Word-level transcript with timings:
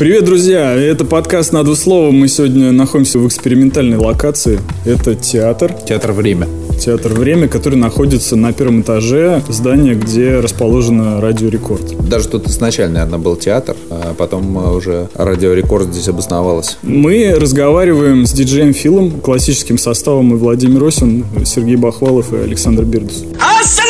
Привет, 0.00 0.24
друзья! 0.24 0.74
Это 0.74 1.04
подкаст 1.04 1.52
«На 1.52 1.62
два 1.62 1.76
слова». 1.76 2.10
Мы 2.10 2.26
сегодня 2.26 2.72
находимся 2.72 3.18
в 3.18 3.26
экспериментальной 3.28 3.98
локации. 3.98 4.58
Это 4.86 5.14
театр. 5.14 5.74
Театр 5.86 6.12
«Время». 6.12 6.48
Театр 6.80 7.12
«Время», 7.12 7.48
который 7.48 7.74
находится 7.74 8.34
на 8.34 8.54
первом 8.54 8.80
этаже 8.80 9.42
здания, 9.50 9.92
где 9.94 10.40
расположена 10.40 11.20
Радио 11.20 11.50
Рекорд. 11.50 12.08
Даже 12.08 12.28
тут 12.28 12.48
изначально, 12.48 13.00
наверное, 13.00 13.18
был 13.18 13.36
театр, 13.36 13.76
а 13.90 14.14
потом 14.16 14.74
уже 14.74 15.10
Радио 15.12 15.52
Рекорд 15.52 15.92
здесь 15.92 16.08
обосновалась. 16.08 16.78
Мы 16.80 17.34
разговариваем 17.38 18.24
с 18.24 18.32
диджеем 18.32 18.72
Feel 18.72 18.99
ом, 18.99 19.20
классическим 19.20 19.76
составом 19.76 20.32
и 20.32 20.38
Владимир 20.38 20.82
Осин, 20.82 21.26
Сергей 21.44 21.76
Бахвалов 21.76 22.32
и 22.32 22.38
Александр 22.38 22.84
Бирдус. 22.84 23.24
Остановите! 23.38 23.89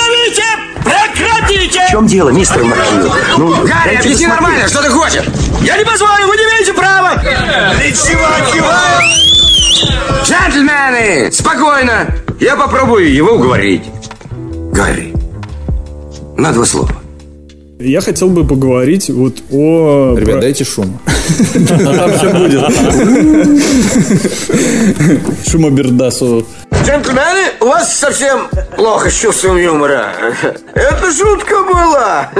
В 1.50 1.90
чем 1.90 2.06
дело, 2.06 2.30
мистер 2.30 2.62
Маккью? 2.62 3.10
Ну, 3.38 3.66
Гарри, 3.66 3.96
объясни 3.96 4.26
нормально, 4.26 4.68
что 4.68 4.82
ты 4.82 4.90
хочешь? 4.90 5.24
Я 5.62 5.76
не 5.76 5.84
позволю, 5.84 6.28
вы 6.28 6.36
не 6.36 6.42
имеете 6.44 6.72
права! 6.72 7.14
Ты 7.16 7.92
чего 7.92 8.28
киваешь? 8.52 10.28
Джентльмены, 10.28 11.32
спокойно! 11.32 12.14
Я 12.38 12.54
попробую 12.56 13.12
его 13.12 13.32
уговорить. 13.32 13.82
Гарри, 14.72 15.12
на 16.36 16.52
два 16.52 16.64
слова. 16.64 16.99
Я 17.80 18.02
хотел 18.02 18.28
бы 18.28 18.46
поговорить 18.46 19.08
вот 19.08 19.42
о... 19.50 20.14
Ребят, 20.14 20.34
про... 20.34 20.40
дайте 20.42 20.64
шум. 20.64 20.98
Там 21.66 22.12
все 22.12 22.30
будет. 22.34 22.60
Шумобердасу. 25.48 26.46
Джентльмены, 26.84 27.52
у 27.60 27.66
вас 27.66 27.96
совсем 27.96 28.48
плохо 28.76 29.10
с 29.10 29.14
чувством 29.14 29.58
юмора. 29.58 30.12
Это 30.74 31.12
шутка 31.12 31.54
была. 31.62 32.30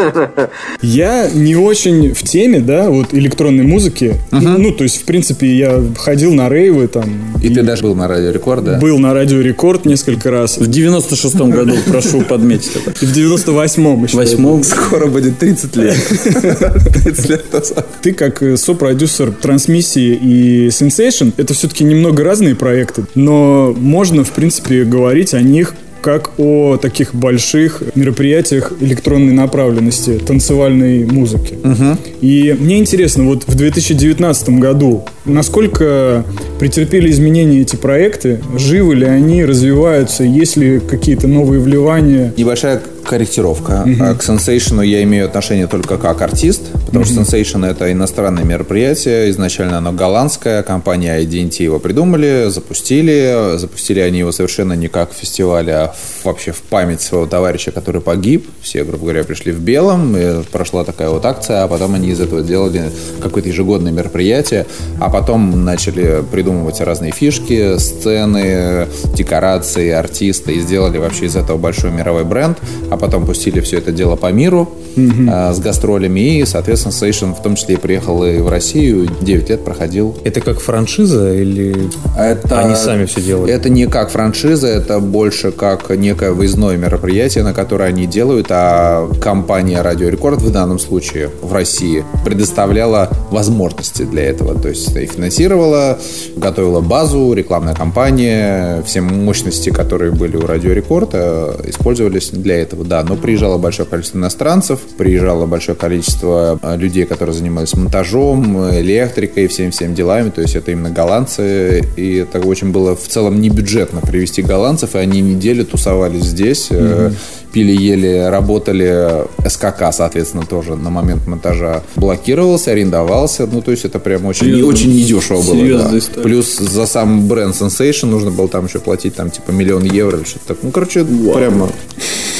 Я 0.82 1.28
не 1.32 1.56
очень 1.56 2.14
в 2.14 2.22
теме, 2.22 2.60
да, 2.60 2.88
вот 2.88 3.12
электронной 3.12 3.64
музыки. 3.64 4.16
Ну, 4.30 4.72
то 4.72 4.84
есть, 4.84 5.02
в 5.02 5.04
принципе, 5.04 5.46
я 5.46 5.82
ходил 5.98 6.32
на 6.32 6.48
рейвы 6.48 6.88
там. 6.88 7.36
И, 7.42 7.48
и 7.48 7.54
ты 7.54 7.62
даже 7.62 7.82
был 7.82 7.94
на 7.94 8.08
Радио 8.08 8.30
Рекорд, 8.30 8.64
да? 8.64 8.78
Был 8.78 8.98
на 8.98 9.12
Радио 9.12 9.40
Рекорд 9.40 9.84
несколько 9.84 10.30
раз. 10.30 10.58
В 10.58 10.68
96-м 10.68 11.50
году, 11.50 11.74
прошу 11.86 12.22
подметить 12.22 12.72
это. 12.76 12.92
И 13.04 13.06
в 13.06 13.12
98-м 13.12 14.04
еще. 14.04 14.16
Восьмом 14.16 14.62
скоро 14.64 15.06
будет 15.06 15.29
30 15.38 15.76
лет. 15.76 15.96
30 17.04 17.28
лет 17.28 17.52
назад. 17.52 17.86
Ты 18.02 18.12
как 18.12 18.42
э, 18.42 18.56
сопродюсер 18.56 19.32
трансмиссии 19.32 20.14
и 20.14 20.68
Sensation, 20.68 21.32
это 21.36 21.54
все-таки 21.54 21.84
немного 21.84 22.24
разные 22.24 22.54
проекты, 22.54 23.04
но 23.14 23.74
можно, 23.76 24.24
в 24.24 24.32
принципе, 24.32 24.84
говорить 24.84 25.34
о 25.34 25.40
них 25.40 25.74
как 26.00 26.32
о 26.38 26.76
таких 26.76 27.14
больших 27.14 27.82
мероприятиях 27.94 28.72
электронной 28.80 29.32
направленности 29.32 30.18
танцевальной 30.18 31.04
музыки. 31.04 31.58
Угу. 31.62 31.98
И 32.20 32.56
мне 32.58 32.78
интересно, 32.78 33.24
вот 33.24 33.44
в 33.46 33.54
2019 33.54 34.48
году 34.60 35.04
насколько 35.24 36.24
претерпели 36.58 37.10
изменения 37.10 37.60
эти 37.60 37.76
проекты, 37.76 38.40
живы 38.56 38.94
ли 38.94 39.06
они, 39.06 39.44
развиваются, 39.44 40.24
есть 40.24 40.56
ли 40.56 40.80
какие-то 40.80 41.28
новые 41.28 41.60
вливания? 41.60 42.32
Небольшая 42.36 42.82
корректировка. 43.10 43.82
Uh-huh. 43.84 44.14
К 44.14 44.20
Sensation 44.22 44.86
я 44.86 45.02
имею 45.02 45.26
отношение 45.26 45.66
только 45.66 45.98
как 45.98 46.22
артист, 46.22 46.70
потому 46.86 47.04
uh-huh. 47.04 47.24
что 47.24 47.36
Sensation 47.36 47.68
это 47.68 47.90
иностранное 47.90 48.44
мероприятие. 48.44 49.30
Изначально 49.30 49.78
оно 49.78 49.90
голландское, 49.92 50.62
компания 50.62 51.20
IDNT 51.20 51.60
его 51.60 51.80
придумали, 51.80 52.46
запустили. 52.50 53.56
Запустили 53.56 53.98
они 53.98 54.20
его 54.20 54.30
совершенно 54.30 54.74
не 54.74 54.86
как 54.86 55.12
фестиваль, 55.12 55.70
а 55.72 55.94
вообще 56.22 56.52
в 56.52 56.62
память 56.62 57.02
своего 57.02 57.26
товарища, 57.26 57.72
который 57.72 58.00
погиб. 58.00 58.48
Все, 58.62 58.84
грубо 58.84 59.06
говоря, 59.06 59.24
пришли 59.24 59.50
в 59.50 59.58
белом, 59.58 60.16
прошла 60.52 60.84
такая 60.84 61.08
вот 61.08 61.26
акция, 61.26 61.64
а 61.64 61.68
потом 61.68 61.94
они 61.94 62.10
из 62.10 62.20
этого 62.20 62.42
сделали 62.42 62.92
какое-то 63.20 63.48
ежегодное 63.48 63.90
мероприятие, 63.90 64.66
а 65.00 65.10
потом 65.10 65.64
начали 65.64 66.22
придумывать 66.30 66.80
разные 66.80 67.10
фишки, 67.10 67.76
сцены, 67.78 68.86
декорации, 69.16 69.90
артисты, 69.90 70.52
и 70.52 70.60
сделали 70.60 70.98
вообще 70.98 71.26
из 71.26 71.34
этого 71.34 71.58
большой 71.58 71.90
мировой 71.90 72.24
бренд 72.24 72.56
а 72.90 72.96
потом 73.00 73.26
пустили 73.26 73.60
все 73.60 73.78
это 73.78 73.92
дело 73.92 74.16
по 74.16 74.30
миру 74.30 74.68
mm-hmm. 74.96 75.28
а, 75.30 75.52
с 75.52 75.58
гастролями, 75.58 76.38
и, 76.38 76.44
соответственно, 76.44 76.92
Сейшн 76.92 77.32
в 77.32 77.42
том 77.42 77.56
числе 77.56 77.74
и 77.74 77.78
приехал 77.78 78.24
и 78.24 78.38
в 78.38 78.48
Россию, 78.48 79.08
9 79.20 79.50
лет 79.50 79.64
проходил. 79.64 80.16
Это 80.24 80.40
как 80.40 80.60
франшиза 80.60 81.32
или 81.32 81.90
это, 82.16 82.60
они 82.60 82.74
сами 82.74 83.06
все 83.06 83.20
делают? 83.20 83.50
Это 83.50 83.68
не 83.68 83.86
как 83.86 84.10
франшиза, 84.10 84.68
это 84.68 85.00
больше 85.00 85.50
как 85.50 85.90
некое 85.90 86.32
выездное 86.32 86.76
мероприятие, 86.76 87.44
на 87.44 87.54
которое 87.54 87.88
они 87.88 88.06
делают, 88.06 88.46
а 88.50 89.10
компания 89.20 89.80
Радио 89.82 90.08
Рекорд 90.08 90.42
в 90.42 90.50
данном 90.50 90.78
случае 90.78 91.30
в 91.42 91.52
России 91.52 92.04
предоставляла 92.24 93.10
возможности 93.30 94.02
для 94.02 94.24
этого, 94.24 94.54
то 94.54 94.68
есть 94.68 94.94
и 94.94 95.06
финансировала, 95.06 95.98
готовила 96.36 96.80
базу, 96.80 97.32
рекламная 97.32 97.74
кампания, 97.74 98.82
все 98.82 99.00
мощности, 99.00 99.70
которые 99.70 100.12
были 100.12 100.36
у 100.36 100.46
Радио 100.46 100.72
Рекорд, 100.72 101.14
использовались 101.14 102.30
для 102.30 102.60
этого 102.60 102.79
да, 102.84 103.02
но 103.02 103.16
приезжало 103.16 103.58
большое 103.58 103.88
количество 103.88 104.18
иностранцев, 104.18 104.80
приезжало 104.96 105.46
большое 105.46 105.76
количество 105.76 106.58
э, 106.62 106.76
людей, 106.76 107.04
которые 107.04 107.34
занимались 107.34 107.74
монтажом, 107.74 108.70
электрикой, 108.70 109.48
всем-всем 109.48 109.94
делами, 109.94 110.30
то 110.30 110.40
есть 110.40 110.56
это 110.56 110.70
именно 110.72 110.90
голландцы, 110.90 111.82
и 111.96 112.16
это 112.16 112.40
очень 112.40 112.72
было 112.72 112.96
в 112.96 113.06
целом 113.08 113.40
не 113.40 113.48
бюджетно 113.48 114.00
привести 114.00 114.42
голландцев, 114.42 114.94
и 114.94 114.98
они 114.98 115.20
неделю 115.20 115.64
тусовались 115.64 116.24
здесь, 116.24 116.68
mm-hmm 116.70 117.14
пили, 117.52 117.72
ели, 117.72 118.28
работали. 118.30 119.24
СКК, 119.48 119.92
соответственно, 119.92 120.44
тоже 120.44 120.76
на 120.76 120.90
момент 120.90 121.26
монтажа 121.26 121.82
блокировался, 121.96 122.72
арендовался. 122.72 123.46
Ну, 123.46 123.62
то 123.62 123.70
есть 123.70 123.84
это 123.84 123.98
прям 123.98 124.26
очень, 124.26 124.46
Серьезно? 124.46 124.66
очень 124.66 124.90
недешево 124.90 125.42
было. 125.42 125.90
Да. 126.14 126.22
Плюс 126.22 126.58
за 126.58 126.86
сам 126.86 127.26
бренд 127.28 127.54
Sensation 127.54 128.06
нужно 128.06 128.30
было 128.30 128.48
там 128.48 128.66
еще 128.66 128.78
платить 128.78 129.14
там 129.14 129.30
типа 129.30 129.50
миллион 129.50 129.84
евро 129.84 130.18
или 130.18 130.24
что-то 130.24 130.48
такое. 130.48 130.64
Ну, 130.64 130.70
короче, 130.70 131.02
Вау. 131.02 131.34
прямо 131.34 131.68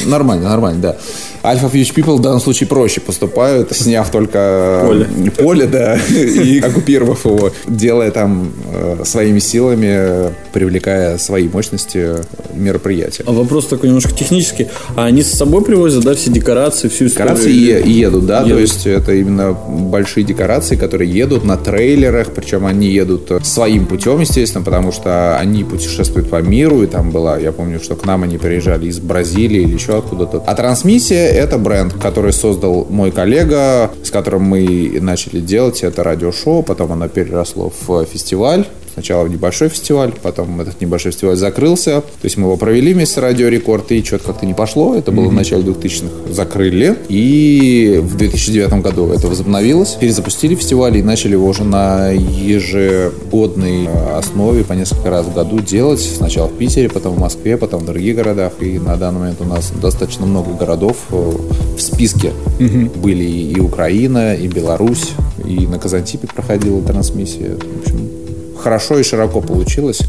нормально, 0.07 0.49
нормально, 0.49 0.81
да. 0.81 0.97
Alpha 1.43 1.71
Future 1.73 1.95
People 1.95 2.17
в 2.17 2.21
данном 2.21 2.41
случае 2.41 2.69
проще 2.69 3.01
поступают, 3.01 3.75
сняв 3.75 4.11
только 4.11 4.83
поле, 4.87 5.07
поле 5.31 5.67
да, 5.67 5.97
и 6.11 6.61
оккупировав 6.61 7.25
его, 7.25 7.51
делая 7.67 8.11
там 8.11 8.53
э, 8.73 9.03
своими 9.05 9.39
силами, 9.39 10.33
привлекая 10.53 11.17
свои 11.19 11.49
мощности 11.49 12.17
мероприятия. 12.55 13.25
А 13.27 13.33
вопрос 13.33 13.67
такой 13.67 13.89
немножко 13.89 14.13
технический. 14.13 14.69
А 14.97 15.07
они 15.07 15.23
с 15.23 15.31
собой 15.31 15.65
привозят, 15.65 16.05
да, 16.05 16.15
все 16.15 16.31
декорации, 16.31 16.89
всю 16.89 17.07
историю? 17.07 17.37
Декорации 17.37 17.89
едут, 17.89 18.27
да, 18.27 18.41
едут. 18.41 18.53
то 18.53 18.59
есть 18.59 18.87
это 18.87 19.15
именно 19.15 19.53
большие 19.53 20.25
декорации, 20.25 20.77
которые 20.77 21.11
едут 21.11 21.45
на 21.45 21.57
трейлерах, 21.57 22.29
причем 22.35 22.67
они 22.67 22.89
едут 22.89 23.33
своим 23.45 23.87
путем, 23.87 24.21
естественно, 24.21 24.65
потому 24.65 24.93
что 24.93 25.39
они 25.39 25.65
путешествуют 25.65 26.29
по 26.29 26.43
миру, 26.43 26.83
и 26.83 26.87
там 26.87 27.11
была, 27.11 27.39
я 27.39 27.53
помню, 27.53 27.81
что 27.81 27.97
к 27.97 28.05
нам 28.05 28.25
они 28.25 28.37
приезжали 28.37 28.87
из 28.87 28.99
Бразилии 28.99 29.63
или 29.63 29.75
еще 29.75 29.97
откуда-то. 29.97 30.43
А 30.47 30.55
трансмиссия 30.55 31.30
это 31.31 31.59
бренд, 31.59 31.95
который 31.95 32.33
создал 32.33 32.87
мой 32.89 33.11
коллега, 33.11 33.91
с 34.03 34.11
которым 34.11 34.43
мы 34.43 34.99
начали 35.01 35.41
делать 35.41 35.83
это 35.83 36.03
радиошоу, 36.03 36.63
потом 36.63 36.93
оно 36.93 37.09
переросло 37.09 37.73
в 37.87 38.05
фестиваль 38.05 38.67
Сначала 38.95 39.25
в 39.25 39.31
небольшой 39.31 39.69
фестиваль, 39.69 40.13
потом 40.23 40.61
этот 40.61 40.81
небольшой 40.81 41.13
фестиваль 41.13 41.37
закрылся. 41.37 42.01
То 42.01 42.25
есть 42.25 42.37
мы 42.37 42.45
его 42.45 42.57
провели 42.57 42.93
вместе 42.93 43.15
с 43.15 43.19
Радио 43.19 43.49
Рекорд, 43.49 43.93
и 43.93 44.03
что-то 44.03 44.25
как-то 44.25 44.47
не 44.47 44.55
пошло. 44.55 44.95
Это 44.95 45.13
было 45.13 45.27
mm-hmm. 45.27 45.29
в 45.29 45.33
начале 45.33 45.63
2000-х. 45.63 46.33
Закрыли. 46.33 46.97
И 47.09 48.01
в 48.03 48.17
2009 48.17 48.73
году 48.83 49.09
это 49.13 49.29
возобновилось. 49.29 49.97
Перезапустили 50.01 50.55
фестиваль 50.55 50.97
и 50.97 51.03
начали 51.03 51.33
его 51.33 51.47
уже 51.47 51.65
на 51.65 52.11
ежегодной 52.11 53.89
основе 54.17 54.65
по 54.65 54.73
несколько 54.73 55.11
раз 55.11 55.27
в 55.27 55.35
году 55.35 55.61
делать. 55.61 56.01
Сначала 56.01 56.49
в 56.49 56.57
Питере, 56.57 56.89
потом 56.89 57.15
в 57.15 57.19
Москве, 57.19 57.57
потом 57.57 57.83
в 57.83 57.87
других 57.87 58.17
городах. 58.17 58.53
И 58.61 58.79
на 58.79 58.97
данный 58.97 59.21
момент 59.21 59.41
у 59.41 59.45
нас 59.45 59.71
достаточно 59.71 60.27
много 60.27 60.53
городов 60.55 60.97
э, 61.11 61.33
в 61.77 61.81
списке. 61.81 62.33
Mm-hmm. 62.59 62.99
Были 62.99 63.25
и 63.25 63.61
Украина, 63.61 64.35
и 64.35 64.49
Беларусь, 64.49 65.13
и 65.45 65.67
на 65.67 65.79
Казантипе 65.79 66.27
проходила 66.27 66.83
трансмиссия. 66.83 67.57
В 67.57 67.81
общем, 67.81 68.20
хорошо 68.61 68.99
и 68.99 69.03
широко 69.03 69.41
получилось. 69.41 70.01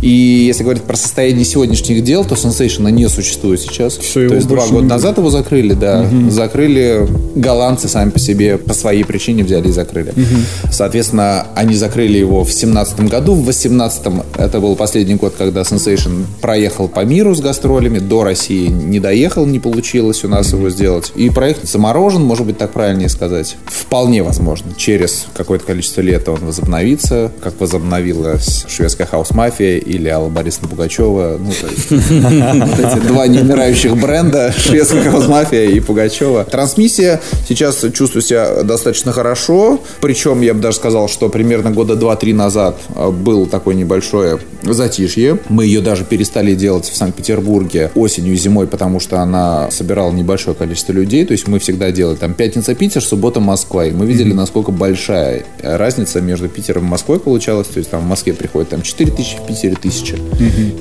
И 0.00 0.08
если 0.08 0.62
говорить 0.62 0.84
про 0.84 0.96
состояние 0.96 1.44
сегодняшних 1.44 2.02
дел, 2.04 2.24
то 2.24 2.34
Sensation 2.34 2.90
не 2.90 3.08
существует 3.08 3.60
сейчас. 3.60 3.96
Все, 3.96 4.28
то 4.28 4.34
есть 4.34 4.46
два 4.46 4.66
года 4.66 4.86
назад 4.86 5.18
его 5.18 5.30
закрыли, 5.30 5.74
да. 5.74 6.02
Угу. 6.02 6.30
Закрыли 6.30 7.06
голландцы 7.34 7.88
сами 7.88 8.10
по 8.10 8.18
себе 8.18 8.58
по 8.58 8.74
своей 8.74 9.04
причине 9.04 9.44
взяли 9.44 9.68
и 9.68 9.72
закрыли. 9.72 10.10
Угу. 10.10 10.70
Соответственно, 10.72 11.46
они 11.54 11.74
закрыли 11.74 12.18
его 12.18 12.44
в 12.44 12.52
семнадцатом 12.52 13.08
году. 13.08 13.34
В 13.34 13.44
восемнадцатом 13.44 14.22
это 14.36 14.60
был 14.60 14.76
последний 14.76 15.14
год, 15.14 15.34
когда 15.36 15.62
Sensation 15.62 16.24
проехал 16.40 16.88
по 16.88 17.04
миру 17.04 17.34
с 17.34 17.40
гастролями. 17.40 17.98
До 17.98 18.22
России 18.22 18.68
не 18.68 19.00
доехал, 19.00 19.46
не 19.46 19.58
получилось 19.58 20.24
у 20.24 20.28
нас 20.28 20.48
угу. 20.48 20.58
его 20.58 20.70
сделать. 20.70 21.12
И 21.16 21.28
проект 21.30 21.68
заморожен, 21.68 22.22
может 22.22 22.46
быть, 22.46 22.58
так 22.58 22.72
правильнее 22.72 23.08
сказать. 23.08 23.56
Вполне 23.66 24.22
возможно. 24.22 24.72
Через 24.76 25.26
какое-то 25.34 25.66
количество 25.66 26.00
лет 26.00 26.28
он 26.28 26.44
возобновится. 26.44 27.32
Как 27.42 27.60
возобновится 27.60 27.95
возобновилась 27.96 28.64
шведская 28.68 29.06
хаус-мафия 29.06 29.78
или 29.78 30.08
Алла 30.08 30.28
Борисовна 30.28 30.68
Пугачева. 30.68 31.38
Ну, 31.38 31.50
то 31.50 31.66
есть, 31.66 31.90
вот 31.90 32.78
эти 32.78 33.06
два 33.06 33.26
неумирающих 33.26 33.96
бренда, 33.96 34.52
шведская 34.56 35.10
хаус-мафия 35.10 35.70
и 35.70 35.80
Пугачева. 35.80 36.44
Трансмиссия 36.44 37.20
сейчас 37.48 37.84
чувствую 37.92 38.22
себя 38.22 38.62
достаточно 38.62 39.12
хорошо, 39.12 39.80
причем 40.00 40.40
я 40.40 40.54
бы 40.54 40.60
даже 40.60 40.76
сказал, 40.76 41.08
что 41.08 41.28
примерно 41.28 41.70
года 41.70 41.94
2-3 41.94 42.34
назад 42.34 42.78
э, 42.94 43.10
был 43.10 43.46
такое 43.46 43.74
небольшое 43.74 44.38
затишье. 44.62 45.38
Мы 45.48 45.66
ее 45.66 45.80
даже 45.80 46.04
перестали 46.04 46.54
делать 46.54 46.86
в 46.86 46.96
Санкт-Петербурге 46.96 47.90
осенью 47.94 48.34
и 48.34 48.36
зимой, 48.36 48.66
потому 48.66 49.00
что 49.00 49.20
она 49.20 49.70
собирала 49.70 50.12
небольшое 50.12 50.56
количество 50.56 50.92
людей. 50.92 51.24
То 51.24 51.32
есть 51.32 51.48
мы 51.48 51.58
всегда 51.58 51.90
делали 51.90 52.16
там 52.16 52.34
пятница-Питер, 52.34 53.02
суббота-Москва. 53.02 53.86
И 53.86 53.92
мы 53.92 54.06
видели, 54.06 54.32
насколько 54.32 54.72
большая 54.72 55.44
разница 55.62 56.20
между 56.20 56.48
Питером 56.48 56.86
и 56.86 56.88
Москвой 56.88 57.20
получалась. 57.20 57.68
То 57.68 57.78
есть 57.78 57.85
там 57.90 58.00
в 58.00 58.06
Москве 58.06 58.32
приходит 58.32 58.70
там 58.70 58.82
4 58.82 59.10
тысячи, 59.12 59.36
в 59.36 59.46
Питере 59.46 59.76
тысяча. 59.80 60.16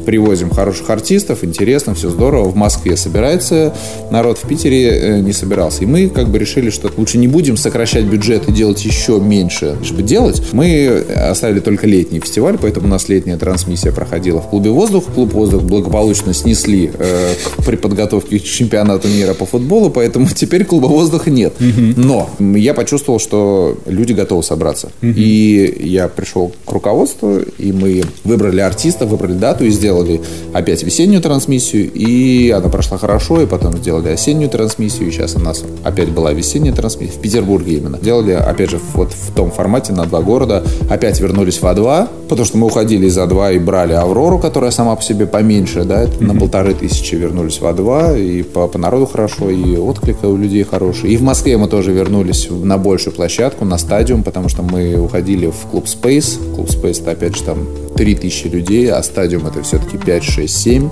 Привозим 0.05 0.49
хороших 0.49 0.89
артистов, 0.89 1.43
интересно, 1.43 1.95
все 1.95 2.09
здорово. 2.09 2.49
В 2.49 2.55
Москве 2.55 2.97
собирается 2.97 3.73
народ, 4.11 4.37
в 4.37 4.47
Питере 4.47 4.89
э, 4.89 5.19
не 5.19 5.33
собирался. 5.33 5.83
И 5.83 5.85
мы 5.85 6.09
как 6.09 6.29
бы 6.29 6.39
решили, 6.39 6.69
что 6.69 6.91
лучше 6.95 7.17
не 7.17 7.27
будем 7.27 7.57
сокращать 7.57 8.05
бюджет 8.05 8.47
и 8.47 8.51
делать 8.51 8.83
еще 8.85 9.19
меньше, 9.19 9.77
чтобы 9.83 10.03
делать. 10.03 10.41
Мы 10.51 11.03
оставили 11.15 11.59
только 11.59 11.87
летний 11.87 12.19
фестиваль, 12.19 12.57
поэтому 12.61 12.87
у 12.87 12.89
нас 12.89 13.09
летняя 13.09 13.37
трансмиссия 13.37 13.91
проходила 13.91 14.41
в 14.41 14.49
клубе 14.49 14.69
«Воздух». 14.69 15.05
Клуб 15.13 15.33
«Воздух» 15.33 15.63
благополучно 15.63 16.33
снесли 16.33 16.91
э, 16.93 17.33
при 17.65 17.75
подготовке 17.75 18.39
к 18.39 18.43
чемпионату 18.43 19.07
мира 19.07 19.33
по 19.33 19.45
футболу, 19.45 19.89
поэтому 19.89 20.27
теперь 20.35 20.65
клуба 20.65 20.87
«Воздуха» 20.87 21.29
нет. 21.29 21.53
Но 21.59 22.29
я 22.39 22.73
почувствовал, 22.73 23.19
что 23.19 23.77
люди 23.85 24.13
готовы 24.13 24.43
собраться. 24.43 24.91
И 25.01 25.77
я 25.79 26.07
пришел 26.07 26.53
к 26.65 26.71
руководству, 26.71 26.94
и 27.57 27.71
мы 27.71 28.03
выбрали 28.23 28.61
артиста, 28.61 29.05
выбрали 29.05 29.33
дату 29.33 29.65
и 29.65 29.69
сделали 29.69 30.21
опять 30.53 30.83
весеннюю 30.83 31.21
трансмиссию, 31.21 31.91
и 31.91 32.49
она 32.51 32.69
прошла 32.69 32.97
хорошо, 32.97 33.41
и 33.41 33.45
потом 33.45 33.77
сделали 33.77 34.09
осеннюю 34.09 34.49
трансмиссию, 34.49 35.09
и 35.09 35.11
сейчас 35.11 35.35
у 35.35 35.39
нас 35.39 35.63
опять 35.83 36.09
была 36.09 36.33
весенняя 36.33 36.73
трансмиссия, 36.73 37.17
в 37.17 37.21
Петербурге 37.21 37.77
именно. 37.77 37.97
Делали, 37.97 38.31
опять 38.31 38.69
же, 38.69 38.79
вот 38.93 39.11
в 39.11 39.33
том 39.33 39.51
формате 39.51 39.93
на 39.93 40.05
два 40.05 40.21
города, 40.21 40.63
опять 40.89 41.19
вернулись 41.19 41.57
в 41.57 41.63
А2, 41.63 42.07
потому 42.29 42.45
что 42.45 42.57
мы 42.57 42.67
уходили 42.67 43.07
из 43.07 43.17
А2 43.17 43.55
и 43.55 43.59
брали 43.59 43.93
Аврору, 43.93 44.39
которая 44.39 44.71
сама 44.71 44.95
по 44.95 45.01
себе 45.01 45.25
поменьше, 45.25 45.83
да, 45.83 46.03
это 46.03 46.23
на 46.23 46.35
полторы 46.35 46.73
тысячи 46.73 47.15
вернулись 47.15 47.59
в 47.59 47.65
А2, 47.65 48.21
и 48.21 48.43
по, 48.43 48.67
по 48.67 48.77
народу 48.77 49.05
хорошо, 49.05 49.49
и 49.49 49.75
отклика 49.75 50.25
у 50.27 50.37
людей 50.37 50.63
хороший. 50.63 51.11
И 51.11 51.17
в 51.17 51.21
Москве 51.21 51.57
мы 51.57 51.67
тоже 51.67 51.91
вернулись 51.91 52.47
на 52.49 52.77
большую 52.77 53.13
площадку, 53.13 53.65
на 53.65 53.77
стадиум, 53.77 54.23
потому 54.23 54.49
что 54.49 54.61
мы 54.63 54.99
уходили 54.99 55.47
в 55.47 55.69
клуб 55.71 55.85
Space. 55.85 56.39
Клуб 56.55 56.67
Space 56.67 56.84
это 56.87 57.11
опять 57.11 57.35
же 57.35 57.43
там 57.43 57.84
3000 57.95 58.47
людей, 58.47 58.91
а 58.91 59.01
стадиум 59.03 59.47
это 59.47 59.61
все-таки 59.63 59.97
5, 59.97 60.23
6, 60.23 60.55
7. 60.55 60.89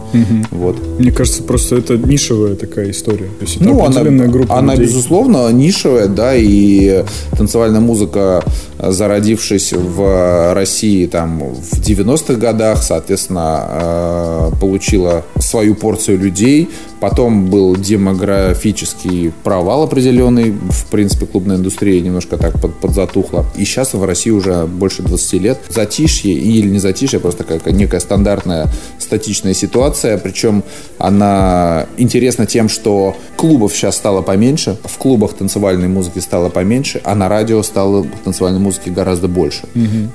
Вот. 0.52 0.76
Мне 1.00 1.12
кажется, 1.12 1.44
просто 1.44 1.76
это 1.78 1.98
нишевая 1.98 2.56
такая 2.56 2.92
история. 2.92 3.28
То 3.40 3.42
есть 3.46 3.56
это 3.58 3.66
Ну, 3.66 3.84
она, 3.86 4.04
группа 4.28 4.58
она 4.58 4.74
людей. 4.74 4.88
безусловно, 4.88 5.52
нишевая, 5.52 6.08
да, 6.08 6.34
и 6.36 7.04
танцевальная 7.38 7.82
музыка, 7.82 8.44
э, 8.80 8.92
зародившись 8.92 9.74
в 9.74 10.54
России 10.54 11.06
там 11.08 11.40
в 11.54 11.80
90-х 11.80 12.36
годах, 12.36 12.82
соответственно, 12.84 13.68
э, 13.70 14.52
получила 14.60 15.24
свою 15.40 15.76
порцию 15.76 16.20
людей. 16.20 16.70
Потом 17.00 17.48
был 17.48 17.76
демографический 17.76 19.34
провал 19.44 19.84
определенный. 19.84 20.52
В 20.52 20.86
принципе, 20.86 21.26
клубная 21.26 21.58
индустрия 21.58 22.00
немножко 22.00 22.38
так 22.38 22.62
под, 22.62 22.76
подзатухла. 22.76 23.46
И 23.58 23.66
сейчас 23.66 23.94
в 23.94 24.04
России 24.06 24.30
уже 24.32 24.66
больше 24.66 25.02
20 25.02 25.34
лет. 25.42 25.60
Затишье 25.70 26.34
или 26.34 26.70
не 26.70 26.80
затишье, 26.80 26.93
просто 27.20 27.44
какая 27.44 27.74
некая 27.74 28.00
стандартная 28.00 28.68
статичная 29.00 29.54
ситуация. 29.54 30.18
Причем 30.18 30.64
она 30.98 31.88
интересна 31.98 32.46
тем, 32.46 32.70
что 32.70 33.16
клубов 33.36 33.74
сейчас 33.74 33.98
стало 33.98 34.22
поменьше, 34.22 34.78
в 34.84 34.98
клубах 34.98 35.34
танцевальной 35.34 35.88
музыки 35.88 36.20
стало 36.20 36.50
поменьше, 36.50 37.02
а 37.04 37.16
на 37.16 37.28
радио 37.30 37.62
стало 37.64 38.06
танцевальной 38.24 38.60
музыки 38.60 38.90
гораздо 38.90 39.28
больше. 39.28 39.64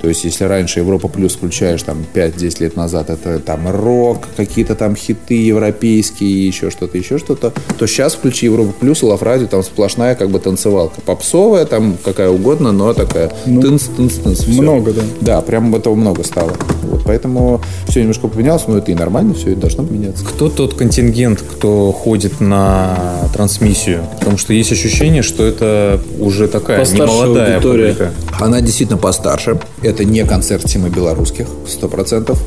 То 0.01 0.07
есть, 0.07 0.23
если 0.23 0.45
раньше 0.45 0.79
Европа 0.79 1.07
Плюс 1.07 1.35
включаешь 1.35 1.83
там 1.83 2.05
5-10 2.13 2.63
лет 2.63 2.75
назад, 2.75 3.09
это 3.09 3.39
там 3.39 3.69
рок, 3.69 4.27
какие-то 4.35 4.75
там 4.75 4.95
хиты 4.95 5.35
европейские, 5.35 6.47
еще 6.47 6.69
что-то, 6.69 6.97
еще 6.97 7.17
что-то, 7.17 7.53
то 7.77 7.87
сейчас 7.87 8.15
включи 8.15 8.45
Европа 8.45 8.73
Плюс 8.79 9.03
Лав 9.03 9.21
Радио, 9.21 9.47
там 9.47 9.63
сплошная 9.63 10.15
как 10.15 10.29
бы 10.29 10.39
танцевалка. 10.39 11.01
Попсовая, 11.01 11.65
там 11.65 11.97
какая 12.03 12.29
угодно, 12.29 12.71
но 12.71 12.93
такая 12.93 13.31
тынц-тынц-тынц. 13.45 14.43
всё. 14.43 14.61
много, 14.61 14.93
да. 14.93 15.01
Да, 15.21 15.41
прям 15.41 15.73
этого 15.75 15.95
много 15.95 16.23
стало. 16.23 16.53
Вот, 16.83 17.03
поэтому 17.05 17.61
все 17.87 18.01
немножко 18.01 18.27
поменялось, 18.27 18.63
но 18.67 18.77
это 18.77 18.91
и 18.91 18.95
нормально, 18.95 19.33
все 19.33 19.51
и 19.51 19.55
должно 19.55 19.83
поменяться. 19.83 20.25
Кто 20.25 20.49
тот 20.49 20.73
контингент, 20.73 21.41
кто 21.41 21.91
ходит 21.91 22.39
на 22.39 22.97
трансмиссию? 23.33 24.03
Потому 24.19 24.37
что 24.37 24.53
есть 24.53 24.71
ощущение, 24.71 25.21
что 25.21 25.45
это 25.45 25.99
уже 26.19 26.47
такая 26.47 26.79
Постарше 26.79 27.13
немолодая 27.13 27.55
аудитория. 27.55 27.93
публика. 27.93 28.11
Она 28.39 28.61
действительно 28.61 28.97
постарше. 28.97 29.59
Это 29.81 30.05
не 30.05 30.23
концерт 30.25 30.65
Тима 30.65 30.89
Белорусских, 30.89 31.47
сто 31.67 31.87
процентов. 31.87 32.41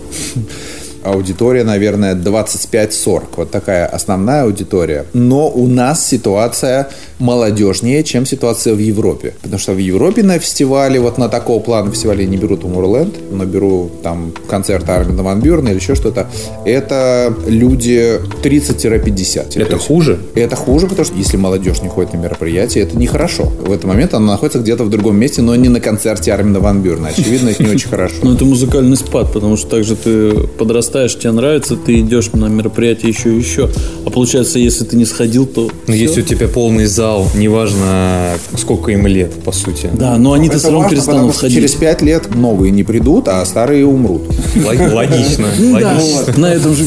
Аудитория, 1.05 1.65
наверное, 1.65 2.15
25-40. 2.15 3.23
Вот 3.37 3.51
такая 3.51 3.87
основная 3.87 4.45
аудитория. 4.45 5.05
Но 5.13 5.49
у 5.51 5.67
нас 5.67 6.07
ситуация 6.07 6.91
молодежнее, 7.23 8.03
чем 8.03 8.27
ситуация 8.27 8.75
в 8.75 8.79
Европе. 8.79 9.35
Потому 9.43 9.59
что 9.59 9.73
в 9.73 9.79
Европе 9.79 10.23
на 10.23 10.39
фестивале, 10.39 11.01
вот 11.01 11.19
на 11.19 11.29
такого 11.29 11.61
плана 11.61 11.91
фестивале 11.91 12.27
не 12.27 12.37
беру 12.37 12.57
Tomorrowland, 12.57 13.15
но 13.31 13.45
беру 13.45 13.91
там 14.03 14.33
концерт 14.49 14.89
Армина 14.91 15.23
Ван 15.23 15.41
Бюрна 15.41 15.69
или 15.69 15.77
еще 15.77 15.95
что-то. 15.95 16.29
Это 16.65 17.33
люди 17.47 18.21
30-50. 18.43 19.61
Это 19.61 19.75
есть 19.75 19.87
хуже? 19.87 20.19
это 20.35 20.57
хуже, 20.57 20.87
потому 20.87 21.07
что 21.07 21.17
если 21.17 21.37
молодежь 21.37 21.81
не 21.83 21.89
ходит 21.89 22.13
на 22.13 22.19
мероприятие, 22.19 22.85
это 22.85 22.99
нехорошо. 22.99 23.45
В 23.45 23.71
этот 23.71 23.85
момент 23.85 24.15
она 24.15 24.33
находится 24.33 24.59
где-то 24.59 24.83
в 24.85 24.91
другом 24.91 25.17
месте, 25.17 25.43
но 25.43 25.55
не 25.55 25.69
на 25.69 25.81
концерте 25.81 26.33
Армина 26.33 26.59
Ван 26.59 26.83
Бюрна. 26.83 27.09
Очевидно, 27.09 27.51
это 27.51 27.63
не 27.63 27.71
очень 27.71 27.89
хорошо. 27.89 28.17
Ну, 28.23 28.35
это 28.35 28.45
музыкальный 28.45 28.97
спад, 28.97 29.33
потому 29.33 29.57
что 29.57 29.69
также 29.69 29.95
ты 29.95 30.33
подрастаешь, 30.59 31.17
тебе 31.17 31.33
нравится, 31.33 31.77
ты 31.77 32.01
идешь 32.01 32.33
на 32.33 32.47
мероприятие 32.47 33.11
еще 33.11 33.33
и 33.33 33.39
еще. 33.39 33.71
А 34.05 34.11
получается, 34.11 34.59
если 34.59 34.85
ты 34.85 34.97
не 34.97 35.05
сходил, 35.05 35.47
то 35.47 35.71
Но 35.87 35.95
всё. 35.95 36.03
если 36.03 36.23
у 36.23 36.25
тебя 36.25 36.49
полный 36.49 36.87
зал, 36.87 37.12
неважно, 37.35 38.33
сколько 38.57 38.91
им 38.93 39.07
лет, 39.07 39.33
по 39.45 39.53
сути. 39.53 39.91
Да, 39.93 40.17
но 40.19 40.33
они-то 40.33 40.59
все 40.59 40.71
равно 40.71 40.89
перестанут 40.89 41.37
ходить. 41.37 41.57
через 41.57 41.73
пять 41.75 42.03
лет 42.03 42.35
новые 42.35 42.71
не 42.71 42.83
придут, 42.85 43.29
а 43.29 43.45
старые 43.45 43.87
умрут. 43.87 44.23
Лог- 44.57 44.93
Логично, 44.93 45.47
Да, 45.81 45.93
логично. 45.95 46.35
на 46.39 46.47
этом 46.47 46.75
же... 46.75 46.85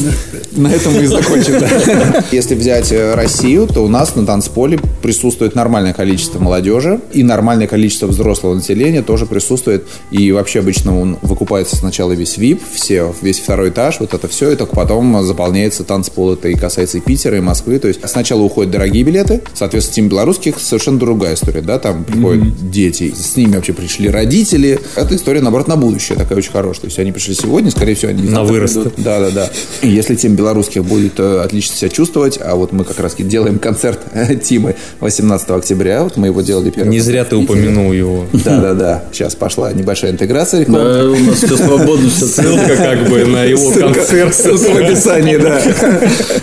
На 0.52 0.68
этом 0.68 0.94
мы 0.94 1.02
и 1.02 1.06
закончим. 1.06 1.58
да. 1.60 2.24
Если 2.32 2.54
взять 2.54 2.90
э, 2.90 3.14
Россию, 3.14 3.66
то 3.66 3.82
у 3.84 3.88
нас 3.88 4.14
на 4.16 4.24
танцполе 4.24 4.78
присутствует 5.02 5.54
нормальное 5.54 5.92
количество 5.92 6.38
молодежи 6.38 7.00
и 7.12 7.22
нормальное 7.22 7.66
количество 7.66 8.06
взрослого 8.06 8.54
населения 8.54 9.02
тоже 9.02 9.26
присутствует. 9.26 9.86
И 10.10 10.32
вообще 10.32 10.60
обычно 10.60 10.98
он 10.98 11.18
выкупается 11.20 11.76
сначала 11.76 12.12
весь 12.12 12.38
VIP, 12.38 12.60
все, 12.74 13.14
весь 13.20 13.38
второй 13.40 13.68
этаж, 13.68 14.00
вот 14.00 14.14
это 14.14 14.28
все, 14.28 14.50
и 14.52 14.56
только 14.56 14.74
потом 14.74 15.22
заполняется 15.24 15.84
танцпол. 15.84 16.32
Это 16.32 16.48
и 16.48 16.54
касается 16.54 16.98
и 16.98 17.00
Питера, 17.00 17.36
и 17.36 17.40
Москвы. 17.40 17.78
То 17.78 17.88
есть 17.88 18.00
сначала 18.08 18.40
уходят 18.40 18.72
дорогие 18.72 19.04
билеты, 19.04 19.42
соответственно, 19.52 19.96
белорусских 20.16 20.58
совершенно 20.58 20.98
другая 20.98 21.34
история, 21.34 21.60
да, 21.60 21.78
там 21.78 22.02
приходят 22.02 22.70
дети, 22.70 23.12
с 23.14 23.36
ними 23.36 23.56
вообще 23.56 23.74
пришли 23.74 24.08
родители. 24.08 24.80
Эта 24.94 25.14
история, 25.14 25.42
наоборот, 25.42 25.68
на 25.68 25.76
будущее 25.76 26.16
такая 26.16 26.38
очень 26.38 26.52
хорошая. 26.52 26.82
То 26.82 26.86
есть 26.86 26.98
они 26.98 27.12
пришли 27.12 27.34
сегодня, 27.34 27.70
скорее 27.70 27.94
всего, 27.94 28.12
они 28.12 28.26
На 28.26 28.42
вырост. 28.42 28.78
Да, 28.96 29.20
да, 29.20 29.30
да. 29.30 29.50
И 29.82 29.88
если 29.88 30.14
тем 30.14 30.34
белорусских 30.34 30.86
будет 30.86 31.20
э, 31.20 31.42
отлично 31.44 31.76
себя 31.76 31.90
чувствовать, 31.90 32.38
а 32.42 32.54
вот 32.54 32.72
мы 32.72 32.84
как 32.84 32.98
раз 32.98 33.14
делаем 33.18 33.58
концерт 33.58 34.00
Тимы 34.42 34.76
18 35.00 35.50
октября, 35.50 36.04
вот 36.04 36.16
мы 36.16 36.28
его 36.28 36.40
делали 36.40 36.70
первый 36.70 36.88
Не 36.88 37.00
зря 37.00 37.24
ты 37.26 37.36
упомянул 37.36 37.92
его. 37.92 38.24
Да, 38.32 38.58
да, 38.58 38.72
да. 38.72 39.04
Сейчас 39.12 39.34
пошла 39.34 39.70
небольшая 39.74 40.12
интеграция 40.12 40.60
рекламная. 40.60 41.02
Да, 41.02 41.10
у 41.10 41.18
нас 41.18 41.36
все 41.36 41.56
свободно, 41.58 42.08
все 42.08 42.24
Ссылка 42.24 42.76
как 42.76 43.08
бы 43.10 43.26
на 43.26 43.44
его 43.44 43.70
концерт. 43.70 44.34
Ссылка 44.34 44.70
в 44.72 44.76
описании, 44.78 45.36
да. 45.36 45.60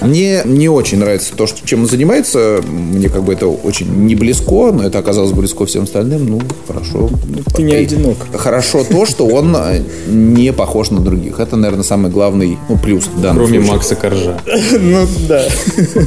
Мне 0.01 0.43
не 0.45 0.69
очень 0.69 0.99
нравится 0.99 1.31
то, 1.35 1.47
что, 1.47 1.65
чем 1.67 1.81
он 1.81 1.87
занимается. 1.87 2.61
Мне 2.67 3.09
как 3.09 3.23
бы 3.23 3.33
это 3.33 3.47
очень 3.63 3.87
не 4.05 4.15
близко, 4.15 4.71
но 4.71 4.83
это 4.83 4.99
оказалось 4.99 5.31
близко 5.31 5.65
всем 5.65 5.83
остальным. 5.83 6.25
Ну, 6.25 6.41
хорошо. 6.67 7.09
Ты 7.55 7.63
не 7.63 7.73
одинок. 7.73 8.17
Хорошо 8.33 8.83
то, 8.83 9.05
что 9.05 9.25
он 9.27 9.55
э, 9.55 9.81
не 10.07 10.53
похож 10.53 10.89
на 10.91 10.99
других. 10.99 11.39
Это, 11.39 11.55
наверное, 11.55 11.83
самый 11.83 12.11
главный 12.11 12.57
ну, 12.69 12.77
плюс 12.77 13.09
Кроме 13.21 13.35
случае. 13.35 13.61
Макса 13.61 13.95
Коржа. 13.95 14.41
Ну, 14.79 15.07
да. 15.27 15.45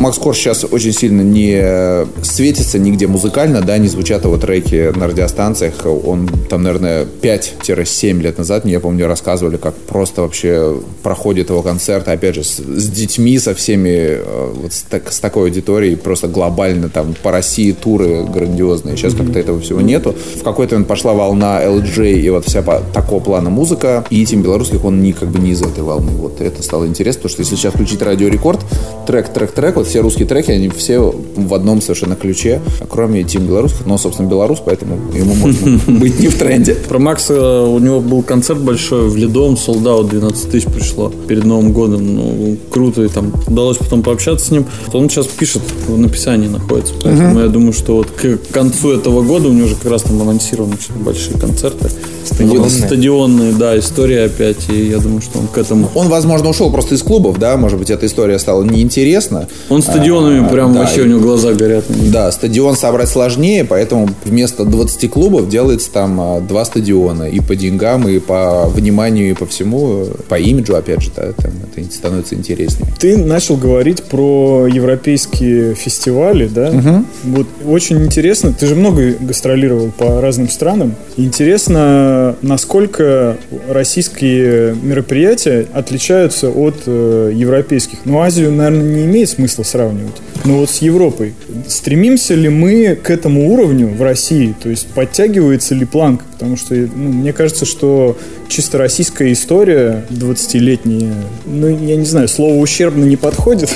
Макс 0.00 0.18
Корж 0.18 0.38
сейчас 0.38 0.64
очень 0.70 0.92
сильно 0.92 1.22
не 1.22 2.06
светится 2.22 2.78
нигде 2.78 3.06
музыкально, 3.06 3.62
да, 3.62 3.78
не 3.78 3.88
звучат 3.88 4.24
его 4.24 4.36
треки 4.36 4.92
на 4.96 5.06
радиостанциях. 5.06 5.74
Он 5.86 6.28
там, 6.48 6.62
наверное, 6.62 7.06
5-7 7.22 8.20
лет 8.20 8.38
назад, 8.38 8.64
мне, 8.64 8.74
я 8.74 8.80
помню, 8.80 9.06
рассказывали, 9.06 9.56
как 9.56 9.74
просто 9.74 10.22
вообще 10.22 10.80
проходит 11.02 11.50
его 11.50 11.62
концерт, 11.62 12.08
опять 12.08 12.34
же, 12.34 12.44
с, 12.44 12.56
с 12.56 12.88
детьми, 12.88 13.38
со 13.38 13.54
всеми, 13.54 13.88
э, 13.88 14.52
вот 14.54 14.72
с, 14.72 14.82
так- 14.82 15.12
с 15.12 15.20
такой 15.20 15.44
аудиторией, 15.44 15.96
просто 15.96 16.28
глобально 16.28 16.88
там 16.88 17.14
по 17.22 17.30
России 17.36 17.72
туры 17.72 18.24
грандиозные. 18.24 18.96
Сейчас 18.96 19.14
как-то 19.14 19.38
этого 19.38 19.60
всего 19.60 19.80
нету. 19.82 20.14
В 20.40 20.42
какой-то 20.42 20.74
момент 20.74 20.88
пошла 20.88 21.12
волна 21.12 21.62
LJ 21.62 22.20
и 22.20 22.30
вот 22.30 22.46
вся 22.46 22.62
по- 22.62 22.82
такого 22.94 23.20
плана 23.20 23.50
музыка. 23.50 24.04
И 24.10 24.24
Тим 24.24 24.42
Белорусских, 24.42 24.84
он 24.84 25.02
не, 25.02 25.12
как 25.12 25.28
бы 25.28 25.38
не 25.38 25.50
из 25.50 25.60
этой 25.62 25.82
волны. 25.82 26.12
Вот 26.12 26.40
это 26.40 26.62
стало 26.62 26.86
интересно, 26.86 27.22
потому 27.22 27.32
что 27.32 27.42
если 27.42 27.56
сейчас 27.56 27.74
включить 27.74 28.00
радио 28.02 28.28
рекорд, 28.28 28.60
трек, 29.06 29.28
трек, 29.32 29.52
трек, 29.52 29.76
вот 29.76 29.86
все 29.86 30.00
русские 30.00 30.26
треки, 30.26 30.50
они 30.50 30.68
все 30.70 30.98
в 31.36 31.52
одном 31.54 31.80
совершенно 31.82 32.16
ключе, 32.16 32.60
кроме 32.88 33.22
Тим 33.24 33.46
Белорусских, 33.46 33.84
но, 33.86 33.98
собственно, 33.98 34.28
белорус, 34.28 34.60
поэтому 34.64 34.96
ему 35.14 35.34
можно 35.34 35.78
быть 36.00 36.18
не 36.20 36.28
в 36.28 36.38
тренде. 36.38 36.74
Про 36.74 36.98
Макса 36.98 37.62
у 37.62 37.78
него 37.78 38.00
был 38.00 38.22
концерт 38.22 38.60
большой 38.60 39.08
в 39.10 39.16
Ледом, 39.16 39.56
солдат 39.56 40.08
12 40.08 40.50
тысяч 40.50 40.66
пришло 40.66 41.12
перед 41.28 41.44
Новым 41.44 41.72
годом. 41.72 42.14
Ну, 42.16 42.56
круто, 42.70 43.02
и 43.02 43.08
там 43.08 43.32
удалось 43.46 43.76
потом 43.76 44.02
пообщаться 44.02 44.46
с 44.46 44.50
ним. 44.50 44.64
Он 44.92 45.08
сейчас 45.10 45.26
пишет, 45.26 45.62
в 45.86 45.98
написании 45.98 46.48
находится. 46.48 46.94
Поэтому 47.02 47.25
я 47.34 47.48
думаю, 47.48 47.72
что 47.72 47.96
вот 47.96 48.10
к 48.10 48.38
концу 48.52 48.92
этого 48.92 49.22
года 49.22 49.48
у 49.48 49.52
него 49.52 49.66
уже 49.66 49.74
как 49.76 49.90
раз 49.90 50.02
там 50.02 50.20
анонсированы 50.22 50.76
большие 51.00 51.38
концерты. 51.38 51.88
Стадионные. 52.24 52.70
Стадионные, 52.70 53.52
да, 53.52 53.78
история 53.78 54.24
опять. 54.24 54.68
И 54.68 54.86
я 54.88 54.98
думаю, 54.98 55.20
что 55.22 55.38
он 55.38 55.46
к 55.46 55.56
этому... 55.58 55.88
Он, 55.94 56.08
возможно, 56.08 56.48
ушел 56.50 56.72
просто 56.72 56.96
из 56.96 57.02
клубов, 57.02 57.38
да, 57.38 57.56
может 57.56 57.78
быть, 57.78 57.88
эта 57.90 58.06
история 58.06 58.38
стала 58.40 58.64
неинтересна. 58.64 59.46
Он 59.68 59.80
стадионами 59.82 60.44
А, 60.44 60.48
прям 60.48 60.72
да, 60.72 60.80
вообще 60.80 61.02
и- 61.02 61.04
у 61.04 61.06
него 61.06 61.20
глаза 61.20 61.52
горят. 61.54 61.84
Да, 61.88 62.32
стадион 62.32 62.74
собрать 62.76 63.08
сложнее, 63.08 63.64
поэтому 63.64 64.08
вместо 64.24 64.64
20 64.64 65.08
клубов 65.08 65.48
делается 65.48 65.90
там 65.92 66.20
а, 66.20 66.40
два 66.40 66.64
стадиона. 66.64 67.24
И 67.24 67.38
по 67.40 67.54
деньгам, 67.54 68.08
и 68.08 68.18
по 68.18 68.66
вниманию, 68.68 69.30
и 69.30 69.34
по 69.34 69.46
всему, 69.46 70.06
по 70.28 70.34
имиджу, 70.36 70.74
опять 70.74 71.02
же, 71.02 71.10
да, 71.14 71.32
там 71.32 71.52
это 71.76 71.92
становится 71.94 72.34
интереснее. 72.34 72.92
Ты 72.98 73.16
начал 73.16 73.56
говорить 73.56 74.02
про 74.02 74.66
европейские 74.66 75.74
фестивали, 75.76 76.48
да? 76.48 77.04
Вот 77.24 77.46
очень 77.64 78.02
интересно. 78.04 78.52
Ты 78.52 78.66
же 78.66 78.74
много 78.74 79.14
гастролировал 79.18 79.90
по 79.90 80.20
разным 80.20 80.48
странам. 80.48 80.94
Интересно, 81.16 82.36
насколько 82.42 83.36
российские 83.68 84.74
мероприятия 84.74 85.66
отличаются 85.72 86.50
от 86.50 86.82
э, 86.86 87.32
европейских. 87.34 87.98
Ну, 88.04 88.20
Азию, 88.20 88.52
наверное, 88.52 88.82
не 88.82 89.04
имеет 89.04 89.28
смысла 89.28 89.62
сравнивать. 89.62 90.16
Но 90.46 90.60
вот 90.60 90.70
с 90.70 90.78
Европой. 90.78 91.34
Стремимся 91.66 92.34
ли 92.34 92.48
мы 92.48 92.96
к 93.00 93.10
этому 93.10 93.52
уровню 93.52 93.88
в 93.88 94.02
России? 94.02 94.54
То 94.62 94.68
есть 94.68 94.86
подтягивается 94.88 95.74
ли 95.74 95.84
планка? 95.84 96.24
Потому 96.32 96.56
что 96.56 96.74
ну, 96.74 97.12
мне 97.12 97.32
кажется, 97.32 97.64
что 97.64 98.16
чисто 98.48 98.78
российская 98.78 99.32
история 99.32 100.04
20-летняя, 100.10 101.14
ну, 101.46 101.68
я 101.68 101.96
не 101.96 102.04
знаю, 102.04 102.28
слово 102.28 102.60
ущербно 102.60 103.04
не 103.04 103.16
подходит, 103.16 103.70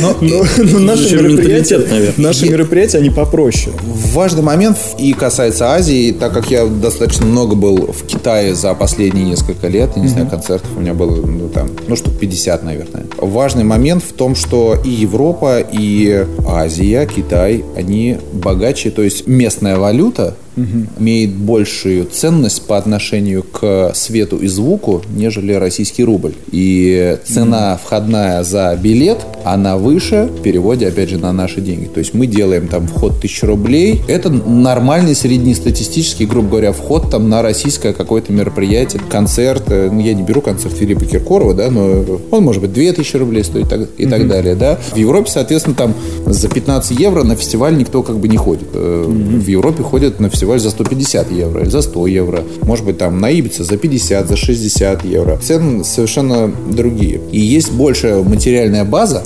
но, 0.00 0.16
но 0.58 0.78
наши 0.78 1.02
Зачем 1.04 1.24
мероприятия, 1.24 1.80
наши 2.16 2.48
мероприятия, 2.48 2.98
они 2.98 3.10
попроще. 3.10 3.74
Важный 4.12 4.42
момент 4.42 4.76
и 4.98 5.12
касается 5.12 5.72
Азии, 5.72 6.12
так 6.12 6.32
как 6.32 6.50
я 6.50 6.66
достаточно 6.66 7.26
много 7.26 7.54
был 7.54 7.92
в 7.92 8.04
Китае 8.06 8.54
за 8.54 8.74
последние 8.74 9.24
несколько 9.24 9.68
лет, 9.68 9.90
я 9.96 10.02
не 10.02 10.08
знаю, 10.08 10.28
концертов 10.28 10.68
у 10.76 10.80
меня 10.80 10.94
было, 10.94 11.24
ну, 11.24 11.48
там, 11.48 11.70
ну, 11.86 11.96
штук 11.96 12.18
50, 12.18 12.64
наверное. 12.64 13.06
Важный 13.18 13.64
момент 13.64 14.02
в 14.02 14.12
том, 14.12 14.34
что 14.34 14.76
и 14.84 14.90
Европа, 14.90 15.60
и 15.60 16.09
Азия, 16.46 17.06
Китай, 17.06 17.64
они 17.76 18.18
богаче, 18.32 18.90
то 18.90 19.02
есть 19.02 19.26
местная 19.26 19.76
валюта 19.76 20.36
имеет 20.98 21.34
большую 21.34 22.04
ценность 22.06 22.62
по 22.66 22.76
отношению 22.76 23.42
к 23.42 23.92
свету 23.94 24.36
и 24.36 24.46
звуку, 24.46 25.02
нежели 25.14 25.52
российский 25.52 26.04
рубль. 26.04 26.32
И 26.52 27.18
цена 27.24 27.78
входная 27.82 28.42
за 28.42 28.78
билет, 28.80 29.18
она 29.44 29.76
выше 29.76 30.28
в 30.38 30.42
переводе, 30.42 30.88
опять 30.88 31.08
же, 31.10 31.18
на 31.18 31.32
наши 31.32 31.60
деньги. 31.60 31.86
То 31.86 31.98
есть 32.00 32.14
мы 32.14 32.26
делаем 32.26 32.68
там 32.68 32.86
вход 32.86 33.12
1000 33.18 33.46
рублей. 33.46 34.00
Это 34.08 34.30
нормальный 34.30 35.14
среднестатистический, 35.14 36.26
грубо 36.26 36.48
говоря, 36.50 36.72
вход 36.72 37.10
там 37.10 37.28
на 37.28 37.42
российское 37.42 37.92
какое-то 37.92 38.32
мероприятие, 38.32 39.00
концерт. 39.08 39.64
Э, 39.68 39.88
Ну, 39.90 40.00
я 40.00 40.14
не 40.14 40.22
беру 40.22 40.40
концерт 40.40 40.74
Филиппа 40.74 41.04
Киркорова, 41.04 41.54
да, 41.54 41.70
но 41.70 42.04
он 42.30 42.44
может 42.44 42.62
быть 42.62 42.72
2000 42.72 43.16
рублей 43.16 43.44
стоит 43.44 43.68
так- 43.68 43.88
и 43.98 44.06
так 44.06 44.28
далее, 44.28 44.54
да. 44.54 44.78
В 44.92 44.96
Европе, 44.96 45.30
соответственно, 45.30 45.74
там 45.76 45.94
за 46.26 46.48
15 46.48 46.98
евро 46.98 47.22
на 47.24 47.34
фестиваль 47.36 47.76
никто 47.76 48.02
как 48.02 48.18
бы 48.18 48.28
не 48.28 48.36
ходит. 48.36 48.68
Э, 48.74 49.04
В 49.06 49.46
Европе 49.48 49.82
ходят 49.82 50.20
на 50.20 50.28
фестиваль 50.28 50.39
за 50.62 50.70
150 50.70 51.30
евро 51.32 51.62
или 51.62 51.68
за 51.68 51.82
100 51.82 52.06
евро. 52.06 52.42
Может 52.62 52.84
быть, 52.84 52.98
там 52.98 53.20
на 53.20 53.30
Ибице 53.30 53.64
за 53.64 53.76
50, 53.76 54.28
за 54.28 54.36
60 54.36 55.04
евро. 55.04 55.38
Цены 55.42 55.84
совершенно 55.84 56.52
другие. 56.70 57.20
И 57.32 57.40
есть 57.40 57.72
большая 57.72 58.22
материальная 58.22 58.84
база 58.84 59.22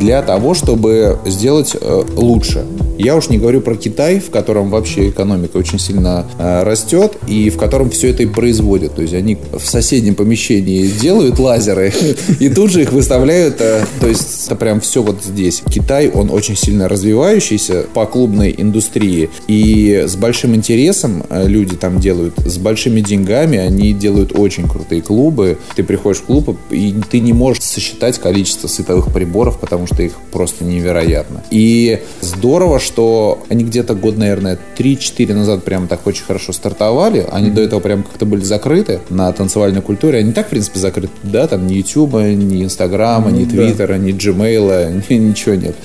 для 0.00 0.22
того, 0.22 0.54
чтобы 0.54 1.18
сделать 1.26 1.76
э, 1.80 2.02
лучше. 2.16 2.64
Я 2.98 3.16
уж 3.16 3.28
не 3.28 3.38
говорю 3.38 3.60
про 3.60 3.74
Китай, 3.76 4.20
в 4.20 4.30
котором 4.30 4.70
вообще 4.70 5.08
экономика 5.10 5.56
очень 5.56 5.78
сильно 5.78 6.26
э, 6.38 6.62
растет, 6.62 7.12
и 7.28 7.50
в 7.50 7.58
котором 7.58 7.90
все 7.90 8.10
это 8.10 8.22
и 8.22 8.26
производят. 8.26 8.94
То 8.94 9.02
есть 9.02 9.14
они 9.14 9.36
в 9.52 9.64
соседнем 9.66 10.14
помещении 10.14 10.86
делают 10.86 11.38
лазеры, 11.38 11.92
и 12.40 12.48
тут 12.48 12.70
же 12.70 12.82
их 12.82 12.92
выставляют. 12.92 13.56
э, 13.60 13.84
То 14.00 14.08
есть 14.08 14.46
это 14.46 14.56
прям 14.56 14.80
все 14.80 15.02
вот 15.02 15.22
здесь. 15.24 15.62
Китай, 15.70 16.08
он 16.08 16.30
очень 16.30 16.56
сильно 16.56 16.88
развивающийся 16.88 17.84
по 17.94 18.06
клубной 18.06 18.54
индустрии, 18.56 19.30
и 19.48 20.04
с 20.06 20.16
большим 20.16 20.33
интересом 20.42 21.24
э, 21.28 21.46
люди 21.46 21.76
там 21.76 22.00
делают, 22.00 22.34
с 22.38 22.58
большими 22.58 23.00
деньгами, 23.00 23.58
они 23.58 23.92
делают 23.92 24.32
очень 24.36 24.68
крутые 24.68 25.02
клубы. 25.02 25.58
Ты 25.76 25.84
приходишь 25.84 26.20
в 26.20 26.24
клуб, 26.24 26.56
и 26.70 26.94
ты 27.10 27.20
не 27.20 27.32
можешь 27.32 27.62
сосчитать 27.62 28.18
количество 28.18 28.68
световых 28.68 29.12
приборов, 29.12 29.60
потому 29.60 29.86
что 29.86 30.02
их 30.02 30.12
просто 30.32 30.64
невероятно. 30.64 31.42
И 31.50 32.00
здорово, 32.20 32.80
что 32.80 33.44
они 33.48 33.64
где-то 33.64 33.94
год, 33.94 34.16
наверное, 34.16 34.58
3-4 34.76 35.34
назад 35.34 35.64
прям 35.64 35.86
так 35.88 36.06
очень 36.06 36.24
хорошо 36.24 36.52
стартовали. 36.52 37.26
Они 37.30 37.50
до 37.50 37.62
этого 37.62 37.80
прям 37.80 38.02
как-то 38.02 38.26
были 38.26 38.42
закрыты 38.42 39.00
на 39.10 39.32
танцевальной 39.32 39.82
культуре. 39.82 40.18
Они 40.18 40.32
так, 40.32 40.46
в 40.46 40.50
принципе, 40.50 40.78
закрыты, 40.78 41.12
да, 41.22 41.46
там 41.46 41.66
ни 41.66 41.74
Ютуба, 41.74 42.22
ни 42.32 42.64
Инстаграма, 42.64 43.30
ни 43.30 43.44
Твиттера, 43.44 43.94
ни 43.94 44.12
Джимейла, 44.12 44.90
ни- 45.10 45.14
ничего 45.14 45.54
нет 45.54 45.76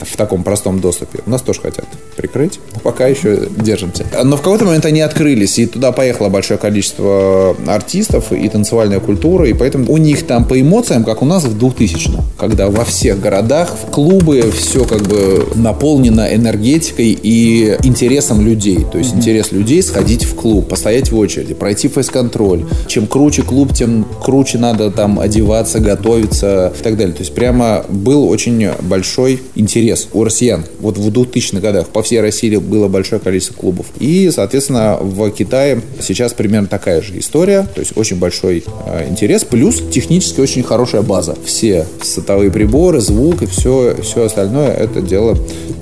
в 0.00 0.16
таком 0.16 0.42
простом 0.42 0.80
доступе. 0.80 1.20
У 1.26 1.30
нас 1.30 1.42
тоже 1.42 1.60
хотят 1.60 1.86
прикрыть, 2.16 2.60
но 2.74 2.80
пока 2.80 3.06
еще 3.06 3.48
держимся. 3.56 4.04
Но 4.22 4.36
в 4.36 4.42
какой-то 4.42 4.64
момент 4.64 4.84
они 4.86 5.00
открылись, 5.00 5.58
и 5.58 5.66
туда 5.66 5.92
поехало 5.92 6.28
большое 6.28 6.58
количество 6.58 7.56
артистов 7.66 8.32
и 8.32 8.48
танцевальная 8.48 9.00
культура, 9.00 9.46
и 9.46 9.52
поэтому 9.52 9.92
у 9.92 9.96
них 9.96 10.26
там 10.26 10.44
по 10.44 10.60
эмоциям, 10.60 11.04
как 11.04 11.22
у 11.22 11.24
нас 11.24 11.44
в 11.44 11.58
2000 11.58 12.10
когда 12.38 12.68
во 12.68 12.84
всех 12.84 13.20
городах, 13.20 13.74
в 13.82 13.90
клубы 13.90 14.50
все 14.54 14.84
как 14.84 15.02
бы 15.02 15.48
наполнено 15.54 16.34
энергетикой 16.34 17.18
и 17.20 17.76
интересом 17.82 18.44
людей. 18.44 18.84
То 18.90 18.98
есть 18.98 19.14
интерес 19.14 19.52
людей 19.52 19.82
сходить 19.82 20.24
в 20.24 20.34
клуб, 20.34 20.68
постоять 20.68 21.10
в 21.10 21.16
очереди, 21.18 21.54
пройти 21.54 21.88
фейс-контроль. 21.88 22.64
Чем 22.86 23.06
круче 23.06 23.42
клуб, 23.42 23.72
тем 23.72 24.06
круче 24.22 24.58
надо 24.58 24.90
там 24.90 25.18
одеваться, 25.18 25.80
готовиться 25.80 26.72
и 26.78 26.82
так 26.82 26.96
далее. 26.96 27.14
То 27.14 27.22
есть 27.22 27.34
прямо 27.34 27.84
был 27.88 28.28
очень 28.28 28.70
большой 28.82 29.40
интерес 29.54 29.85
у 30.12 30.24
россиян. 30.24 30.64
Вот 30.80 30.98
в 30.98 31.08
2000-х 31.08 31.60
годах 31.60 31.88
по 31.88 32.02
всей 32.02 32.20
России 32.20 32.56
было 32.56 32.88
большое 32.88 33.20
количество 33.20 33.54
клубов. 33.54 33.86
И, 33.98 34.30
соответственно, 34.30 34.98
в 35.00 35.30
Китае 35.30 35.82
сейчас 36.00 36.32
примерно 36.32 36.68
такая 36.68 37.02
же 37.02 37.18
история. 37.18 37.66
То 37.74 37.80
есть 37.80 37.96
очень 37.96 38.16
большой 38.16 38.64
э, 38.86 39.08
интерес. 39.08 39.44
Плюс 39.44 39.82
технически 39.90 40.40
очень 40.40 40.62
хорошая 40.62 41.02
база. 41.02 41.36
Все 41.44 41.86
световые 42.02 42.50
приборы, 42.50 43.00
звук 43.00 43.42
и 43.42 43.46
все, 43.46 43.96
все 44.02 44.24
остальное, 44.24 44.72
это 44.72 45.00
дело 45.00 45.38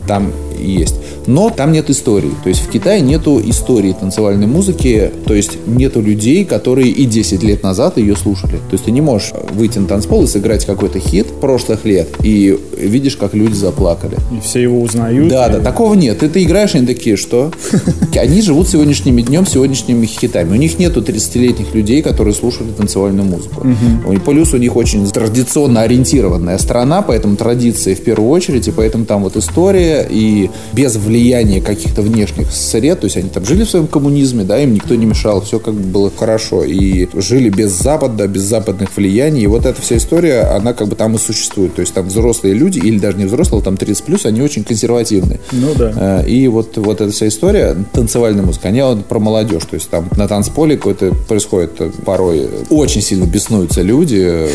там 0.07 0.33
есть. 0.63 0.95
Но 1.27 1.51
там 1.51 1.73
нет 1.73 1.91
истории. 1.91 2.33
То 2.43 2.49
есть 2.49 2.61
в 2.67 2.71
Китае 2.71 3.01
нету 3.01 3.41
истории 3.45 3.93
танцевальной 3.99 4.47
музыки. 4.47 5.11
То 5.27 5.35
есть 5.35 5.59
нету 5.67 6.01
людей, 6.01 6.45
которые 6.45 6.89
и 6.91 7.05
10 7.05 7.43
лет 7.43 7.63
назад 7.63 7.99
ее 7.99 8.17
слушали. 8.17 8.57
То 8.57 8.73
есть 8.73 8.85
ты 8.85 8.91
не 8.91 9.01
можешь 9.01 9.33
выйти 9.53 9.79
на 9.79 9.87
танцпол 9.87 10.25
и 10.25 10.27
сыграть 10.27 10.65
какой-то 10.65 10.99
хит 10.99 11.27
прошлых 11.41 11.85
лет. 11.85 12.09
И 12.23 12.59
видишь, 12.79 13.17
как 13.17 13.35
люди 13.35 13.55
заплакали. 13.55 14.17
И 14.37 14.41
все 14.43 14.61
его 14.63 14.81
узнают. 14.81 15.29
Да, 15.29 15.47
и- 15.49 15.53
да, 15.53 15.61
такого 15.61 15.95
нет. 15.95 16.19
Ты, 16.19 16.29
ты 16.29 16.43
играешь, 16.43 16.75
они 16.75 16.87
такие, 16.87 17.17
что? 17.17 17.51
Они 18.17 18.41
живут 18.41 18.69
сегодняшними 18.69 19.23
днем, 19.23 19.47
сегодняшними 19.47 20.07
хитами. 20.07 20.51
У 20.53 20.55
них 20.57 20.79
нету 20.79 21.01
30-летних 21.03 21.75
людей, 21.75 22.01
которые 22.03 22.33
слушали 22.35 22.69
танцевальную 22.77 23.25
музыку. 23.29 23.67
И 24.13 24.17
плюс 24.19 24.55
у 24.55 24.57
них 24.57 24.77
очень 24.77 25.07
традиционно 25.11 25.83
ориентированная 25.83 26.59
страна, 26.59 27.03
поэтому 27.03 27.37
традиции 27.37 27.95
в 27.95 28.01
первую 28.03 28.31
очередь, 28.31 28.69
и 28.69 28.71
поэтому 28.71 29.05
там 29.05 29.23
вот 29.23 29.37
история, 29.37 30.07
и 30.09 30.44
без 30.73 30.97
влияния 30.97 31.61
каких-то 31.61 32.03
внешних 32.03 32.51
сред, 32.53 33.01
то 33.01 33.05
есть 33.07 33.17
они 33.17 33.29
там 33.29 33.45
жили 33.45 33.65
в 33.65 33.71
своем 33.71 33.87
коммунизме, 33.87 34.45
да, 34.45 34.59
им 34.63 34.75
никто 34.75 34.95
не 34.95 35.07
мешал, 35.07 35.41
все 35.43 35.59
как 35.59 35.75
бы 35.75 35.83
было 35.83 36.13
хорошо, 36.17 36.65
и 36.65 37.09
жили 37.15 37.49
без 37.49 37.73
Запада, 37.73 38.27
без 38.29 38.43
западных 38.43 38.97
влияний, 38.97 39.43
и 39.43 39.47
вот 39.47 39.67
эта 39.67 39.81
вся 39.81 39.97
история, 39.97 40.43
она 40.55 40.73
как 40.73 40.89
бы 40.89 40.97
там 40.97 41.15
и 41.15 41.19
существует, 41.19 41.75
то 41.75 41.81
есть 41.81 41.95
там 41.95 42.07
взрослые 42.09 42.55
люди, 42.55 42.79
или 42.79 42.99
даже 42.99 43.17
не 43.19 43.25
взрослые, 43.25 43.63
там 43.63 43.77
30 43.77 44.05
плюс, 44.05 44.27
они 44.27 44.41
очень 44.43 44.65
консервативные. 44.65 45.41
Ну 45.53 45.75
да. 45.77 46.21
Э, 46.21 46.29
И 46.29 46.49
вот, 46.49 46.77
вот 46.77 47.01
эта 47.01 47.13
вся 47.13 47.29
история, 47.29 47.77
танцевальная 47.93 48.43
музыка, 48.43 48.69
они 48.69 48.83
вот 48.83 49.07
про 49.07 49.19
молодежь. 49.19 49.65
То 49.65 49.75
есть 49.75 49.89
там 49.91 50.09
на 50.17 50.27
танцполе 50.29 50.77
какое-то 50.77 51.15
происходит 51.29 51.73
порой 52.05 52.49
очень 52.71 53.01
сильно 53.01 53.25
беснуются 53.25 53.83
люди. 53.83 54.21
э, 54.23 54.51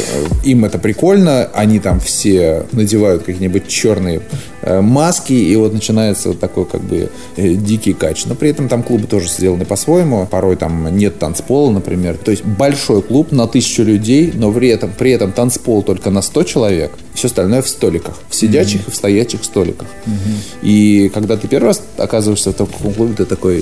Им 0.45 0.65
это 0.65 0.77
прикольно. 0.79 1.49
Они 1.53 1.79
там 1.79 1.99
все 1.99 2.65
надевают 2.71 3.23
какие-нибудь 3.23 3.67
черные 3.67 4.21
маски, 4.63 5.33
и 5.33 5.55
вот 5.55 5.73
начинается 5.73 6.29
вот 6.29 6.39
такой 6.39 6.65
как 6.65 6.81
бы 6.81 7.09
э, 7.35 7.53
дикий 7.53 7.93
кач. 7.93 8.25
Но 8.25 8.35
при 8.35 8.49
этом 8.49 8.67
там 8.67 8.83
клубы 8.83 9.07
тоже 9.07 9.27
сделаны 9.27 9.65
по-своему. 9.65 10.25
Порой 10.25 10.55
там 10.55 10.95
нет 10.95 11.19
танцпола, 11.19 11.71
например. 11.71 12.17
То 12.17 12.31
есть 12.31 12.43
большой 12.43 13.01
клуб 13.01 13.31
на 13.31 13.47
тысячу 13.47 13.83
людей, 13.83 14.31
но 14.33 14.51
при 14.51 14.69
этом, 14.69 14.91
при 14.97 15.11
этом 15.11 15.31
танцпол 15.31 15.83
только 15.83 16.09
на 16.09 16.21
100 16.21 16.43
человек. 16.43 16.91
Все 17.13 17.27
остальное 17.27 17.61
в 17.61 17.67
столиках. 17.67 18.19
В 18.29 18.35
сидячих 18.35 18.81
mm-hmm. 18.81 18.87
и 18.87 18.91
в 18.91 18.95
стоячих 18.95 19.43
столиках. 19.43 19.87
Mm-hmm. 20.05 20.63
И 20.63 21.09
когда 21.13 21.37
ты 21.37 21.47
первый 21.47 21.67
раз 21.67 21.81
оказываешься 21.97 22.51
в 22.51 22.55
таком 22.55 22.93
клубе, 22.93 23.13
ты 23.13 23.25
такой, 23.25 23.61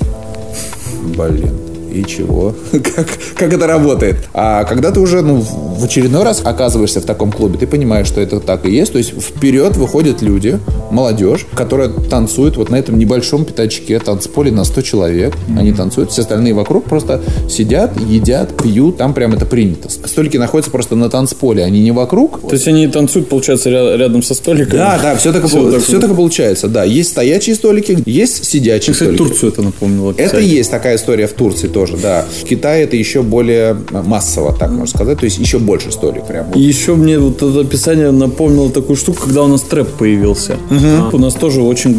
блин, 1.16 1.67
и 1.92 2.04
чего? 2.04 2.54
как, 2.72 3.06
как 3.34 3.52
это 3.52 3.66
работает? 3.66 4.16
А 4.32 4.64
когда 4.64 4.90
ты 4.90 5.00
уже 5.00 5.22
ну, 5.22 5.36
в 5.40 5.84
очередной 5.84 6.24
раз 6.24 6.42
оказываешься 6.44 7.00
в 7.00 7.04
таком 7.04 7.32
клубе, 7.32 7.58
ты 7.58 7.66
понимаешь, 7.66 8.06
что 8.06 8.20
это 8.20 8.40
так 8.40 8.66
и 8.66 8.70
есть. 8.70 8.92
То 8.92 8.98
есть 8.98 9.10
вперед 9.10 9.76
выходят 9.76 10.22
люди, 10.22 10.58
молодежь, 10.90 11.46
которая 11.54 11.88
танцует 11.88 12.56
вот 12.56 12.70
на 12.70 12.76
этом 12.76 12.98
небольшом 12.98 13.44
пятачке 13.44 13.98
танцполе 13.98 14.50
на 14.50 14.64
100 14.64 14.82
человек. 14.82 15.34
Mm-hmm. 15.34 15.58
Они 15.58 15.72
танцуют, 15.72 16.10
все 16.10 16.22
остальные 16.22 16.54
вокруг 16.54 16.84
просто 16.84 17.20
сидят, 17.48 17.98
едят, 18.00 18.56
пьют. 18.62 18.96
Там 18.96 19.14
прям 19.14 19.34
это 19.34 19.46
принято. 19.46 19.88
Столики 19.88 20.36
находятся 20.36 20.70
просто 20.70 20.96
на 20.96 21.10
танцполе, 21.10 21.64
они 21.64 21.80
не 21.82 21.92
вокруг. 21.92 22.40
То 22.40 22.54
есть 22.54 22.66
они 22.68 22.86
танцуют, 22.88 23.28
получается, 23.28 23.70
рядом 23.70 24.22
со 24.22 24.34
столиком? 24.34 24.78
Да, 24.78 24.98
да, 25.02 25.16
все 25.16 25.32
так, 25.32 25.46
все, 25.46 25.70
так, 25.70 25.82
все 25.82 26.00
так 26.00 26.10
и 26.10 26.14
получается. 26.14 26.68
Да, 26.68 26.84
есть 26.84 27.10
стоячие 27.10 27.54
столики, 27.54 27.98
есть 28.06 28.44
сидячие 28.44 28.94
Кстати, 28.94 29.14
столики. 29.14 29.28
Турцию 29.28 29.52
это 29.52 29.62
напомнило. 29.62 30.14
Это 30.16 30.38
есть 30.38 30.70
такая 30.70 30.96
история 30.96 31.26
в 31.26 31.32
Турции 31.32 31.68
тоже, 31.78 31.96
да. 31.96 32.24
В 32.24 32.44
Китае 32.44 32.84
это 32.84 32.96
еще 32.96 33.22
более 33.22 33.76
массово, 33.92 34.52
так 34.52 34.70
можно 34.70 34.88
сказать. 34.88 35.20
То 35.20 35.26
есть 35.26 35.38
еще 35.38 35.60
больше 35.60 35.92
столик 35.92 36.26
прям. 36.26 36.50
И 36.50 36.60
еще 36.60 36.96
мне 36.96 37.20
вот 37.20 37.36
это 37.36 37.60
описание 37.60 38.10
напомнило 38.10 38.68
такую 38.68 38.96
штуку, 38.96 39.22
когда 39.22 39.44
у 39.44 39.46
нас 39.46 39.62
трэп 39.62 39.88
появился. 39.92 40.56
Угу. 40.70 41.16
У 41.16 41.18
нас 41.20 41.34
тоже 41.34 41.62
очень 41.62 41.96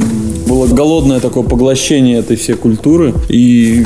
было 0.47 0.67
голодное 0.67 1.21
такое 1.21 1.43
поглощение 1.43 2.19
этой 2.19 2.35
всей 2.35 2.55
культуры. 2.55 3.13
И 3.29 3.85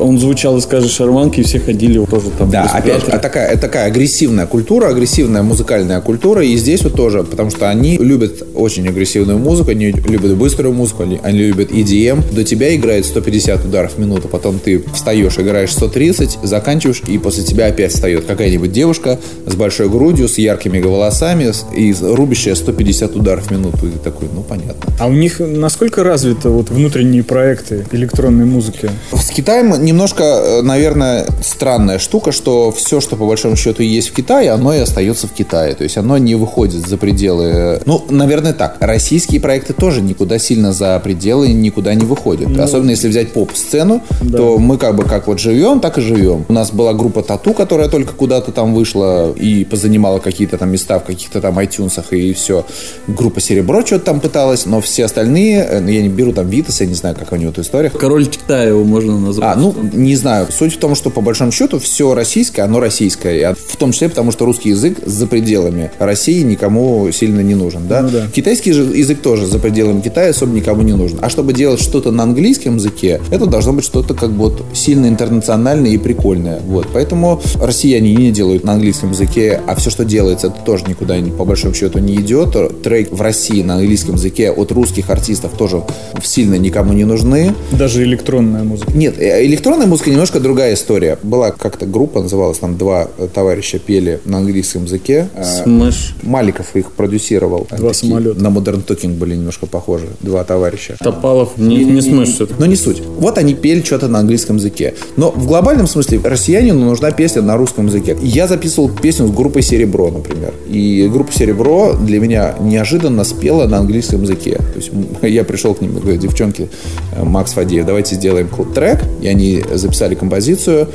он 0.00 0.18
звучал 0.18 0.56
из 0.58 0.66
каждой 0.66 0.88
шарманки, 0.88 1.40
и 1.40 1.42
все 1.42 1.60
ходили 1.60 2.04
тоже 2.04 2.30
там. 2.38 2.50
Да, 2.50 2.64
опять 2.64 3.04
а 3.08 3.18
такая, 3.18 3.48
это 3.48 3.62
такая 3.62 3.86
агрессивная 3.86 4.46
культура, 4.46 4.88
агрессивная 4.88 5.42
музыкальная 5.42 6.00
культура, 6.00 6.44
и 6.44 6.56
здесь 6.56 6.82
вот 6.82 6.94
тоже, 6.94 7.22
потому 7.22 7.50
что 7.50 7.68
они 7.68 7.96
любят 7.98 8.42
очень 8.54 8.88
агрессивную 8.88 9.38
музыку, 9.38 9.70
они 9.70 9.90
любят 9.90 10.36
быструю 10.36 10.74
музыку, 10.74 11.02
они, 11.04 11.20
они 11.22 11.38
любят 11.38 11.70
EDM. 11.70 12.34
До 12.34 12.44
тебя 12.44 12.74
играет 12.74 13.06
150 13.06 13.64
ударов 13.64 13.94
в 13.94 13.98
минуту, 13.98 14.28
потом 14.28 14.58
ты 14.58 14.84
встаешь, 14.92 15.38
играешь 15.38 15.72
130, 15.72 16.38
заканчиваешь, 16.42 17.02
и 17.06 17.18
после 17.18 17.44
тебя 17.44 17.66
опять 17.66 17.92
встает 17.92 18.24
какая-нибудь 18.24 18.72
девушка 18.72 19.18
с 19.46 19.54
большой 19.54 19.88
грудью, 19.88 20.28
с 20.28 20.38
яркими 20.38 20.80
волосами 20.80 21.52
и 21.74 21.94
рубящая 22.00 22.54
150 22.54 23.16
ударов 23.16 23.46
в 23.46 23.50
минуту. 23.50 23.86
И 23.86 23.90
ты 23.90 23.98
такой, 23.98 24.28
ну 24.32 24.42
понятно. 24.42 24.92
А 24.98 25.06
у 25.06 25.12
них 25.12 25.40
насколько 25.40 26.02
развиты 26.02 26.48
вот 26.48 26.70
внутренние 26.70 27.22
проекты 27.22 27.86
электронной 27.92 28.44
музыки? 28.44 28.90
С 29.12 29.30
Китаем 29.30 29.83
немножко, 29.84 30.22
э, 30.22 30.62
наверное, 30.62 31.26
странная 31.42 31.98
штука, 31.98 32.32
что 32.32 32.72
все, 32.72 33.00
что 33.00 33.16
по 33.16 33.26
большому 33.26 33.56
счету 33.56 33.82
есть 33.82 34.08
в 34.08 34.12
Китае, 34.12 34.50
оно 34.50 34.74
и 34.74 34.78
остается 34.78 35.26
в 35.26 35.32
Китае. 35.32 35.74
То 35.74 35.84
есть 35.84 35.96
оно 35.96 36.18
не 36.18 36.34
выходит 36.34 36.86
за 36.86 36.96
пределы... 36.96 37.44
Э, 37.44 37.80
ну, 37.84 38.04
наверное, 38.10 38.52
так. 38.52 38.76
Российские 38.80 39.40
проекты 39.40 39.72
тоже 39.72 40.00
никуда 40.00 40.38
сильно 40.38 40.72
за 40.72 40.98
пределы 41.00 41.48
никуда 41.48 41.94
не 41.94 42.04
выходят. 42.04 42.48
Ну, 42.48 42.62
Особенно 42.62 42.90
если 42.90 43.08
взять 43.08 43.32
поп-сцену, 43.32 44.02
да. 44.20 44.38
то 44.38 44.58
мы 44.58 44.78
как 44.78 44.96
бы 44.96 45.04
как 45.04 45.26
вот 45.26 45.38
живем, 45.38 45.80
так 45.80 45.98
и 45.98 46.00
живем. 46.00 46.44
У 46.48 46.52
нас 46.52 46.70
была 46.70 46.94
группа 46.94 47.22
Тату, 47.22 47.54
которая 47.54 47.88
только 47.88 48.14
куда-то 48.14 48.52
там 48.52 48.74
вышла 48.74 49.32
и 49.32 49.64
позанимала 49.64 50.18
какие-то 50.18 50.58
там 50.58 50.70
места 50.70 50.98
в 50.98 51.04
каких-то 51.04 51.40
там 51.40 51.58
iTunes 51.58 52.02
и 52.10 52.32
все. 52.32 52.64
Группа 53.06 53.40
Серебро 53.40 53.84
что-то 53.84 54.06
там 54.06 54.20
пыталась, 54.20 54.66
но 54.66 54.80
все 54.80 55.04
остальные, 55.04 55.66
э, 55.68 55.82
я 55.88 56.02
не 56.02 56.08
беру 56.08 56.32
там 56.32 56.48
Витас, 56.48 56.80
я 56.80 56.86
не 56.86 56.94
знаю, 56.94 57.16
как 57.16 57.32
у 57.32 57.36
него 57.36 57.50
эта 57.50 57.60
история. 57.60 57.90
Король 57.90 58.26
Китая 58.26 58.64
его 58.64 58.84
можно 58.84 59.18
назвать. 59.18 59.56
А, 59.56 59.58
ну, 59.58 59.73
не 59.92 60.16
знаю. 60.16 60.48
Суть 60.50 60.74
в 60.74 60.78
том, 60.78 60.94
что 60.94 61.10
по 61.10 61.20
большому 61.20 61.52
счету 61.52 61.78
все 61.78 62.14
российское, 62.14 62.62
оно 62.62 62.80
российское. 62.80 63.54
В 63.54 63.76
том 63.76 63.92
числе 63.92 64.08
потому, 64.08 64.32
что 64.32 64.44
русский 64.44 64.70
язык 64.70 64.98
за 65.04 65.26
пределами 65.26 65.90
России 65.98 66.42
никому 66.42 67.10
сильно 67.12 67.40
не 67.40 67.54
нужен. 67.54 67.86
Да? 67.88 68.02
Ну, 68.02 68.10
да. 68.10 68.26
Китайский 68.32 68.70
язык 68.70 69.20
тоже 69.20 69.46
за 69.46 69.58
пределами 69.58 70.00
Китая 70.00 70.30
особо 70.30 70.54
никому 70.54 70.82
не 70.82 70.92
нужен. 70.92 71.18
А 71.22 71.28
чтобы 71.28 71.52
делать 71.52 71.80
что-то 71.80 72.10
на 72.10 72.22
английском 72.22 72.76
языке, 72.76 73.20
это 73.30 73.46
должно 73.46 73.72
быть 73.72 73.84
что-то 73.84 74.14
как 74.14 74.30
бы 74.30 74.50
вот 74.50 74.64
сильно 74.74 75.06
интернациональное 75.06 75.90
и 75.90 75.98
прикольное. 75.98 76.60
Вот. 76.66 76.88
Поэтому 76.92 77.40
россияне 77.60 78.14
не 78.14 78.30
делают 78.30 78.64
на 78.64 78.72
английском 78.72 79.10
языке, 79.10 79.60
а 79.66 79.74
все, 79.74 79.90
что 79.90 80.04
делается, 80.04 80.48
это 80.48 80.56
тоже 80.64 80.84
никуда 80.86 81.14
по 81.36 81.44
большому 81.44 81.74
счету 81.74 81.98
не 81.98 82.16
идет. 82.16 82.56
Трек 82.82 83.12
в 83.12 83.20
России 83.20 83.62
на 83.62 83.74
английском 83.74 84.14
языке 84.14 84.50
от 84.50 84.72
русских 84.72 85.10
артистов 85.10 85.52
тоже 85.56 85.82
сильно 86.22 86.56
никому 86.56 86.92
не 86.92 87.04
нужны. 87.04 87.54
Даже 87.72 88.02
электронная 88.02 88.64
музыка. 88.64 88.92
Нет, 88.94 89.18
э, 89.18 89.44
электронная 89.46 89.63
электронная 89.64 89.86
музыка 89.86 90.10
немножко 90.10 90.40
другая 90.40 90.74
история. 90.74 91.18
Была 91.22 91.50
как-то 91.50 91.86
группа, 91.86 92.20
называлась 92.20 92.58
там 92.58 92.76
два 92.76 93.08
товарища 93.32 93.78
пели 93.78 94.20
на 94.26 94.38
английском 94.38 94.84
языке. 94.84 95.28
Smash. 95.42 96.14
Маликов 96.22 96.76
их 96.76 96.92
продюсировал. 96.92 97.66
Два 97.70 97.92
Такие, 97.92 98.10
самолета. 98.10 98.42
На 98.42 98.48
Modern 98.48 98.84
Talking 98.84 99.16
были 99.16 99.36
немножко 99.36 99.64
похожи. 99.64 100.08
Два 100.20 100.44
товарища. 100.44 100.96
Топалов 101.00 101.56
не, 101.56 101.82
не 101.82 102.02
Smash 102.02 102.28
все-таки. 102.34 102.60
Но 102.60 102.66
не 102.66 102.76
суть. 102.76 103.00
Вот 103.16 103.38
они 103.38 103.54
пели 103.54 103.80
что-то 103.80 104.08
на 104.08 104.18
английском 104.18 104.56
языке. 104.56 104.94
Но 105.16 105.30
в 105.30 105.46
глобальном 105.46 105.86
смысле 105.86 106.20
россиянину 106.22 106.84
нужна 106.84 107.10
песня 107.10 107.40
на 107.40 107.56
русском 107.56 107.86
языке. 107.86 108.18
Я 108.20 108.46
записывал 108.46 108.90
песню 108.90 109.28
с 109.28 109.30
группой 109.30 109.62
Серебро, 109.62 110.10
например. 110.10 110.52
И 110.68 111.08
группа 111.10 111.32
Серебро 111.32 111.94
для 111.94 112.20
меня 112.20 112.54
неожиданно 112.60 113.24
спела 113.24 113.66
на 113.66 113.78
английском 113.78 114.20
языке. 114.24 114.56
То 114.56 114.76
есть 114.76 114.90
я 115.22 115.42
пришел 115.42 115.74
к 115.74 115.80
ним 115.80 115.96
и 115.96 116.00
говорю, 116.00 116.18
девчонки, 116.18 116.68
э, 117.16 117.24
Макс 117.24 117.54
Фадеев, 117.54 117.86
давайте 117.86 118.16
сделаем 118.16 118.50
трек. 118.74 119.00
И 119.22 119.26
они 119.26 119.53
записали 119.74 120.14
композицию, 120.14 120.88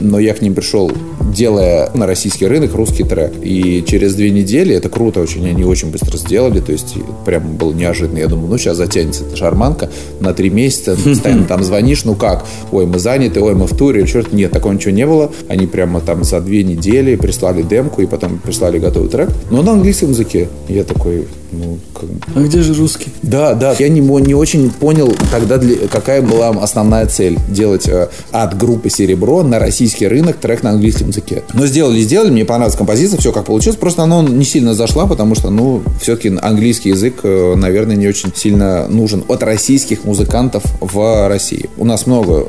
но 0.00 0.18
я 0.18 0.34
к 0.34 0.42
ним 0.42 0.54
пришел, 0.54 0.90
делая 1.34 1.90
на 1.94 2.06
российский 2.06 2.46
рынок 2.46 2.74
русский 2.74 3.04
трек. 3.04 3.32
И 3.42 3.84
через 3.86 4.14
две 4.14 4.30
недели, 4.30 4.74
это 4.74 4.88
круто 4.88 5.20
очень, 5.20 5.46
они 5.48 5.64
очень 5.64 5.90
быстро 5.90 6.16
сделали, 6.16 6.60
то 6.60 6.72
есть 6.72 6.94
прям 7.24 7.56
было 7.56 7.72
неожиданно. 7.72 8.18
Я 8.18 8.28
думаю, 8.28 8.48
ну 8.48 8.58
сейчас 8.58 8.76
затянется 8.76 9.24
эта 9.24 9.36
шарманка 9.36 9.90
на 10.20 10.32
три 10.34 10.50
месяца, 10.50 10.96
постоянно 11.04 11.44
там 11.44 11.62
звонишь, 11.62 12.04
ну 12.04 12.14
как, 12.14 12.46
ой, 12.72 12.86
мы 12.86 12.98
заняты, 12.98 13.40
ой, 13.40 13.54
мы 13.54 13.66
в 13.66 13.76
туре, 13.76 14.06
черт, 14.06 14.32
нет, 14.32 14.52
такого 14.52 14.72
ничего 14.72 14.92
не 14.92 15.06
было. 15.06 15.32
Они 15.48 15.66
прямо 15.66 16.00
там 16.00 16.24
за 16.24 16.40
две 16.40 16.62
недели 16.62 17.16
прислали 17.16 17.62
демку 17.62 18.02
и 18.02 18.06
потом 18.06 18.38
прислали 18.38 18.78
готовый 18.78 19.08
трек, 19.08 19.30
но 19.50 19.62
на 19.62 19.72
английском 19.72 20.10
языке. 20.10 20.48
Я 20.68 20.84
такой, 20.84 21.26
ну, 21.52 21.78
как... 21.94 22.08
А 22.34 22.40
где 22.40 22.62
же 22.62 22.74
русский? 22.74 23.12
Да, 23.22 23.54
да. 23.54 23.74
Я 23.78 23.88
не, 23.88 24.00
не 24.00 24.34
очень 24.34 24.70
понял 24.70 25.14
тогда, 25.30 25.58
для, 25.58 25.88
какая 25.88 26.22
была 26.22 26.48
основная 26.48 27.06
цель. 27.06 27.38
Делать 27.48 27.88
э, 27.88 28.08
от 28.32 28.56
группы 28.58 28.90
«Серебро» 28.90 29.42
на 29.42 29.58
российский 29.58 29.83
рынок 30.08 30.36
трек 30.36 30.62
на 30.62 30.70
английском 30.70 31.08
языке. 31.08 31.42
Но 31.52 31.66
сделали, 31.66 32.00
сделали. 32.00 32.30
Мне 32.30 32.44
понравилась 32.44 32.76
композиция, 32.76 33.18
все 33.18 33.32
как 33.32 33.46
получилось. 33.46 33.78
Просто 33.78 34.02
она 34.02 34.22
не 34.22 34.44
сильно 34.44 34.74
зашла, 34.74 35.06
потому 35.06 35.34
что, 35.34 35.50
ну, 35.50 35.82
все-таки 36.00 36.36
английский 36.40 36.90
язык, 36.90 37.20
э, 37.22 37.54
наверное, 37.56 37.96
не 37.96 38.08
очень 38.08 38.32
сильно 38.34 38.86
нужен 38.88 39.24
от 39.28 39.42
российских 39.42 40.04
музыкантов 40.04 40.64
в 40.80 41.28
России. 41.28 41.68
У 41.76 41.84
нас 41.84 42.06
много 42.06 42.46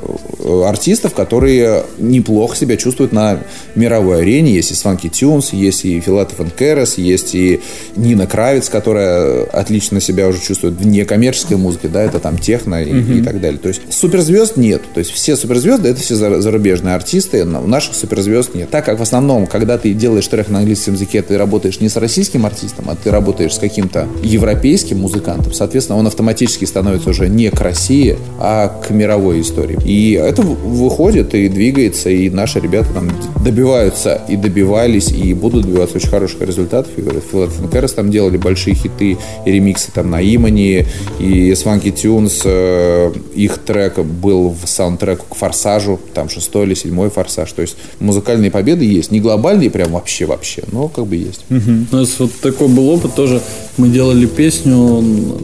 артистов, 0.65 1.13
которые 1.13 1.84
неплохо 1.97 2.55
себя 2.55 2.77
чувствуют 2.77 3.12
на 3.12 3.39
мировой 3.75 4.21
арене. 4.21 4.53
Есть 4.53 4.71
и 4.71 4.73
Swanky 4.73 5.10
Tunes, 5.10 5.55
есть 5.55 5.86
и 5.86 5.99
Филатов 5.99 6.38
Керес, 6.58 6.97
есть 6.97 7.36
и 7.36 7.62
Нина 7.95 8.27
Кравец, 8.27 8.69
которая 8.69 8.95
которая 8.95 9.43
отлично 9.45 9.99
себя 9.99 10.27
уже 10.27 10.39
чувствует 10.39 10.75
в 10.75 10.86
некоммерческой 10.86 11.58
музыке, 11.58 11.88
да, 11.88 12.01
это 12.01 12.19
там 12.19 12.38
техно 12.38 12.84
и, 12.84 12.91
mm-hmm. 12.91 13.19
и 13.19 13.21
так 13.23 13.41
далее. 13.41 13.60
То 13.60 13.67
есть 13.69 13.81
суперзвезд 13.89 14.58
нет. 14.58 14.81
То 14.93 14.99
есть 14.99 15.12
все 15.12 15.36
суперзвезды 15.36 15.89
это 15.89 15.99
все 15.99 16.15
зарубежные 16.15 16.95
артисты, 16.95 17.43
но 17.43 17.63
у 17.63 17.67
наших 17.67 17.95
суперзвезд 17.95 18.55
нет. 18.55 18.69
Так 18.69 18.86
как 18.86 18.99
в 18.99 19.01
основном, 19.01 19.47
когда 19.47 19.77
ты 19.77 19.93
делаешь 19.93 20.27
трек 20.27 20.49
на 20.49 20.60
английском 20.60 20.93
языке, 20.93 21.21
ты 21.21 21.38
работаешь 21.38 21.79
не 21.79 21.89
с 21.89 21.97
российским 21.97 22.45
артистом, 22.45 22.86
а 22.89 22.95
ты 22.95 23.12
работаешь 23.12 23.55
с 23.55 23.60
каким-то 23.60 24.08
европейским 24.23 24.99
музыкантом, 24.99 25.53
соответственно, 25.53 25.99
он 25.99 26.08
автоматически 26.08 26.65
становится 26.65 27.10
уже 27.10 27.27
не 27.27 27.49
к 27.49 27.60
России, 27.60 28.17
а 28.39 28.67
к 28.67 28.91
мировой 28.91 29.41
истории. 29.41 29.77
И 29.84 30.13
это 30.13 30.34
выходит 30.43 31.33
и 31.35 31.47
двигается, 31.47 32.09
и 32.09 32.29
наши 32.29 32.59
ребята 32.59 32.93
там 32.93 33.11
добиваются 33.43 34.21
и 34.27 34.35
добивались, 34.35 35.11
и 35.11 35.33
будут 35.33 35.65
добиваться 35.65 35.97
очень 35.97 36.09
хороших 36.09 36.41
результатов. 36.41 36.91
И 36.97 37.67
Кэрос 37.67 37.93
там 37.93 38.11
делали 38.11 38.37
большие 38.37 38.75
хиты 38.75 39.17
и 39.45 39.51
ремиксы 39.51 39.91
там 39.91 40.09
на 40.09 40.21
Имани, 40.21 40.85
и 41.19 41.51
Swanky 41.51 41.93
Tunes, 41.93 42.41
э, 42.43 43.11
их 43.35 43.57
трек 43.59 43.99
был 43.99 44.49
в 44.49 44.67
саундтреку 44.67 45.25
к 45.29 45.35
Форсажу, 45.35 45.99
там 46.13 46.29
шестой 46.29 46.65
или 46.65 46.73
седьмой 46.73 47.09
Форсаж. 47.09 47.51
То 47.51 47.61
есть 47.61 47.77
музыкальные 47.99 48.51
победы 48.51 48.85
есть. 48.85 49.11
Не 49.11 49.19
глобальные 49.19 49.69
прям 49.69 49.91
вообще-вообще, 49.91 50.63
но 50.71 50.87
как 50.87 51.07
бы 51.07 51.15
есть. 51.15 51.45
Угу. 51.49 51.71
У 51.91 51.95
нас 51.95 52.19
вот 52.19 52.31
такой 52.41 52.67
был 52.67 52.89
опыт 52.89 53.15
тоже. 53.15 53.41
Мы 53.77 53.89
делали 53.89 54.25
песню 54.25 55.01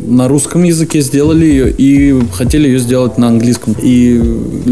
на 0.07 0.27
русском 0.27 0.63
языке, 0.63 1.01
сделали 1.01 1.45
ее 1.45 1.71
и 1.71 2.15
хотели 2.31 2.67
ее 2.67 2.79
сделать 2.79 3.17
на 3.17 3.27
английском. 3.27 3.75
И 3.81 4.19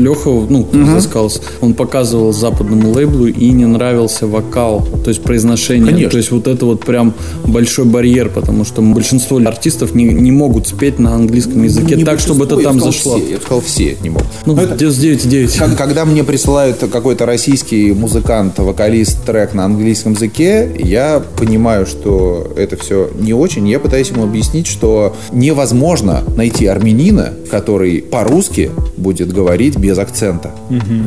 Леха, 0.10 0.30
ну, 0.50 0.64
кто 0.64 0.86
заскался, 0.86 1.42
он 1.62 1.74
показывал 1.74 2.34
западному 2.34 2.92
лейблу 2.92 3.28
и 3.28 3.52
не 3.52 3.66
нравился 3.66 4.26
вокал, 4.28 4.88
то 5.04 5.10
есть 5.10 5.22
произношение. 5.22 5.86
Конечно. 5.92 6.10
То 6.10 6.18
есть 6.18 6.32
вот 6.32 6.48
это 6.48 6.66
вот 6.66 6.80
прям 6.86 7.14
большой 7.46 7.86
барьер, 7.86 8.30
потому 8.30 8.66
что 8.66 8.82
большинство 8.82 9.38
артистов 9.38 9.94
не, 9.94 10.06
не 10.06 10.32
могут 10.32 10.68
спеть 10.68 10.98
на 11.00 11.14
английском 11.14 11.64
языке 11.64 11.96
Не 11.96 12.04
так, 12.04 12.20
чтобы 12.20 12.46
это 12.46 12.58
там 12.58 12.78
я 12.78 12.84
зашло. 12.84 13.18
Все, 13.18 13.30
я 13.30 13.36
бы 13.38 13.42
сказал, 13.44 13.62
все 13.62 13.98
не 14.02 14.10
могут. 14.10 14.28
Ну, 14.46 14.56
Но 14.56 14.64
это- 14.64 14.76
99,9. 14.76 15.58
Как- 15.60 15.78
Когда 15.78 16.06
мне 16.06 16.24
присылают 16.24 16.78
какой-то 16.92 17.26
российский 17.26 17.94
музыкант, 17.94 18.58
вокалист 18.58 19.24
трек 19.26 19.54
на 19.54 19.66
английском 19.66 20.14
языке, 20.14 20.72
я 20.80 21.22
понимаю, 21.38 21.86
что 21.86 22.52
это 22.58 22.78
все 22.78 23.10
не 23.20 23.34
очень. 23.34 23.68
Я 23.68 23.80
пытаюсь 23.80 24.10
ему 24.10 24.24
объяснить, 24.24 24.66
что 24.68 25.16
невозможно 25.32 26.24
найти 26.36 26.66
армянина, 26.66 27.34
который 27.52 28.02
по-русски 28.02 28.72
будет 28.98 29.32
говорить 29.32 29.78
без 29.78 29.99
акцента. 30.02 30.52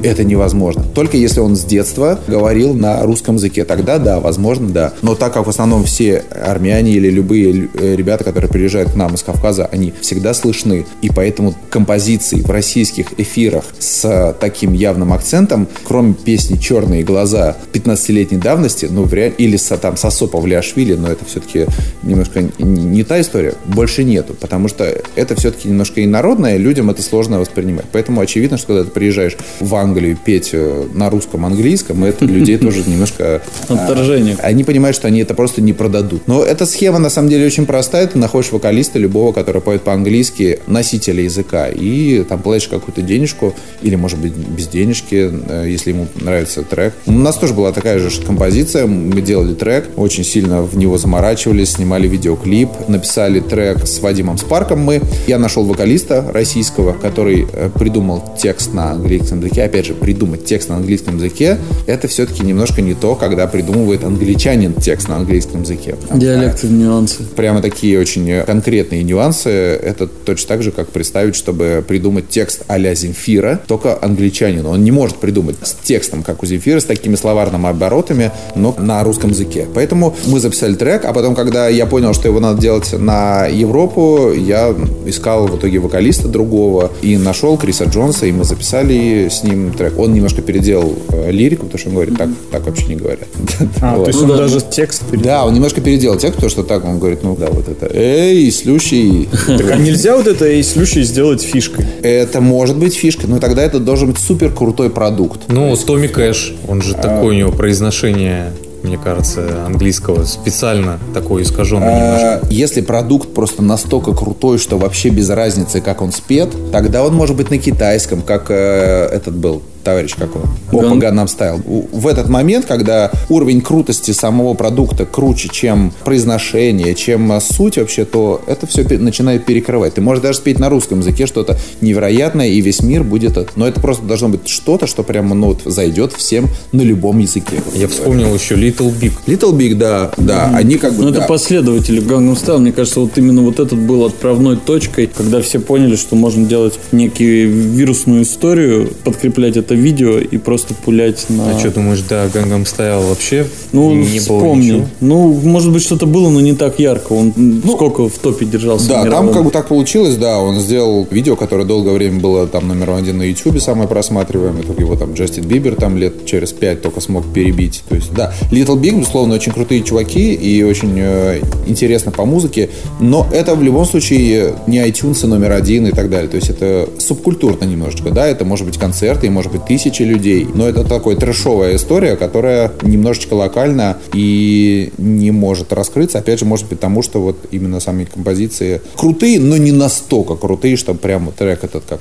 Это 0.03 0.25
невозможно. 0.25 0.83
Только 0.95 1.17
если 1.17 1.41
он 1.41 1.57
с 1.57 1.65
детства 1.65 2.19
говорил 2.29 2.75
на 2.75 3.03
русском 3.03 3.37
языке. 3.37 3.65
Тогда 3.65 3.99
да, 3.99 4.21
возможно, 4.21 4.69
да. 4.69 4.93
Но 5.03 5.15
так 5.15 5.33
как 5.35 5.47
в 5.47 5.51
основном 5.51 5.85
все 5.85 6.25
армяне 6.31 6.93
или 6.93 7.09
любые 7.11 7.53
лю- 7.53 7.71
э, 7.75 7.95
ребята, 7.97 8.25
которые 8.25 8.51
приезжают 8.51 8.93
к 8.93 8.95
нам 8.97 9.15
из 9.15 9.23
Кавказа, 9.23 9.67
они 9.67 9.93
всегда 10.01 10.35
слышны. 10.35 10.87
И 11.03 11.09
поэтому 11.09 11.55
композиции 11.71 12.41
в 12.41 12.51
российских 12.51 13.19
эфирах 13.19 13.65
с 13.79 14.37
таким 14.41 14.73
явным 14.73 15.13
акцентом, 15.13 15.69
кроме 15.85 16.15
песни 16.15 16.57
«Черные 16.57 17.03
глаза» 17.03 17.57
15-летней 17.73 18.39
давности, 18.39 18.87
ну, 18.91 19.03
в 19.05 19.13
ре- 19.13 19.33
или 19.37 19.57
со, 19.57 19.77
там, 19.77 19.97
Сосо 19.97 20.27
Павлиашвили, 20.27 20.95
но 20.95 21.09
это 21.09 21.25
все-таки 21.25 21.67
немножко 22.03 22.41
н- 22.41 22.53
не 22.59 23.05
та 23.05 23.21
история, 23.21 23.55
больше 23.67 24.05
нету. 24.05 24.35
Потому 24.35 24.69
что 24.69 24.85
это 25.15 25.35
все-таки 25.37 25.69
немножко 25.69 26.05
инородное, 26.05 26.57
людям 26.57 26.91
это 26.91 27.03
сложно 27.03 27.39
воспринимать. 27.41 27.87
Поэтому 27.93 28.21
очевидно, 28.21 28.59
что 28.59 28.67
когда 28.75 28.82
ты 28.85 28.91
приезжаешь 28.91 29.37
в 29.61 29.75
Англию 29.75 30.17
петь 30.23 30.51
э, 30.53 30.87
на 30.93 31.11
русском, 31.11 31.47
английском, 31.47 32.05
это 32.05 32.25
людей 32.25 32.59
тоже 32.59 32.83
немножко... 32.87 33.43
Отторжение. 33.69 34.37
Они 34.43 34.65
понимают, 34.65 34.97
что 34.97 35.09
они 35.09 35.21
это 35.21 35.35
просто 35.35 35.61
не 35.61 35.73
продадут. 35.73 36.27
Но 36.27 36.43
эта 36.43 36.67
схема 36.67 36.99
на 36.99 37.11
самом 37.11 37.29
деле 37.29 37.47
очень 37.47 37.67
простая. 37.67 38.07
Ты 38.07 38.19
находишь 38.19 38.53
вокалиста 38.53 38.99
любого, 38.99 39.33
который 39.33 39.61
поет 39.63 39.83
по-английски, 39.83 40.61
носителя 40.67 41.23
языка, 41.23 41.69
и 41.69 42.25
там 42.25 42.41
платишь 42.41 42.69
какую-то 42.69 43.03
денежку, 43.03 43.55
или, 43.83 43.97
может 43.97 44.19
быть, 44.19 44.33
без 44.33 44.69
денежки, 44.69 45.31
э, 45.49 45.67
если 45.69 45.91
ему 45.91 46.07
нравится 46.21 46.63
трек. 46.63 46.95
У 47.07 47.13
нас 47.13 47.37
тоже 47.37 47.55
была 47.55 47.73
такая 47.73 47.99
же 47.99 48.11
композиция. 48.23 48.87
Мы 48.87 49.21
делали 49.21 49.55
трек, 49.55 49.89
очень 49.97 50.25
сильно 50.25 50.63
в 50.63 50.77
него 50.77 50.99
заморачивались, 50.99 51.73
снимали 51.73 52.07
видеоклип, 52.07 52.69
написали 52.89 53.41
трек 53.41 53.87
с 53.87 54.01
Вадимом 54.01 54.39
Спарком 54.39 54.81
мы. 54.81 55.03
Я 55.27 55.39
нашел 55.39 55.65
вокалиста 55.65 56.25
российского, 56.33 56.93
который 56.93 57.47
э, 57.53 57.71
придумал 57.75 58.23
текст 58.41 58.62
на 58.69 58.93
английском 58.93 59.41
языке. 59.41 59.65
Опять 59.65 59.87
же, 59.87 59.95
придумать 59.95 60.45
текст 60.45 60.69
на 60.69 60.77
английском 60.77 61.17
языке, 61.17 61.59
это 61.87 62.09
все-таки 62.09 62.43
немножко 62.43 62.83
не 62.83 62.95
то, 62.95 63.15
когда 63.15 63.47
придумывает 63.47 64.05
англичанин 64.05 64.75
текст 64.75 65.09
на 65.09 65.17
английском 65.17 65.63
языке. 65.63 65.97
Диалекты, 66.13 66.69
нюансы. 66.69 67.23
Прямо 67.37 67.61
такие 67.63 67.99
очень 67.99 68.43
конкретные 68.43 69.03
нюансы. 69.03 69.51
Это 69.51 70.07
точно 70.07 70.49
так 70.49 70.63
же, 70.63 70.71
как 70.71 70.89
представить, 70.89 71.35
чтобы 71.35 71.85
придумать 71.87 72.29
текст 72.29 72.63
а-ля 72.69 72.95
Земфира, 72.95 73.61
только 73.67 73.99
англичанину. 74.01 74.71
Он 74.71 74.85
не 74.85 74.91
может 74.91 75.17
придумать 75.17 75.57
с 75.63 75.73
текстом, 75.73 76.23
как 76.23 76.43
у 76.43 76.47
Земфира, 76.47 76.81
с 76.81 76.85
такими 76.85 77.17
словарными 77.17 77.69
оборотами, 77.69 78.31
но 78.55 78.75
на 78.79 79.03
русском 79.05 79.31
языке. 79.31 79.67
Поэтому 79.75 80.15
мы 80.27 80.41
записали 80.41 80.75
трек, 80.75 81.05
а 81.05 81.13
потом, 81.13 81.35
когда 81.35 81.69
я 81.69 81.87
понял, 81.87 82.15
что 82.15 82.29
его 82.29 82.41
надо 82.41 82.61
делать 82.61 82.93
на 82.93 83.47
Европу, 83.47 84.33
я 84.33 84.75
искал 85.07 85.47
в 85.47 85.57
итоге 85.59 85.79
вокалиста 85.79 86.29
другого 86.29 86.91
и 87.03 87.17
нашел 87.17 87.57
Криса 87.57 87.85
Джонса, 87.85 88.27
и 88.27 88.33
мы 88.33 88.45
записали 88.53 89.29
с 89.31 89.43
ним 89.43 89.73
трек. 89.73 89.99
Он 89.99 90.13
немножко 90.13 90.43
переделал 90.43 90.95
э, 91.11 91.31
лирику, 91.31 91.65
потому 91.67 91.79
что 91.79 91.89
он 91.89 91.95
говорит, 91.95 92.17
так, 92.19 92.29
так 92.51 92.67
вообще 92.67 92.87
не 92.87 92.97
говорят. 92.97 93.29
А, 93.81 93.97
Вот. 93.97 94.05
то 94.05 94.11
есть 94.11 94.19
Ну 94.21 94.25
он 94.25 94.31
да. 94.31 94.37
даже 94.45 94.61
текст 94.61 95.03
перед- 95.11 95.25
Да, 95.25 95.45
он 95.45 95.55
немножко 95.55 95.81
переделал 95.81 96.17
текст, 96.17 96.37
потому 96.37 96.51
что 96.51 96.63
так 96.63 96.85
он 96.85 96.99
говорит, 96.99 97.23
ну 97.23 97.37
да, 97.37 97.49
вот 97.51 97.69
это. 97.69 97.91
Эй, 97.93 98.51
слющий. 98.51 99.29
Так 99.47 99.71
а 99.71 99.77
нельзя 99.77 100.17
вот 100.17 100.27
это 100.27 100.49
и 100.51 100.63
слющий 100.63 101.03
сделать 101.03 101.43
фишкой? 101.43 101.87
Это 102.03 102.41
может 102.41 102.77
быть 102.77 102.95
фишка, 102.95 103.27
но 103.27 103.39
тогда 103.39 103.63
это 103.63 103.79
должен 103.81 104.09
быть 104.09 104.19
супер 104.19 104.53
крутой 104.53 104.91
продукт. 104.91 105.41
Ну, 105.49 105.75
Томми 105.77 106.07
Кэш, 106.07 106.55
он 106.69 106.83
же 106.83 106.95
такое 106.95 107.31
у 107.31 107.33
него 107.33 107.53
произношение, 107.53 108.53
мне 108.83 108.99
кажется, 108.99 109.65
английского, 109.67 110.25
специально 110.25 110.99
такое 111.15 111.43
искаженное 111.43 111.95
немножко. 111.95 112.41
А, 112.43 112.47
Если 112.51 112.81
продукт 112.81 113.35
просто 113.35 113.63
настолько 113.63 114.13
крутой, 114.13 114.59
что 114.59 114.79
вообще 114.79 115.09
без 115.11 115.31
разницы, 115.31 115.81
как 115.81 116.03
он 116.03 116.13
спет, 116.13 116.51
тогда 116.73 117.05
он 117.05 117.15
может 117.15 117.37
быть 117.37 117.51
на 117.51 117.59
китайском, 117.59 118.23
как 118.23 118.47
э, 118.51 119.09
этот 119.13 119.35
был 119.35 119.63
товарищ, 119.83 120.15
как 120.17 120.35
он? 120.37 120.43
Опа, 120.69 120.95
Gangnam 120.97 121.27
Style. 121.27 121.89
В 121.93 122.07
этот 122.07 122.29
момент, 122.29 122.67
когда 122.67 123.11
уровень 123.29 123.61
крутости 123.61 124.11
самого 124.13 124.55
продукта 124.55 125.07
круче, 125.07 125.49
чем 125.49 125.93
произношение, 126.05 126.95
чем 126.95 127.33
суть 127.41 127.79
вообще, 127.79 128.05
то 128.05 128.41
это 128.47 128.67
все 128.67 128.83
начинает 128.99 129.45
перекрывать. 129.45 129.95
Ты 129.95 130.01
можешь 130.01 130.23
даже 130.23 130.39
спеть 130.39 130.59
на 130.59 130.69
русском 130.69 131.01
языке 131.01 131.27
что-то 131.27 131.59
невероятное, 131.81 132.49
и 132.49 132.61
весь 132.61 132.83
мир 132.83 133.03
будет... 133.03 133.33
Но 133.57 133.67
это 133.67 133.81
просто 133.81 134.05
должно 134.05 134.29
быть 134.29 134.49
что-то, 134.49 134.87
что 134.87 135.03
прямо 135.03 135.35
ну, 135.35 135.49
вот, 135.49 135.63
зайдет 135.65 136.13
всем 136.13 136.49
на 136.73 136.83
любом 136.83 137.19
языке. 137.19 137.63
Я 137.75 137.89
вспомнил 137.89 138.35
еще 138.35 138.55
Little 138.55 138.93
Big. 139.01 139.13
Little 139.27 139.57
Big, 139.57 139.75
да, 139.75 140.13
да, 140.17 140.51
они 140.55 140.77
как 140.77 140.95
бы... 140.95 141.05
Ну, 141.05 141.11
да. 141.11 141.21
это 141.21 141.29
последователи 141.29 142.03
Gangnam 142.03 142.35
Style. 142.35 142.59
Мне 142.59 142.73
кажется, 142.73 143.01
вот 143.01 143.17
именно 143.17 143.43
вот 143.43 143.59
этот 143.61 143.79
был 143.79 144.05
отправной 144.05 144.57
точкой, 144.57 145.07
когда 145.07 145.41
все 145.41 145.61
поняли, 145.61 145.97
что 145.97 146.17
можно 146.17 146.47
делать 146.47 146.79
некую 146.93 147.51
вирусную 147.51 148.23
историю, 148.23 148.91
подкреплять 149.05 149.57
это 149.57 149.72
видео 149.75 150.19
и 150.19 150.39
просто 150.39 150.75
пулять 150.75 151.27
на... 151.29 151.55
А 151.57 151.59
что 151.59 151.71
думаешь, 151.71 152.03
да, 152.09 152.27
Gangnam 152.27 152.65
Style 152.65 153.09
вообще 153.09 153.47
Ну, 153.73 153.95
не 153.95 154.05
было 154.05 154.19
вспомни. 154.21 154.65
ничего? 154.65 154.87
Ну, 155.01 155.41
может 155.43 155.73
быть, 155.73 155.83
что-то 155.83 156.07
было, 156.07 156.31
но 156.31 156.41
не 156.41 156.55
так 156.55 156.79
ярко. 156.79 157.13
Он 157.13 157.33
м, 157.37 157.63
сколько 157.67 158.09
в 158.09 158.19
топе 158.19 158.45
держался 158.47 158.89
Ну, 158.89 159.05
Да, 159.05 159.11
там 159.11 159.33
как 159.33 159.45
бы 159.45 159.51
так 159.51 159.69
получилось, 159.69 160.17
да, 160.17 160.39
он 160.39 160.61
сделал 160.61 161.07
видео, 161.11 161.37
которое 161.37 161.65
долгое 161.65 161.93
время 161.95 162.21
было 162.21 162.47
там 162.47 162.69
номер 162.69 162.91
один 162.91 163.19
на 163.19 163.23
YouTube, 163.23 163.61
самое 163.61 163.89
просматриваемое, 163.89 164.63
только 164.63 164.83
его 164.83 164.97
там 164.97 165.15
Джастин 165.15 165.45
Бибер 165.45 165.77
там 165.77 165.97
лет 165.97 166.27
через 166.27 166.53
пять 166.53 166.83
только 166.83 167.01
смог 167.01 167.33
перебить. 167.33 167.83
То 167.89 167.95
есть, 167.95 168.13
да, 168.13 168.33
Little 168.51 168.77
Big, 168.81 168.99
безусловно, 168.99 169.35
очень 169.35 169.53
крутые 169.53 169.83
чуваки 169.83 170.35
и 170.35 170.63
очень 170.63 170.95
э, 170.97 171.41
интересно 171.67 172.11
по 172.13 172.25
музыке, 172.25 172.71
но 173.01 173.27
это 173.33 173.55
в 173.55 173.63
любом 173.63 173.85
случае 173.87 174.55
не 174.67 174.79
iTunes 174.79 175.27
номер 175.27 175.53
один 175.53 175.87
и 175.87 175.93
так 175.93 176.11
далее. 176.11 176.29
То 176.29 176.37
есть 176.37 176.51
это 176.51 176.89
субкультурно 176.99 177.65
немножечко, 177.65 178.11
да, 178.11 178.27
это 178.27 178.45
может 178.45 178.67
быть 178.67 178.79
концерты, 178.79 179.27
и 179.27 179.31
может 179.31 179.53
быть 179.53 179.62
тысячи 179.67 180.03
людей, 180.03 180.47
но 180.55 180.69
это 180.69 180.85
такая 180.85 181.17
трэшовая 181.17 181.77
история, 181.77 182.17
которая 182.17 182.73
немножечко 182.83 183.35
локальна 183.35 183.97
и 184.15 184.93
не 184.99 185.31
может 185.31 185.73
раскрыться, 185.73 186.19
опять 186.19 186.39
же, 186.39 186.45
может 186.45 186.69
быть, 186.69 186.79
потому 186.79 187.03
что 187.03 187.21
вот 187.21 187.37
именно 187.51 187.81
сами 187.81 188.05
композиции 188.05 188.81
крутые, 188.97 189.41
но 189.41 189.57
не 189.57 189.73
настолько 189.73 190.35
крутые, 190.35 190.77
чтобы 190.77 190.99
прямо 190.99 191.33
трек 191.33 191.65
этот 191.65 191.85
как. 191.89 192.01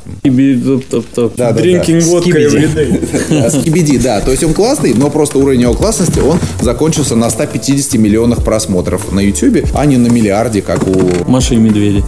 Да, 1.37 1.51
Drinking 1.51 1.99
vodka 1.99 2.37
everyday. 2.37 3.49
Скибиди, 3.61 3.97
да. 3.97 4.21
То 4.21 4.31
есть 4.31 4.43
он 4.43 4.53
классный, 4.53 4.93
но 4.93 5.09
просто 5.09 5.37
уровень 5.37 5.61
его 5.61 5.73
классности, 5.73 6.19
он 6.19 6.39
закончился 6.61 7.15
на 7.15 7.29
150 7.29 7.93
миллионах 7.95 8.43
просмотров 8.43 9.11
на 9.11 9.19
YouTube, 9.19 9.65
а 9.73 9.85
не 9.85 9.97
на 9.97 10.07
миллиарде, 10.07 10.61
как 10.61 10.87
у 10.87 11.29
Маша 11.29 11.55
и 11.55 11.57
медведи. 11.57 12.03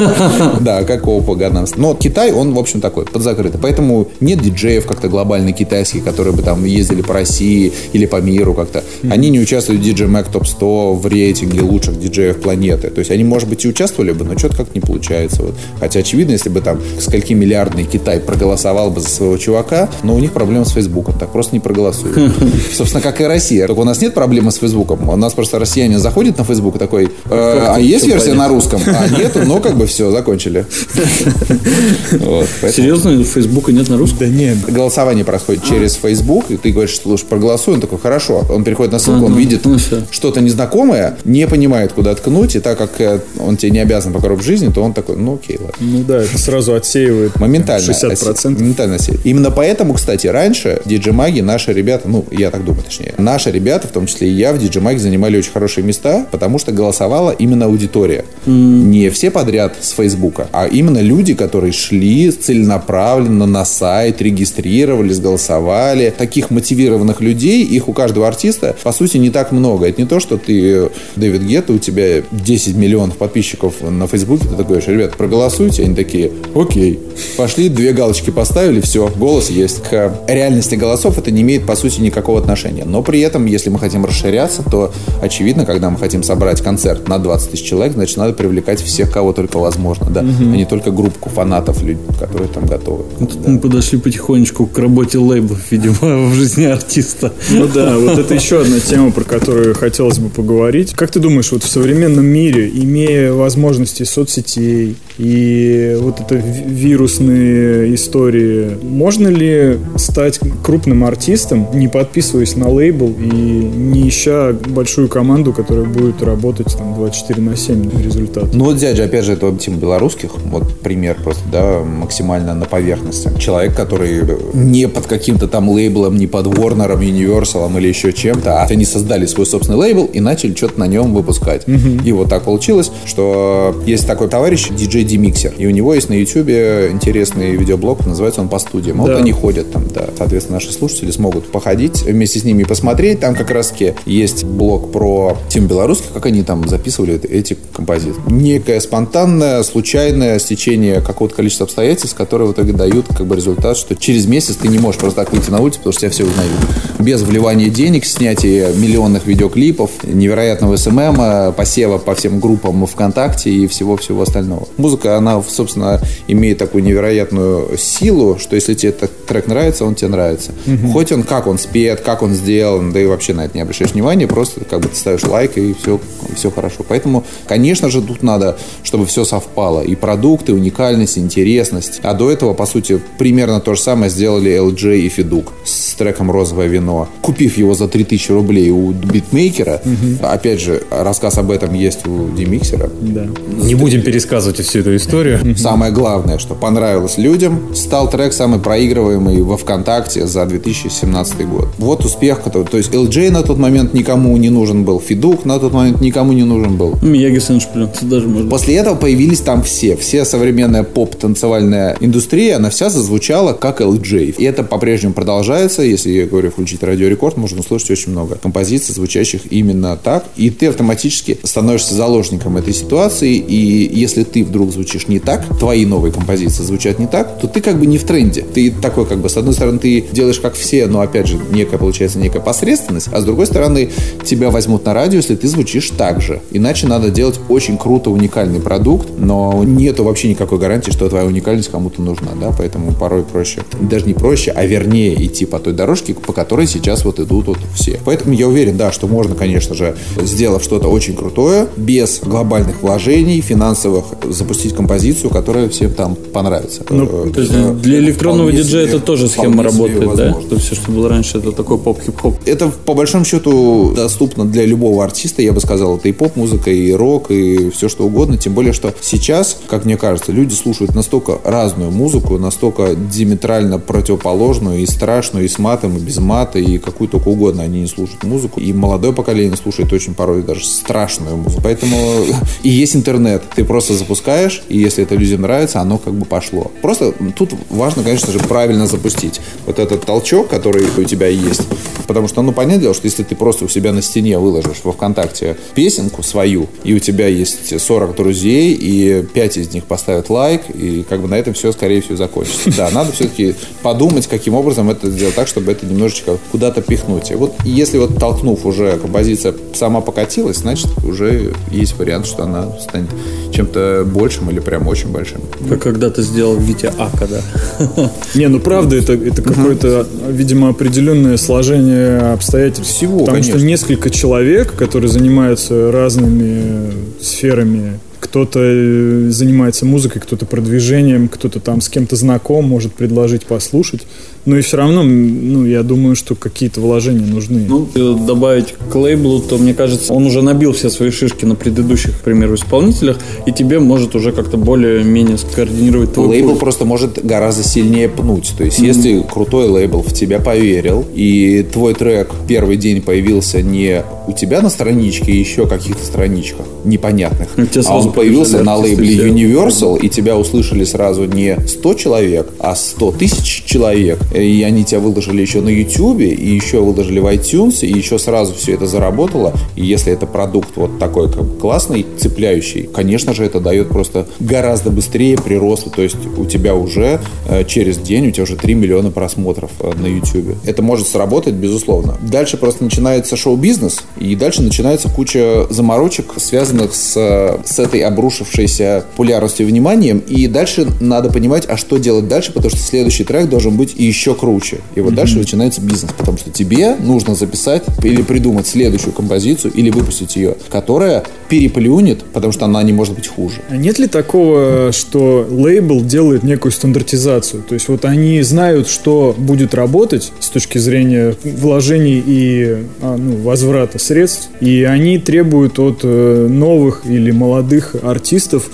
да, 0.60 0.84
как 0.84 1.06
у 1.06 1.20
Паганас. 1.20 1.76
Но 1.76 1.94
Китай, 1.94 2.32
он, 2.32 2.54
в 2.54 2.58
общем, 2.58 2.80
такой, 2.80 3.04
подзакрытый. 3.04 3.60
Поэтому 3.60 4.08
нет 4.20 4.40
диджеев 4.42 4.86
как-то 4.88 5.08
глобально 5.08 5.52
китайских, 5.52 6.04
которые 6.04 6.34
бы 6.34 6.42
там 6.42 6.64
ездили 6.64 7.02
по 7.02 7.14
России 7.14 7.72
или 7.92 8.06
по 8.06 8.20
миру 8.20 8.54
как-то. 8.54 8.82
Они 9.08 9.30
не 9.30 9.40
участвуют 9.40 9.82
в 9.82 9.84
DJ 9.84 10.08
Mag 10.08 10.32
Top 10.32 10.46
100 10.46 10.94
в 10.94 11.06
рейтинге 11.06 11.62
лучших 11.62 12.00
диджеев 12.00 12.40
планеты. 12.40 12.90
То 12.90 12.98
есть 12.98 13.10
они, 13.10 13.24
может 13.24 13.48
быть, 13.48 13.64
и 13.64 13.68
участвовали 13.68 14.12
бы, 14.12 14.24
но 14.24 14.38
что-то 14.38 14.56
как 14.56 14.74
не 14.74 14.80
получается. 14.80 15.42
Вот. 15.42 15.54
Хотя, 15.78 16.00
очевидно, 16.00 16.32
если 16.32 16.48
бы 16.48 16.60
там 16.60 16.80
скольки 17.00 17.32
миллиардный 17.32 17.84
Китай 17.84 18.20
проголосовал 18.20 18.90
бы 18.90 19.00
за 19.00 19.08
своего 19.08 19.36
чувака, 19.36 19.88
но 20.02 20.14
у 20.14 20.18
них 20.18 20.32
проблема 20.32 20.64
с 20.64 20.72
Фейсбуком. 20.72 21.14
Так 21.18 21.30
просто 21.30 21.54
не 21.54 21.60
проголосуют. 21.60 22.32
Собственно, 22.72 23.02
как 23.02 23.20
и 23.20 23.24
Россия. 23.24 23.66
Только 23.66 23.80
у 23.80 23.84
нас 23.84 24.00
нет 24.00 24.14
проблемы 24.14 24.50
с 24.50 24.56
Фейсбуком. 24.56 25.08
У 25.08 25.16
нас 25.16 25.34
просто 25.34 25.58
россияне 25.58 25.98
заходит 25.98 26.38
на 26.38 26.44
Фейсбук 26.44 26.76
и 26.76 26.78
такой, 26.78 27.10
«Э, 27.26 27.74
а 27.74 27.78
есть 27.78 28.06
версия 28.06 28.34
на 28.34 28.48
русском? 28.48 28.80
А 28.86 29.08
нету, 29.08 29.40
но 29.44 29.60
как 29.60 29.76
бы 29.76 29.86
все, 29.86 30.10
закончили. 30.10 30.64
Серьезно, 32.72 33.22
Фейсбука 33.24 33.72
нет 33.72 33.88
на 33.88 33.96
русском? 33.96 34.18
Да 34.20 34.26
нет. 34.26 34.58
Голосование 34.78 35.24
происходит 35.24 35.64
через 35.64 35.94
Facebook, 35.94 36.50
и 36.50 36.56
ты 36.56 36.70
говоришь, 36.70 37.00
лучше 37.04 37.26
проголосуй, 37.26 37.74
он 37.74 37.80
такой, 37.80 37.98
хорошо. 37.98 38.44
Он 38.48 38.64
переходит 38.64 38.92
на 38.92 38.98
ссылку, 38.98 39.26
он 39.26 39.36
видит 39.36 39.64
ну 39.64 39.76
что-то 40.10 40.40
незнакомое, 40.40 41.16
не 41.24 41.46
понимает, 41.46 41.92
куда 41.92 42.14
ткнуть, 42.14 42.56
и 42.56 42.60
так 42.60 42.78
как 42.78 43.00
э, 43.00 43.20
он 43.38 43.56
тебе 43.56 43.72
не 43.72 43.80
обязан 43.80 44.12
по 44.12 44.20
в 44.20 44.42
жизни, 44.42 44.70
то 44.72 44.82
он 44.82 44.92
такой, 44.92 45.16
ну 45.16 45.34
окей, 45.34 45.58
ладно. 45.58 45.74
Ну 45.80 46.04
да, 46.04 46.22
это 46.22 46.38
сразу 46.38 46.74
отсеивает 46.74 47.36
Моментально. 47.36 47.84
60%. 47.84 48.50
Моментально 48.58 48.96
отсеивает. 48.96 49.26
Именно 49.26 49.50
поэтому, 49.50 49.94
кстати, 49.94 50.26
раньше 50.26 50.80
диджей-маги, 50.84 51.40
наши 51.40 51.72
ребята, 51.72 52.08
ну, 52.08 52.24
я 52.30 52.50
так 52.50 52.64
думаю, 52.64 52.84
точнее, 52.84 53.14
наши 53.18 53.50
ребята, 53.50 53.88
в 53.88 53.90
том 53.90 54.06
числе 54.06 54.28
и 54.28 54.32
я, 54.32 54.52
в 54.52 54.58
диджей-маге 54.58 54.98
занимали 54.98 55.38
очень 55.38 55.52
хорошие 55.52 55.84
места, 55.84 56.26
потому 56.30 56.58
что 56.58 56.72
голосовала 56.72 57.30
именно 57.30 57.66
аудитория. 57.66 58.24
Не 58.46 59.10
все 59.10 59.30
подряд 59.30 59.74
с 59.80 59.92
Фейсбука, 59.92 60.48
а 60.52 60.66
именно 60.66 60.98
люди, 60.98 61.34
которые 61.34 61.72
шли 61.72 62.30
целенаправленно 62.30 63.46
на 63.46 63.64
сайт, 63.64 64.22
регистрировались, 64.22 64.67
голосовали. 64.68 66.12
Таких 66.16 66.50
мотивированных 66.50 67.20
людей, 67.20 67.64
их 67.64 67.88
у 67.88 67.92
каждого 67.92 68.26
артиста, 68.26 68.76
по 68.82 68.92
сути, 68.92 69.16
не 69.18 69.30
так 69.30 69.52
много. 69.52 69.86
Это 69.86 70.00
не 70.00 70.06
то, 70.06 70.20
что 70.20 70.36
ты, 70.36 70.90
Дэвид 71.16 71.42
Гетта, 71.42 71.72
у 71.72 71.78
тебя 71.78 72.22
10 72.30 72.76
миллионов 72.76 73.16
подписчиков 73.16 73.74
на 73.82 74.06
Фейсбуке, 74.06 74.44
ты 74.44 74.50
такой 74.50 74.64
говоришь, 74.64 74.88
ребят, 74.88 75.16
проголосуйте. 75.16 75.84
Они 75.84 75.94
такие, 75.94 76.30
окей. 76.54 76.98
Пошли, 77.36 77.68
две 77.68 77.92
галочки 77.92 78.30
поставили, 78.30 78.80
все, 78.80 79.08
голос 79.16 79.50
есть. 79.50 79.82
К 79.82 80.12
реальности 80.28 80.74
голосов 80.74 81.18
это 81.18 81.30
не 81.30 81.42
имеет, 81.42 81.66
по 81.66 81.76
сути, 81.76 82.00
никакого 82.00 82.38
отношения. 82.40 82.84
Но 82.84 83.02
при 83.02 83.20
этом, 83.20 83.46
если 83.46 83.70
мы 83.70 83.78
хотим 83.78 84.04
расширяться, 84.04 84.62
то, 84.62 84.92
очевидно, 85.22 85.64
когда 85.64 85.90
мы 85.90 85.98
хотим 85.98 86.22
собрать 86.22 86.60
концерт 86.62 87.08
на 87.08 87.18
20 87.18 87.50
тысяч 87.50 87.64
человек, 87.64 87.94
значит, 87.94 88.16
надо 88.16 88.32
привлекать 88.32 88.80
всех, 88.80 89.12
кого 89.12 89.32
только 89.32 89.58
возможно, 89.58 90.06
да, 90.10 90.20
а 90.20 90.24
не 90.56 90.64
только 90.64 90.90
группку 90.90 91.28
фанатов, 91.30 91.82
люд- 91.82 91.98
которые 92.18 92.48
там 92.48 92.66
готовы. 92.66 93.04
Тут 93.18 93.46
мы 93.46 93.58
подошли 93.58 93.98
потихонечку 93.98 94.57
к 94.66 94.78
работе 94.78 95.18
лейблов, 95.18 95.60
видимо, 95.70 96.28
в 96.30 96.34
жизни 96.34 96.64
артиста. 96.64 97.32
Ну 97.50 97.66
да, 97.72 97.96
вот 97.98 98.18
это 98.18 98.34
еще 98.34 98.60
одна 98.60 98.80
тема, 98.80 99.10
про 99.10 99.24
которую 99.24 99.74
хотелось 99.74 100.18
бы 100.18 100.28
поговорить. 100.28 100.92
Как 100.94 101.10
ты 101.10 101.20
думаешь, 101.20 101.52
вот 101.52 101.64
в 101.64 101.68
современном 101.68 102.26
мире, 102.26 102.68
имея 102.68 103.32
возможности 103.32 104.02
соцсетей 104.04 104.96
и 105.18 105.96
вот 106.00 106.20
это 106.20 106.36
ви- 106.36 106.64
вирусные 106.66 107.94
истории, 107.94 108.70
можно 108.82 109.28
ли 109.28 109.78
стать 109.96 110.38
крупным 110.62 111.04
артистом, 111.04 111.68
не 111.74 111.88
подписываясь 111.88 112.56
на 112.56 112.68
лейбл 112.68 113.12
и 113.18 113.26
не 113.32 114.08
ища 114.08 114.52
большую 114.66 115.08
команду, 115.08 115.52
которая 115.52 115.84
будет 115.84 116.22
работать 116.22 116.74
там 116.76 116.94
24 116.94 117.40
на 117.42 117.56
7 117.56 117.92
на 117.94 118.02
результат? 118.02 118.54
Ну, 118.54 118.64
вот 118.66 118.76
дядя, 118.76 119.04
опять 119.04 119.24
же, 119.24 119.32
это 119.32 119.52
тема 119.58 119.78
белорусских, 119.78 120.30
вот 120.46 120.80
пример 120.80 121.16
просто, 121.22 121.42
да, 121.50 121.80
максимально 121.82 122.54
на 122.54 122.66
поверхности. 122.66 123.30
Человек, 123.38 123.74
который 123.74 124.20
не 124.54 124.88
под 124.88 125.06
каким-то 125.06 125.48
там 125.48 125.68
лейблом, 125.68 126.16
не 126.16 126.26
под 126.26 126.46
Warner, 126.46 126.98
Universal 126.98 127.76
или 127.78 127.88
еще 127.88 128.12
чем-то, 128.12 128.62
а 128.62 128.66
они 128.66 128.84
создали 128.84 129.26
свой 129.26 129.46
собственный 129.46 129.78
лейбл 129.78 130.04
и 130.06 130.20
начали 130.20 130.54
что-то 130.54 130.80
на 130.80 130.86
нем 130.86 131.14
выпускать. 131.14 131.64
И 132.04 132.12
вот 132.12 132.28
так 132.28 132.44
получилось, 132.44 132.90
что 133.06 133.74
есть 133.86 134.06
такой 134.06 134.28
товарищ, 134.28 134.68
DJ 134.70 135.04
D-Mixer, 135.04 135.54
и 135.56 135.66
у 135.66 135.70
него 135.70 135.94
есть 135.94 136.08
на 136.08 136.14
YouTube 136.14 136.48
интересный 136.92 137.56
видеоблог, 137.56 138.06
называется 138.06 138.40
он 138.40 138.48
«По 138.48 138.58
студиям». 138.58 138.98
Вот 138.98 139.08
Да. 139.10 139.16
они 139.18 139.32
ходят 139.32 139.72
там, 139.72 139.84
да. 139.94 140.08
Соответственно, 140.16 140.56
наши 140.56 140.72
слушатели 140.72 141.10
смогут 141.10 141.50
походить 141.50 142.02
вместе 142.02 142.38
с 142.38 142.44
ними 142.44 142.62
и 142.62 142.64
посмотреть. 142.64 143.20
Там 143.20 143.34
как 143.34 143.50
раз-таки 143.50 143.94
есть 144.06 144.44
блог 144.44 144.92
про 144.92 145.36
тему 145.48 145.68
белорусских, 145.68 146.12
как 146.12 146.26
они 146.26 146.42
там 146.42 146.68
записывали 146.68 147.20
эти 147.28 147.56
композиции. 147.72 148.20
Некое 148.28 148.80
спонтанное, 148.80 149.62
случайное 149.62 150.38
стечение 150.38 151.00
какого-то 151.00 151.34
количества 151.36 151.64
обстоятельств, 151.64 152.16
которые 152.16 152.48
в 152.48 152.52
итоге 152.52 152.72
дают 152.72 153.06
как 153.08 153.26
бы 153.26 153.36
результат, 153.36 153.76
что 153.76 153.94
через 153.94 154.26
месяц 154.28 154.56
ты 154.56 154.68
не 154.68 154.78
можешь 154.78 155.00
просто 155.00 155.24
так 155.24 155.32
выйти 155.32 155.50
на 155.50 155.60
улицу, 155.60 155.78
потому 155.78 155.92
что 155.92 156.00
тебя 156.02 156.10
все 156.10 156.24
узнают. 156.24 156.52
Без 156.98 157.22
вливания 157.22 157.68
денег, 157.68 158.04
снятия 158.04 158.72
миллионных 158.72 159.26
видеоклипов, 159.26 159.90
невероятного 160.02 160.76
SMM, 160.76 161.52
посева 161.54 161.98
по 161.98 162.14
всем 162.14 162.40
группам 162.40 162.86
ВКонтакте 162.86 163.50
и 163.50 163.66
всего-всего 163.66 164.22
остального. 164.22 164.68
Музыка, 164.76 165.16
она, 165.16 165.42
собственно, 165.42 166.00
имеет 166.26 166.58
такую 166.58 166.84
невероятную 166.84 167.78
силу, 167.78 168.38
что 168.38 168.56
если 168.56 168.74
тебе 168.74 168.90
этот 168.90 169.26
трек 169.26 169.46
нравится, 169.46 169.84
он 169.84 169.94
тебе 169.94 170.08
нравится. 170.08 170.52
Хоть 170.92 171.12
он, 171.12 171.22
как 171.22 171.46
он 171.46 171.58
спет, 171.58 172.00
как 172.00 172.22
он 172.22 172.34
сделан, 172.34 172.92
да 172.92 173.00
и 173.00 173.06
вообще 173.06 173.32
на 173.32 173.44
это 173.44 173.54
не 173.54 173.62
обращаешь 173.62 173.92
внимания, 173.92 174.26
просто 174.26 174.64
как 174.64 174.80
бы 174.80 174.88
ты 174.88 174.96
ставишь 174.96 175.22
лайк 175.24 175.56
и 175.56 175.74
все, 175.74 176.00
все 176.34 176.50
хорошо. 176.50 176.84
Поэтому, 176.86 177.24
конечно 177.46 177.88
же, 177.90 178.02
тут 178.02 178.22
надо, 178.22 178.58
чтобы 178.82 179.06
все 179.06 179.24
совпало. 179.24 179.82
И 179.82 179.94
продукты, 179.94 180.52
уникальность, 180.52 181.18
интересность. 181.18 182.00
А 182.02 182.14
до 182.14 182.30
этого, 182.30 182.54
по 182.54 182.66
сути, 182.66 183.00
примерно 183.18 183.60
то 183.60 183.74
же 183.74 183.80
самое 183.80 184.10
сделали 184.18 184.50
Элджей 184.50 184.98
и 184.98 185.08
Feduk 185.08 185.52
с 185.64 185.94
треком 185.94 186.30
«Розовое 186.32 186.66
вино». 186.66 187.08
Купив 187.22 187.56
его 187.56 187.74
за 187.74 187.86
3000 187.86 188.32
рублей 188.32 188.70
у 188.70 188.90
битмейкера, 188.90 189.80
опять 190.22 190.60
же, 190.60 190.82
рассказ 190.90 191.38
об 191.38 191.52
этом 191.52 191.72
есть 191.74 192.04
у 192.06 192.28
Демиксера, 192.36 192.90
Да. 193.00 193.26
Не 193.62 193.76
будем 193.76 194.02
пересказывать 194.02 194.58
всю 194.58 194.80
эту 194.80 194.96
историю. 194.96 195.56
Самое 195.56 195.92
главное, 195.92 196.38
что 196.38 196.54
понравилось 196.54 197.16
людям, 197.16 197.74
стал 197.74 198.10
трек 198.10 198.32
самый 198.32 198.58
проигрываемый 198.58 199.40
во 199.42 199.56
ВКонтакте 199.56 200.26
за 200.26 200.46
2017 200.46 201.46
год. 201.46 201.68
Вот 201.78 202.04
успех, 202.04 202.42
который... 202.42 202.66
То 202.66 202.78
есть 202.78 202.90
LJ 202.92 203.30
на 203.30 203.42
тот 203.42 203.58
момент 203.58 203.94
никому 203.94 204.36
не 204.36 204.50
нужен 204.50 204.84
был, 204.84 205.00
Фидук 205.00 205.44
на 205.44 205.60
тот 205.60 205.72
момент 205.72 206.00
никому 206.00 206.32
не 206.32 206.42
нужен 206.42 206.76
был. 206.76 206.98
Мияги 207.02 207.38
Сеншплюн, 207.38 207.90
даже 208.02 208.26
можно. 208.26 208.50
После 208.50 208.74
этого 208.74 208.96
появились 208.96 209.40
там 209.40 209.62
все. 209.62 209.96
Вся 209.96 210.24
современная 210.24 210.82
поп-танцевальная 210.82 211.96
индустрия, 212.00 212.56
она 212.56 212.70
вся 212.70 212.90
зазвучала 212.90 213.52
как 213.52 213.80
LJ. 214.08 214.36
И 214.38 214.44
это 214.44 214.62
по-прежнему 214.62 215.14
продолжается. 215.14 215.82
Если, 215.82 216.10
я 216.10 216.26
говорю, 216.26 216.50
включить 216.50 216.82
радиорекорд, 216.82 217.36
можно 217.36 217.60
услышать 217.60 217.90
очень 217.90 218.12
много 218.12 218.36
композиций, 218.36 218.94
звучащих 218.94 219.42
именно 219.50 219.96
так. 219.96 220.24
И 220.36 220.50
ты 220.50 220.66
автоматически 220.66 221.38
становишься 221.42 221.94
заложником 221.94 222.56
этой 222.56 222.74
ситуации. 222.74 223.34
И 223.36 223.90
если 223.98 224.24
ты 224.24 224.44
вдруг 224.44 224.72
звучишь 224.72 225.08
не 225.08 225.18
так, 225.18 225.46
твои 225.58 225.84
новые 225.84 226.12
композиции 226.12 226.62
звучат 226.62 226.98
не 226.98 227.06
так, 227.06 227.40
то 227.40 227.46
ты 227.46 227.60
как 227.60 227.78
бы 227.78 227.86
не 227.86 227.98
в 227.98 228.04
тренде. 228.04 228.42
Ты 228.42 228.70
такой 228.70 229.06
как 229.06 229.18
бы, 229.18 229.28
с 229.28 229.36
одной 229.36 229.54
стороны, 229.54 229.78
ты 229.78 230.04
делаешь 230.12 230.40
как 230.40 230.54
все, 230.54 230.86
но 230.86 231.00
опять 231.00 231.26
же, 231.26 231.38
некая 231.52 231.78
получается 231.78 232.18
некая 232.18 232.40
посредственность, 232.40 233.08
а 233.12 233.20
с 233.20 233.24
другой 233.24 233.46
стороны, 233.46 233.90
тебя 234.24 234.50
возьмут 234.50 234.84
на 234.84 234.94
радио, 234.94 235.18
если 235.18 235.34
ты 235.34 235.48
звучишь 235.48 235.90
так 235.90 236.20
же. 236.20 236.40
Иначе 236.50 236.86
надо 236.86 237.10
делать 237.10 237.40
очень 237.48 237.78
круто 237.78 238.10
уникальный 238.10 238.60
продукт, 238.60 239.08
но 239.16 239.62
нету 239.64 240.04
вообще 240.04 240.28
никакой 240.28 240.58
гарантии, 240.58 240.90
что 240.90 241.08
твоя 241.08 241.24
уникальность 241.24 241.70
кому-то 241.70 242.02
нужна, 242.02 242.28
да, 242.40 242.52
поэтому 242.56 242.92
порой 242.92 243.22
проще, 243.22 243.62
даже 243.80 243.97
не 244.06 244.14
проще, 244.14 244.50
а 244.50 244.64
вернее 244.66 245.14
идти 245.24 245.46
по 245.46 245.58
той 245.58 245.72
дорожке, 245.72 246.14
по 246.14 246.32
которой 246.32 246.66
сейчас 246.66 247.04
вот 247.04 247.20
идут 247.20 247.46
вот 247.46 247.58
все. 247.74 248.00
Поэтому 248.04 248.34
я 248.34 248.48
уверен, 248.48 248.76
да, 248.76 248.92
что 248.92 249.06
можно, 249.06 249.34
конечно 249.34 249.74
же, 249.74 249.96
сделав 250.16 250.62
что-то 250.62 250.88
очень 250.88 251.16
крутое, 251.16 251.66
без 251.76 252.20
глобальных 252.20 252.82
вложений, 252.82 253.40
финансовых, 253.40 254.04
запустить 254.30 254.74
композицию, 254.74 255.30
которая 255.30 255.68
всем 255.68 255.92
там 255.92 256.14
понравится. 256.14 256.82
Э, 256.88 257.30
То 257.34 257.40
есть 257.40 257.52
э, 257.54 257.74
для 257.74 257.98
электронного 257.98 258.52
диджея 258.52 258.86
это 258.86 259.00
тоже 259.00 259.28
схема 259.28 259.62
работает, 259.62 260.00
да? 260.00 260.06
возможно. 260.06 260.42
Что 260.42 260.58
все, 260.58 260.74
что 260.74 260.92
было 260.92 261.08
раньше, 261.08 261.38
это 261.38 261.52
такой 261.52 261.78
поп-хип-хоп. 261.78 262.36
Это, 262.46 262.68
по 262.68 262.94
большому 262.94 263.24
счету, 263.24 263.92
доступно 263.94 264.44
для 264.44 264.64
любого 264.64 265.04
артиста, 265.04 265.42
я 265.42 265.52
бы 265.52 265.60
сказал. 265.60 265.96
Это 265.96 266.08
и 266.08 266.12
поп-музыка, 266.12 266.70
и 266.70 266.92
рок, 266.92 267.30
и 267.30 267.70
все 267.70 267.88
что 267.88 268.04
угодно. 268.04 268.36
Тем 268.36 268.54
более, 268.54 268.72
что 268.72 268.94
сейчас, 269.00 269.58
как 269.68 269.84
мне 269.84 269.96
кажется, 269.96 270.32
люди 270.32 270.54
слушают 270.54 270.94
настолько 270.94 271.38
разную 271.44 271.90
музыку, 271.90 272.38
настолько 272.38 272.94
диаметрально 272.94 273.78
противоположную, 273.88 274.80
и 274.80 274.86
страшную, 274.86 275.46
и 275.46 275.48
с 275.48 275.58
матом, 275.58 275.96
и 275.96 276.00
без 276.00 276.18
мата, 276.18 276.58
и 276.58 276.78
какую 276.78 277.08
только 277.08 277.28
угодно 277.28 277.62
они 277.62 277.80
не 277.80 277.86
слушают 277.86 278.22
музыку. 278.22 278.60
И 278.60 278.72
молодое 278.72 279.12
поколение 279.12 279.56
слушает 279.56 279.92
очень 279.92 280.14
порой 280.14 280.42
даже 280.42 280.66
страшную 280.66 281.36
музыку. 281.36 281.62
Поэтому 281.64 281.96
и 282.62 282.68
есть 282.68 282.94
интернет. 282.94 283.42
Ты 283.56 283.64
просто 283.64 283.94
запускаешь, 283.94 284.62
и 284.68 284.78
если 284.78 285.02
это 285.02 285.14
людям 285.14 285.40
нравится, 285.42 285.80
оно 285.80 285.98
как 285.98 286.12
бы 286.14 286.26
пошло. 286.26 286.70
Просто 286.82 287.14
тут 287.34 287.50
важно, 287.70 288.02
конечно 288.02 288.30
же, 288.30 288.38
правильно 288.40 288.86
запустить 288.86 289.40
вот 289.66 289.78
этот 289.78 290.04
толчок, 290.04 290.48
который 290.48 290.86
у 290.96 291.04
тебя 291.04 291.28
есть. 291.28 291.62
Потому 292.06 292.28
что, 292.28 292.42
ну, 292.42 292.52
понятное 292.52 292.82
дело, 292.82 292.94
что 292.94 293.06
если 293.06 293.22
ты 293.22 293.34
просто 293.34 293.64
у 293.64 293.68
себя 293.68 293.92
на 293.92 294.02
стене 294.02 294.38
выложишь 294.38 294.80
во 294.84 294.92
ВКонтакте 294.92 295.56
песенку 295.74 296.22
свою, 296.22 296.68
и 296.84 296.94
у 296.94 296.98
тебя 296.98 297.26
есть 297.26 297.80
40 297.80 298.16
друзей, 298.16 298.74
и 298.74 299.22
5 299.22 299.56
из 299.56 299.72
них 299.72 299.84
поставят 299.84 300.30
лайк, 300.30 300.62
и 300.74 301.04
как 301.08 301.20
бы 301.22 301.28
на 301.28 301.34
этом 301.34 301.54
все, 301.54 301.72
скорее 301.72 302.02
всего, 302.02 302.16
закончится. 302.16 302.70
Да, 302.76 302.90
надо 302.90 303.12
все-таки 303.12 303.54
подумать, 303.82 304.26
каким 304.26 304.54
образом 304.54 304.90
это 304.90 305.10
сделать 305.10 305.34
так, 305.34 305.48
чтобы 305.48 305.72
это 305.72 305.86
немножечко 305.86 306.38
куда-то 306.50 306.82
пихнуть. 306.82 307.30
И 307.30 307.34
вот 307.34 307.54
если 307.64 307.98
вот 307.98 308.18
толкнув 308.18 308.66
уже 308.66 308.96
композиция 308.98 309.54
сама 309.74 310.00
покатилась, 310.00 310.58
значит, 310.58 310.88
уже 311.04 311.52
есть 311.70 311.96
вариант, 311.98 312.26
что 312.26 312.44
она 312.44 312.68
станет 312.78 313.10
чем-то 313.52 314.04
большим 314.06 314.50
или 314.50 314.60
прям 314.60 314.86
очень 314.88 315.08
большим. 315.08 315.40
Как 315.68 315.82
когда-то 315.82 316.22
сделал 316.22 316.56
Витя 316.56 316.92
Ака, 316.98 317.26
да. 317.26 318.10
Не, 318.34 318.48
ну 318.48 318.60
правда, 318.60 318.96
это, 318.96 319.14
это 319.14 319.42
какое-то, 319.42 320.06
видимо, 320.28 320.70
определенное 320.70 321.36
сложение 321.36 322.18
обстоятельств. 322.32 322.94
Всего, 322.94 323.20
Потому 323.20 323.42
что 323.42 323.52
конечно. 323.52 323.68
несколько 323.68 324.10
человек, 324.10 324.74
которые 324.74 325.10
занимаются 325.10 325.90
разными 325.92 326.92
сферами, 327.20 327.98
кто-то 328.28 328.60
э, 328.62 329.28
занимается 329.30 329.86
музыкой, 329.86 330.20
кто-то 330.20 330.44
продвижением, 330.44 331.28
кто-то 331.28 331.60
там 331.60 331.80
с 331.80 331.88
кем-то 331.88 332.14
знаком, 332.16 332.66
может 332.66 332.92
предложить 332.92 333.46
послушать. 333.46 334.02
но 334.44 334.56
и 334.56 334.62
все 334.62 334.76
равно, 334.78 335.02
ну, 335.02 335.66
я 335.66 335.82
думаю, 335.82 336.16
что 336.16 336.34
какие-то 336.34 336.80
вложения 336.80 337.26
нужны. 337.26 337.66
Ну, 337.68 337.88
добавить 338.26 338.74
к 338.90 338.94
лейблу, 338.94 339.40
то, 339.40 339.58
мне 339.58 339.74
кажется, 339.74 340.12
он 340.12 340.26
уже 340.26 340.42
набил 340.42 340.72
все 340.72 340.88
свои 340.90 341.10
шишки 341.10 341.44
на 341.44 341.54
предыдущих, 341.54 342.18
к 342.18 342.22
примеру, 342.22 342.54
исполнителях, 342.54 343.18
и 343.46 343.52
тебе 343.52 343.78
может 343.78 344.14
уже 344.14 344.32
как-то 344.32 344.56
более-менее 344.56 345.38
скоординировать 345.38 346.14
твой 346.14 346.28
Лейбл 346.28 346.50
путь. 346.50 346.60
просто 346.60 346.84
может 346.84 347.24
гораздо 347.24 347.62
сильнее 347.62 348.08
пнуть. 348.08 348.52
То 348.56 348.64
есть, 348.64 348.78
если 348.78 349.22
крутой 349.22 349.68
лейбл 349.68 350.02
в 350.02 350.12
тебя 350.12 350.38
поверил, 350.38 351.04
и 351.14 351.66
твой 351.70 351.94
трек 351.94 352.30
первый 352.46 352.76
день 352.76 353.02
появился 353.02 353.60
не 353.62 354.02
у 354.26 354.32
тебя 354.32 354.60
на 354.60 354.70
страничке, 354.70 355.32
и 355.32 355.38
еще 355.38 355.66
каких-то 355.66 356.04
страничках 356.04 356.66
непонятных, 356.84 357.48
Ну, 357.56 357.66
тебе 357.66 357.82
а 357.86 357.96
он 357.98 358.12
появился 358.18 358.62
на 358.62 358.76
лейбле. 358.76 359.28
Universal, 359.28 359.98
и 360.00 360.08
тебя 360.08 360.36
услышали 360.36 360.84
сразу 360.84 361.24
не 361.24 361.58
100 361.66 361.94
человек, 361.94 362.48
а 362.58 362.74
100 362.74 363.12
тысяч 363.12 363.64
человек, 363.64 364.18
и 364.34 364.62
они 364.62 364.84
тебя 364.84 365.00
выложили 365.00 365.40
еще 365.40 365.60
на 365.60 365.68
YouTube, 365.68 366.20
и 366.20 366.54
еще 366.54 366.80
выложили 366.80 367.20
в 367.20 367.26
iTunes, 367.26 367.86
и 367.86 367.92
еще 367.92 368.18
сразу 368.18 368.54
все 368.54 368.74
это 368.74 368.86
заработало, 368.86 369.52
и 369.76 369.84
если 369.84 370.12
это 370.12 370.26
продукт 370.26 370.70
вот 370.76 370.98
такой 370.98 371.30
как 371.30 371.44
бы 371.44 371.58
классный, 371.58 372.06
цепляющий, 372.18 372.88
конечно 372.92 373.34
же, 373.34 373.44
это 373.44 373.60
дает 373.60 373.88
просто 373.88 374.26
гораздо 374.40 374.90
быстрее 374.90 375.36
прироста, 375.36 375.90
то 375.90 376.02
есть 376.02 376.16
у 376.36 376.44
тебя 376.44 376.74
уже 376.74 377.20
э, 377.48 377.64
через 377.64 377.98
день, 377.98 378.28
у 378.28 378.30
тебя 378.30 378.44
уже 378.44 378.56
3 378.56 378.74
миллиона 378.74 379.10
просмотров 379.10 379.70
э, 379.80 379.92
на 379.96 380.06
YouTube. 380.06 380.56
Это 380.64 380.82
может 380.82 381.06
сработать, 381.08 381.54
безусловно. 381.54 382.16
Дальше 382.20 382.56
просто 382.56 382.84
начинается 382.84 383.36
шоу-бизнес, 383.36 384.00
и 384.18 384.34
дальше 384.34 384.62
начинается 384.62 385.08
куча 385.08 385.66
заморочек, 385.70 386.32
связанных 386.36 386.94
с, 386.94 387.16
э, 387.16 387.58
с 387.64 387.78
этой 387.78 388.02
обрушившейся 388.08 389.04
популярностью 389.10 389.66
и 389.66 389.70
вниманием, 389.70 390.18
и 390.18 390.46
дальше 390.46 390.86
надо 391.00 391.30
понимать, 391.30 391.64
а 391.68 391.76
что 391.76 391.98
делать 391.98 392.28
дальше, 392.28 392.52
потому 392.52 392.70
что 392.70 392.80
следующий 392.80 393.24
трек 393.24 393.48
должен 393.48 393.76
быть 393.76 393.94
еще 393.96 394.34
круче. 394.34 394.78
И 394.94 395.00
вот 395.00 395.14
дальше 395.14 395.38
начинается 395.38 395.80
бизнес, 395.80 396.12
потому 396.16 396.38
что 396.38 396.50
тебе 396.50 396.96
нужно 396.96 397.34
записать 397.34 397.84
или 398.02 398.22
придумать 398.22 398.66
следующую 398.66 399.12
композицию, 399.12 399.72
или 399.72 399.90
выпустить 399.90 400.36
ее, 400.36 400.56
которая 400.70 401.24
переплюнет, 401.48 402.24
потому 402.32 402.52
что 402.52 402.64
она 402.64 402.82
не 402.82 402.92
может 402.92 403.14
быть 403.14 403.26
хуже. 403.26 403.56
А 403.68 403.76
нет 403.76 403.98
ли 403.98 404.06
такого, 404.06 404.90
что 404.92 405.46
лейбл 405.50 406.02
делает 406.02 406.42
некую 406.42 406.72
стандартизацию? 406.72 407.62
То 407.62 407.74
есть 407.74 407.88
вот 407.88 408.04
они 408.04 408.42
знают, 408.42 408.88
что 408.88 409.34
будет 409.36 409.74
работать 409.74 410.32
с 410.40 410.48
точки 410.48 410.78
зрения 410.78 411.34
вложений 411.44 412.22
и 412.26 412.76
а, 413.00 413.16
ну, 413.16 413.36
возврата 413.36 413.98
средств, 413.98 414.48
и 414.60 414.84
они 414.84 415.18
требуют 415.18 415.78
от 415.78 416.00
э, 416.02 416.46
новых 416.48 417.02
или 417.06 417.30
молодых 417.30 417.96
артистов 418.02 418.68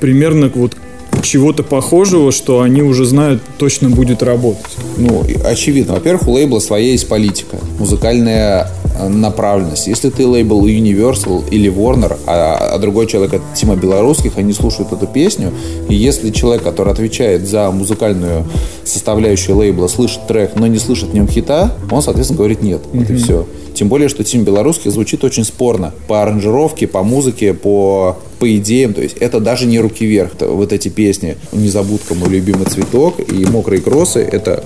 примерно 0.00 0.50
вот 0.54 0.76
чего-то 1.22 1.62
похожего, 1.62 2.32
что 2.32 2.60
они 2.60 2.82
уже 2.82 3.04
знают 3.04 3.42
точно 3.58 3.90
будет 3.90 4.22
работать. 4.22 4.72
Ну, 4.96 5.24
очевидно. 5.44 5.94
Во-первых, 5.94 6.26
у 6.28 6.32
лейбла 6.32 6.58
своя 6.58 6.90
есть 6.90 7.08
политика, 7.08 7.58
музыкальная 7.78 8.68
э, 8.98 9.08
направленность. 9.08 9.86
Если 9.86 10.10
ты 10.10 10.26
лейбл 10.26 10.66
Universal 10.66 11.48
или 11.50 11.70
Warner, 11.70 12.18
а, 12.26 12.72
а 12.74 12.78
другой 12.78 13.06
человек 13.06 13.34
от 13.34 13.54
Тима 13.54 13.76
Белорусских, 13.76 14.32
они 14.36 14.52
слушают 14.52 14.92
эту 14.92 15.06
песню, 15.06 15.52
и 15.88 15.94
если 15.94 16.30
человек, 16.30 16.62
который 16.62 16.92
отвечает 16.92 17.46
за 17.46 17.70
музыкальную 17.70 18.44
составляющую 18.84 19.56
лейбла, 19.56 19.88
слышит 19.88 20.26
трек, 20.26 20.52
но 20.56 20.66
не 20.66 20.78
слышит 20.78 21.10
в 21.10 21.14
нем 21.14 21.28
хита, 21.28 21.72
он, 21.90 22.02
соответственно, 22.02 22.38
говорит 22.38 22.62
нет. 22.62 22.80
Вот 22.92 23.08
и 23.08 23.16
все. 23.16 23.46
Тем 23.74 23.88
более, 23.88 24.08
что 24.08 24.22
Тим 24.22 24.44
Белорусский 24.44 24.90
звучит 24.90 25.24
очень 25.24 25.44
спорно. 25.44 25.94
По 26.06 26.22
аранжировке, 26.22 26.86
по 26.86 27.02
музыке, 27.02 27.54
по, 27.54 28.18
по 28.42 28.56
идеям. 28.56 28.92
То 28.92 29.02
есть 29.02 29.16
это 29.20 29.38
даже 29.38 29.66
не 29.66 29.78
руки 29.78 30.04
вверх. 30.04 30.32
Вот 30.40 30.72
эти 30.72 30.88
песни 30.88 31.36
«Незабудка, 31.52 32.14
мой 32.14 32.28
любимый 32.28 32.66
цветок» 32.66 33.20
и 33.20 33.46
«Мокрые 33.46 33.80
кроссы»— 33.80 34.18
это 34.32 34.64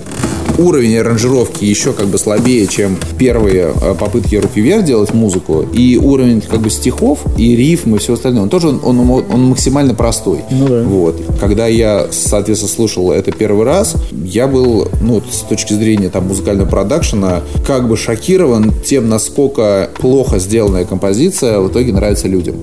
уровень 0.57 0.97
аранжировки 0.97 1.63
еще 1.63 1.93
как 1.93 2.07
бы 2.07 2.17
слабее, 2.17 2.65
чем 2.65 2.97
первые 3.19 3.71
э, 3.79 3.93
попытки 3.93 4.35
руки 4.35 4.59
вверх 4.59 4.83
делать 4.83 5.13
музыку. 5.13 5.63
И 5.71 5.95
уровень 5.97 6.41
как 6.41 6.61
бы 6.61 6.71
стихов 6.71 7.19
и 7.37 7.55
рифм 7.55 7.93
и 7.93 7.99
все 7.99 8.13
остальное, 8.13 8.41
он 8.41 8.49
тоже 8.49 8.69
он, 8.69 8.81
он, 8.83 9.09
он 9.09 9.43
максимально 9.43 9.93
простой. 9.93 10.39
Ну 10.49 10.67
да. 10.67 10.81
Вот. 10.81 11.21
Когда 11.39 11.67
я, 11.67 12.07
соответственно, 12.09 12.71
слушал 12.71 13.11
это 13.11 13.31
первый 13.31 13.63
раз, 13.63 13.95
я 14.11 14.47
был, 14.47 14.87
ну, 15.01 15.21
с 15.29 15.41
точки 15.41 15.73
зрения 15.73 16.09
там 16.09 16.27
музыкального 16.27 16.67
продакшена, 16.67 17.43
как 17.67 17.87
бы 17.87 17.95
шокирован 17.95 18.73
тем, 18.83 19.07
насколько 19.07 19.91
плохо 19.99 20.39
сделанная 20.39 20.85
композиция 20.85 21.59
в 21.59 21.69
итоге 21.69 21.93
нравится 21.93 22.27
людям. 22.27 22.55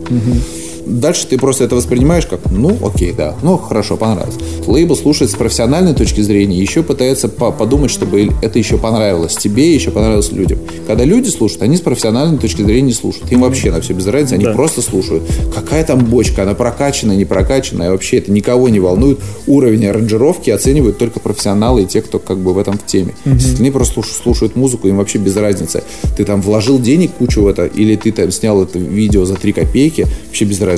Дальше 0.86 1.26
ты 1.26 1.38
просто 1.38 1.64
это 1.64 1.74
воспринимаешь 1.76 2.26
как, 2.26 2.40
ну, 2.50 2.76
окей, 2.84 3.12
да, 3.12 3.34
ну, 3.42 3.56
хорошо, 3.58 3.96
понравилось. 3.96 4.36
Лейбл 4.66 4.96
слушает 4.96 5.30
с 5.30 5.34
профессиональной 5.34 5.94
точки 5.94 6.20
зрения, 6.20 6.58
еще 6.58 6.82
пытается 6.82 7.28
по- 7.28 7.50
подумать, 7.52 7.90
чтобы 7.90 8.30
это 8.42 8.58
еще 8.58 8.78
понравилось 8.78 9.34
тебе, 9.36 9.74
еще 9.74 9.90
понравилось 9.90 10.30
людям. 10.32 10.58
Когда 10.86 11.04
люди 11.04 11.28
слушают, 11.28 11.62
они 11.62 11.76
с 11.76 11.80
профессиональной 11.80 12.38
точки 12.38 12.62
зрения 12.62 12.82
не 12.88 12.92
слушают. 12.92 13.30
Им 13.32 13.40
вообще 13.40 13.70
на 13.70 13.80
все 13.80 13.92
без 13.94 14.06
разницы, 14.06 14.34
они 14.34 14.44
Да. 14.44 14.52
просто 14.52 14.82
слушают. 14.82 15.22
Какая 15.54 15.84
там 15.84 16.04
бочка, 16.04 16.42
она 16.42 16.54
прокачанная, 16.54 17.16
не 17.16 17.24
прокачанная, 17.24 17.90
вообще 17.90 18.18
это 18.18 18.30
никого 18.30 18.68
не 18.68 18.80
волнует. 18.80 19.18
Уровень 19.46 19.86
аранжировки 19.86 20.50
оценивают 20.50 20.98
только 20.98 21.20
профессионалы 21.20 21.82
и 21.82 21.86
те, 21.86 22.02
кто 22.02 22.18
как 22.18 22.38
бы 22.38 22.52
в 22.52 22.58
этом 22.58 22.78
в 22.78 22.84
теме. 22.86 23.14
Остальные 23.24 23.72
просто 23.72 23.94
слуш- 24.00 24.22
слушают 24.22 24.56
музыку, 24.56 24.88
им 24.88 24.98
вообще 24.98 25.18
без 25.18 25.36
разницы. 25.36 25.82
Ты 26.16 26.24
там 26.24 26.42
вложил 26.42 26.78
денег 26.78 27.12
кучу 27.18 27.42
в 27.42 27.46
это, 27.46 27.64
или 27.66 27.96
ты 27.96 28.12
там 28.12 28.30
снял 28.30 28.62
это 28.62 28.78
видео 28.78 29.24
за 29.24 29.34
3 29.34 29.52
копейки, 29.52 30.06
вообще 30.26 30.44
без 30.44 30.60
разницы. 30.60 30.73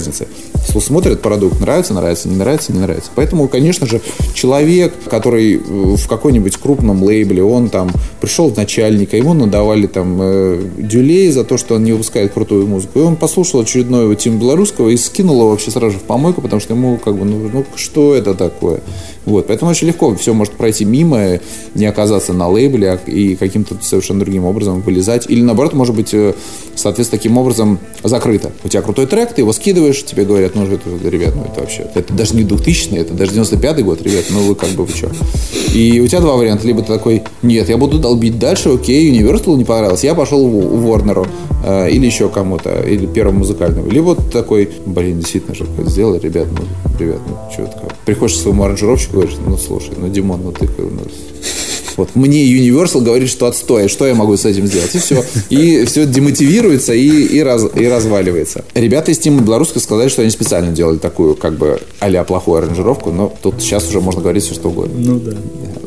Если 0.66 0.78
смотрит 0.80 1.20
продукт, 1.20 1.61
нравится, 1.61 1.94
нравится, 1.94 2.28
не 2.28 2.37
нравится, 2.37 2.72
не 2.72 2.80
нравится. 2.80 3.11
Поэтому, 3.14 3.48
конечно 3.48 3.87
же, 3.87 4.00
человек, 4.35 4.94
который 5.09 5.56
э, 5.56 5.59
в 5.59 6.09
какой-нибудь 6.09 6.56
крупном 6.56 7.02
лейбле, 7.02 7.42
он 7.42 7.68
там 7.68 7.90
пришел 8.20 8.50
в 8.50 8.56
начальника, 8.56 9.16
ему 9.16 9.35
надавали 9.35 9.87
там 9.87 10.18
э, 10.20 10.62
дюлей 10.78 11.30
за 11.30 11.44
то, 11.44 11.56
что 11.56 11.76
он 11.76 11.85
не 11.85 11.92
выпускает 11.92 12.32
крутую 12.32 12.66
музыку. 12.66 12.98
И 12.98 13.02
он 13.02 13.16
послушал 13.16 13.61
очередной 13.61 14.09
вот 14.09 14.18
Тим 14.18 14.38
Белорусского 14.38 14.88
и 14.88 14.96
скинул 14.96 15.40
его 15.40 15.50
вообще 15.50 15.70
сразу 15.70 15.92
же 15.92 15.98
в 15.98 16.02
помойку, 16.02 16.40
потому 16.40 16.61
что 16.61 16.74
ему 16.74 16.98
как 16.98 17.16
бы, 17.16 17.24
ну, 17.24 17.48
ну 17.52 17.64
что 17.76 18.14
это 18.14 18.35
такое? 18.35 18.80
Вот, 19.24 19.46
поэтому 19.46 19.70
очень 19.70 19.88
легко 19.88 20.14
все 20.14 20.32
может 20.35 20.54
пройти 20.54 20.85
мимо, 20.85 21.40
не 21.74 21.87
оказаться 21.87 22.32
на 22.32 22.48
лейбле 22.48 22.92
а- 22.92 23.11
и 23.11 23.35
каким-то 23.35 23.76
совершенно 23.80 24.20
другим 24.20 24.44
образом 24.44 24.80
вылезать. 24.80 25.26
Или 25.28 25.42
наоборот, 25.42 25.74
может 25.74 25.94
быть, 25.94 26.14
э, 26.14 26.35
соответственно, 26.74 27.18
таким 27.18 27.38
образом 27.38 27.78
закрыто. 28.02 28.52
У 28.64 28.68
тебя 28.68 28.82
крутой 28.82 29.06
трек, 29.06 29.32
ты 29.32 29.42
его 29.42 29.52
скидываешь, 29.52 29.86
тебе 29.92 30.25
говорят, 30.25 30.55
ну, 30.55 30.64
это, 30.64 30.88
ребят, 31.09 31.35
ну, 31.35 31.44
это 31.44 31.61
вообще, 31.61 31.87
это 31.94 32.12
даже 32.12 32.35
не 32.37 32.44
2000 32.44 32.94
это 32.94 33.14
даже 33.14 33.33
95-й 33.33 33.83
год, 33.83 34.03
ребят, 34.03 34.25
ну, 34.31 34.40
вы 34.40 34.55
как 34.55 34.70
бы, 34.70 34.85
вы 34.85 34.94
что? 34.94 35.11
И 35.75 36.01
у 36.01 36.07
тебя 36.07 36.20
два 36.20 36.37
варианта. 36.37 36.66
Либо 36.66 36.83
ты 36.83 36.88
такой, 36.88 37.22
нет, 37.42 37.68
я 37.68 37.77
буду 37.77 37.99
долбить 37.99 38.38
дальше, 38.38 38.70
окей, 38.70 39.12
Universal 39.12 39.57
не 39.57 39.64
понравилось, 39.64 40.05
я 40.05 40.14
пошел 40.14 40.46
в, 40.49 40.87
Warner 40.87 41.27
э, 41.64 41.90
или 41.90 42.07
еще 42.07 42.29
кому-то, 42.29 42.83
или 42.83 43.07
первому 43.07 43.40
музыкальному. 43.40 43.90
Либо 43.90 44.14
ты 44.14 44.31
такой, 44.31 44.70
блин, 44.87 45.18
действительно 45.18 45.55
же 45.55 45.64
какое-то 45.64 45.90
сделали, 45.90 46.18
ребят, 46.20 46.46
ну, 46.51 46.64
ребят, 46.99 47.20
ну, 47.27 47.37
что 47.53 47.66
такое? 47.66 47.90
Приходишь 48.05 48.37
к 48.37 48.40
своему 48.40 48.64
аранжировщику 48.64 49.14
говоришь, 49.14 49.37
ну, 49.44 49.57
слушай, 49.57 49.92
ну, 49.96 50.09
Димон, 50.09 50.42
ну, 50.42 50.53
ты, 50.53 50.68
ну, 50.79 51.03
вот 51.96 52.14
мне 52.14 52.44
Universal 52.46 53.02
говорит, 53.02 53.28
что 53.28 53.46
отстой, 53.46 53.88
что 53.88 54.06
я 54.06 54.14
могу 54.14 54.37
с 54.37 54.44
этим 54.44 54.66
сделать? 54.66 54.94
И 54.94 54.98
все. 54.98 55.24
И 55.50 55.85
все 55.85 56.06
демотивируется 56.06 56.92
и, 56.94 57.09
и, 57.09 57.40
раз, 57.40 57.64
и 57.74 57.87
разваливается. 57.87 58.64
Ребята 58.74 59.11
из 59.11 59.18
Тима 59.18 59.42
Белорусска 59.42 59.80
сказали, 59.80 60.09
что 60.09 60.22
они 60.22 60.30
специально 60.30 60.72
делали 60.72 60.98
такую, 60.98 61.35
как 61.35 61.56
бы, 61.56 61.80
а 62.00 62.24
плохую 62.24 62.59
аранжировку, 62.59 63.11
но 63.11 63.32
тут 63.42 63.56
сейчас 63.61 63.88
уже 63.88 64.00
можно 64.00 64.20
говорить 64.20 64.44
все, 64.44 64.54
что 64.54 64.68
угодно. 64.68 64.94
Ну 64.98 65.18
да. 65.18 65.37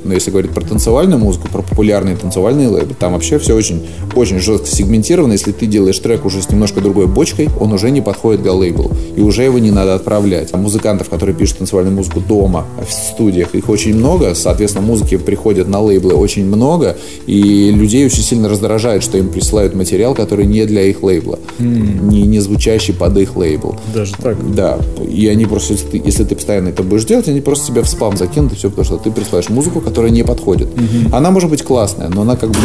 Но 0.04 0.14
если 0.14 0.32
говорить 0.32 0.52
про 0.52 0.62
танцевальную 0.62 1.20
музыку, 1.20 1.48
про 1.50 1.62
популярные 1.62 2.16
танцевальные 2.16 2.68
лейблы, 2.68 2.96
там 2.98 3.14
вообще 3.14 3.38
все 3.38 3.56
очень, 3.56 3.88
очень 4.16 4.40
жестко 4.40 4.68
сегментировано. 4.68 5.34
Если 5.34 5.52
ты 5.52 5.68
делаешь 5.68 6.00
трек 6.00 6.26
уже 6.26 6.42
с 6.42 6.50
немножко 6.50 6.82
другой 6.82 7.08
бочкой, 7.08 7.50
он 7.60 7.74
уже 7.74 7.92
не 7.92 8.02
подходит 8.02 8.42
к 8.42 8.52
лейблу. 8.52 8.92
И 9.16 9.22
уже 9.22 9.44
его 9.44 9.60
не 9.60 9.72
надо 9.72 9.96
отправлять. 9.96 10.50
А 10.52 10.58
музыкантов, 10.58 11.10
которые 11.10 11.36
пишут 11.36 11.60
танцевальную 11.60 11.96
музыку 11.96 12.22
дома, 12.22 12.66
в 12.78 12.92
студиях, 12.92 13.54
их 13.54 13.70
очень 13.70 13.96
много. 13.96 14.34
Соответственно, 14.34 14.86
музыки 14.86 15.18
приходят 15.18 15.68
на 15.68 15.80
лейблы 16.00 16.14
очень 16.14 16.46
много. 16.46 16.98
И 17.28 17.72
людей 17.72 18.06
очень 18.06 18.24
сильно 18.24 18.50
раздражает, 18.50 19.04
что 19.04 19.18
им 19.18 19.30
присылают 19.30 19.76
материал, 19.76 20.16
который 20.16 20.46
не 20.46 20.66
для 20.66 20.84
их 20.84 21.04
лейбла. 21.04 21.40
Не, 21.60 22.24
не 22.24 22.40
звучащий 22.40 22.94
под 22.94 23.18
их 23.18 23.36
лейбл. 23.36 23.76
Даже 23.94 24.14
так. 24.16 24.38
Да, 24.54 24.80
и 25.08 25.28
они 25.28 25.46
просто, 25.46 25.74
если 25.74 25.88
ты, 25.88 26.02
если 26.04 26.24
ты 26.24 26.36
постоянно 26.36 26.70
это 26.70 26.84
будешь 26.84 27.06
делать, 27.06 27.28
они 27.28 27.42
просто 27.42 27.68
тебя 27.68 27.84
в 27.84 27.90
спам 27.90 28.18
закинут, 28.18 28.54
и 28.54 28.56
все, 28.56 28.70
потому 28.70 28.86
что 28.86 28.98
ты 28.98 29.12
присылаешь 29.12 29.50
музыку, 29.50 29.82
которая 29.82 30.12
не 30.12 30.24
подходит. 30.24 30.68
Она 31.12 31.32
может 31.32 31.50
быть 31.50 31.64
классная, 31.64 32.10
но 32.10 32.22
она 32.22 32.36
как 32.36 32.52
бы 32.52 32.58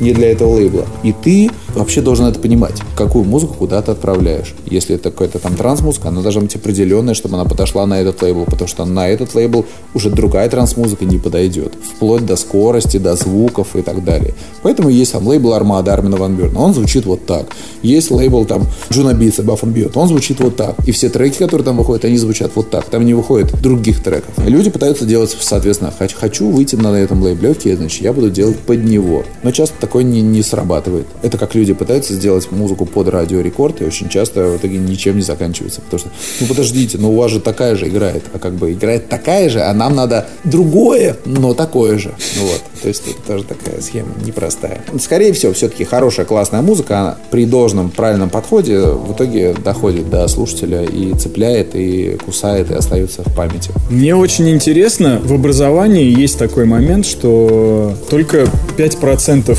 не, 0.00 0.06
не 0.06 0.12
для 0.12 0.32
этого 0.32 0.54
лейбла. 0.54 0.86
И 1.02 1.12
ты 1.12 1.50
вообще 1.74 2.00
должен 2.00 2.26
это 2.26 2.38
понимать, 2.40 2.74
какую 2.96 3.24
музыку 3.24 3.54
куда 3.54 3.82
ты 3.82 3.92
отправляешь. 3.92 4.54
Если 4.66 4.94
это 4.94 5.10
какая-то 5.10 5.38
там 5.38 5.56
транс-музыка, 5.56 6.08
она 6.08 6.22
должна 6.22 6.42
быть 6.42 6.54
определенная, 6.56 7.14
чтобы 7.14 7.36
она 7.36 7.44
подошла 7.44 7.86
на 7.86 8.00
этот 8.00 8.22
лейбл, 8.22 8.44
потому 8.44 8.68
что 8.68 8.84
на 8.84 9.08
этот 9.08 9.34
лейбл 9.34 9.64
уже 9.94 10.10
другая 10.10 10.48
транс-музыка 10.48 11.04
не 11.04 11.18
подойдет. 11.18 11.74
Вплоть 11.82 12.26
до 12.26 12.36
скорости, 12.36 12.98
до 12.98 13.16
звуков 13.16 13.76
и 13.76 13.82
так 13.82 14.04
далее. 14.04 14.34
Поэтому 14.62 14.88
есть 14.88 15.12
там 15.12 15.26
лейбл 15.26 15.52
Armada 15.52 15.92
Армина 15.92 16.16
Ван 16.16 16.36
Бюрна, 16.36 16.60
он 16.60 16.74
звучит 16.74 17.06
вот 17.06 17.26
так. 17.26 17.46
Есть 17.82 18.10
лейбл 18.10 18.44
там 18.44 18.66
Anjunabeats, 18.90 19.42
Above & 19.42 19.72
Beyond, 19.72 19.96
он 19.96 20.08
звучит 20.08 20.40
вот 20.40 20.56
так. 20.56 20.76
И 20.86 20.92
все 20.92 21.08
треки, 21.08 21.38
которые 21.38 21.64
там 21.64 21.76
выходят, 21.76 22.04
они 22.04 22.16
звучат 22.16 22.52
вот 22.54 22.70
так. 22.70 22.84
Там 22.86 23.04
не 23.04 23.14
выходит 23.14 23.60
других 23.60 24.02
треков. 24.02 24.34
Люди 24.38 24.70
пытаются 24.70 25.04
делать, 25.04 25.36
соответственно, 25.40 25.92
хочу 26.14 26.50
выйти 26.50 26.76
на 26.76 26.94
этом 26.94 27.22
лейбле, 27.22 27.50
окей, 27.50 27.74
значит, 27.74 28.02
я 28.02 28.12
буду 28.12 28.30
делать 28.30 28.58
под 28.58 28.84
него. 28.84 29.24
Но 29.42 29.50
часто 29.50 29.74
такое 29.80 30.02
не, 30.02 30.20
не 30.20 30.42
срабатывает. 30.42 31.06
Это 31.22 31.38
как 31.38 31.54
люди 31.60 31.74
пытаются 31.74 32.14
сделать 32.14 32.50
музыку 32.50 32.86
под 32.86 33.08
Радио 33.08 33.39
Рекорд, 33.39 33.82
и 33.82 33.84
очень 33.84 34.08
часто 34.08 34.46
в 34.46 34.56
итоге 34.56 34.78
ничем 34.78 35.16
не 35.16 35.22
заканчивается. 35.22 35.82
Потому 35.82 36.00
что, 36.00 36.08
ну 36.40 36.46
подождите, 36.46 36.98
но 36.98 37.12
у 37.12 37.16
вас 37.16 37.30
же 37.30 37.40
такая 37.40 37.76
же 37.76 37.88
играет, 37.88 38.24
а 38.32 38.38
как 38.38 38.54
бы 38.54 38.72
играет 38.72 39.08
такая 39.08 39.48
же, 39.50 39.60
а 39.60 39.72
нам 39.74 39.94
надо 39.94 40.26
другое, 40.44 41.16
но 41.26 41.54
такое 41.54 41.98
же. 41.98 42.14
Ну 42.36 42.42
вот. 42.42 42.62
То 42.82 42.88
есть 42.88 43.02
это 43.06 43.18
тоже 43.26 43.44
такая 43.44 43.80
схема 43.82 44.08
непростая. 44.24 44.80
Скорее 44.98 45.34
всего, 45.34 45.52
все-таки 45.52 45.84
хорошая, 45.84 46.24
классная 46.24 46.62
музыка 46.62 47.00
она 47.00 47.16
при 47.30 47.44
должном 47.44 47.90
правильном 47.90 48.30
подходе 48.30 48.80
в 48.80 49.12
итоге 49.12 49.52
доходит 49.52 50.08
до 50.08 50.26
слушателя 50.28 50.82
и 50.82 51.12
цепляет, 51.14 51.74
и 51.74 52.16
кусает, 52.24 52.70
и 52.70 52.74
остается 52.74 53.22
в 53.22 53.34
памяти. 53.34 53.70
Мне 53.90 54.16
очень 54.16 54.48
интересно, 54.48 55.20
в 55.22 55.32
образовании 55.34 56.18
есть 56.18 56.38
такой 56.38 56.64
момент, 56.64 57.04
что 57.04 57.94
только 58.08 58.46
5% 58.78 59.50
э, 59.50 59.56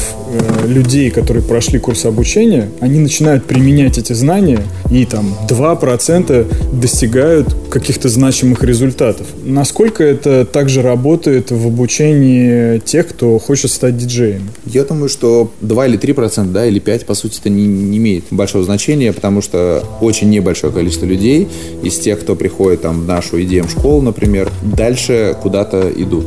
людей, 0.65 1.11
которые 1.11 1.43
прошли 1.43 1.79
курс 1.79 2.05
обучения, 2.05 2.69
они 2.79 2.99
начинают 2.99 3.45
применять 3.45 3.97
эти 3.97 4.13
знания, 4.13 4.59
и 4.91 5.05
там 5.05 5.33
2% 5.47 6.79
достигают 6.79 7.55
каких-то 7.69 8.09
значимых 8.09 8.63
результатов. 8.63 9.27
Насколько 9.43 10.03
это 10.03 10.45
также 10.45 10.81
работает 10.81 11.51
в 11.51 11.67
обучении 11.67 12.79
тех, 12.79 13.07
кто 13.07 13.39
хочет 13.39 13.71
стать 13.71 13.97
диджеем? 13.97 14.49
Я 14.65 14.83
думаю, 14.83 15.09
что 15.09 15.51
2 15.61 15.87
или 15.87 15.97
3 15.97 16.13
процента, 16.13 16.51
да, 16.51 16.65
или 16.65 16.79
5, 16.79 17.05
по 17.05 17.15
сути, 17.15 17.39
это 17.39 17.49
не, 17.49 17.65
не 17.65 17.97
имеет 17.97 18.25
большого 18.29 18.63
значения, 18.65 19.13
потому 19.13 19.41
что 19.41 19.83
очень 20.01 20.29
небольшое 20.29 20.73
количество 20.73 21.05
людей 21.05 21.47
из 21.81 21.97
тех, 21.97 22.19
кто 22.19 22.35
приходит 22.35 22.81
там 22.81 23.03
в 23.03 23.07
нашу 23.07 23.39
EDM 23.39 23.69
школу, 23.69 24.01
например, 24.01 24.51
дальше 24.61 25.35
куда-то 25.41 25.89
идут. 25.95 26.25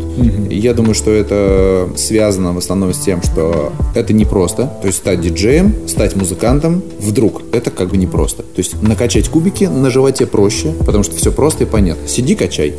И 0.50 0.56
я 0.56 0.72
думаю, 0.72 0.94
что 0.94 1.10
это 1.10 1.90
связано 1.96 2.54
в 2.54 2.58
основном 2.58 2.94
с 2.94 2.98
тем, 2.98 3.22
что 3.22 3.72
это 3.94 4.12
непросто. 4.14 4.72
То 4.80 4.86
есть 4.86 4.98
стать 4.98 5.20
диджеем, 5.20 5.74
стать 5.86 6.16
музыкантом 6.16 6.82
вдруг 6.98 7.42
это 7.52 7.70
как 7.70 7.90
бы 7.90 7.96
непросто. 7.98 8.44
То 8.54 8.60
есть 8.60 8.80
накачать 8.82 9.28
кубики 9.28 9.64
на 9.64 9.90
животе 9.90 10.26
проще, 10.26 10.72
потому 10.86 11.02
что 11.02 11.16
все 11.16 11.32
просто 11.32 11.64
и 11.64 11.66
понятно. 11.66 12.06
Сиди, 12.06 12.34
качай. 12.36 12.74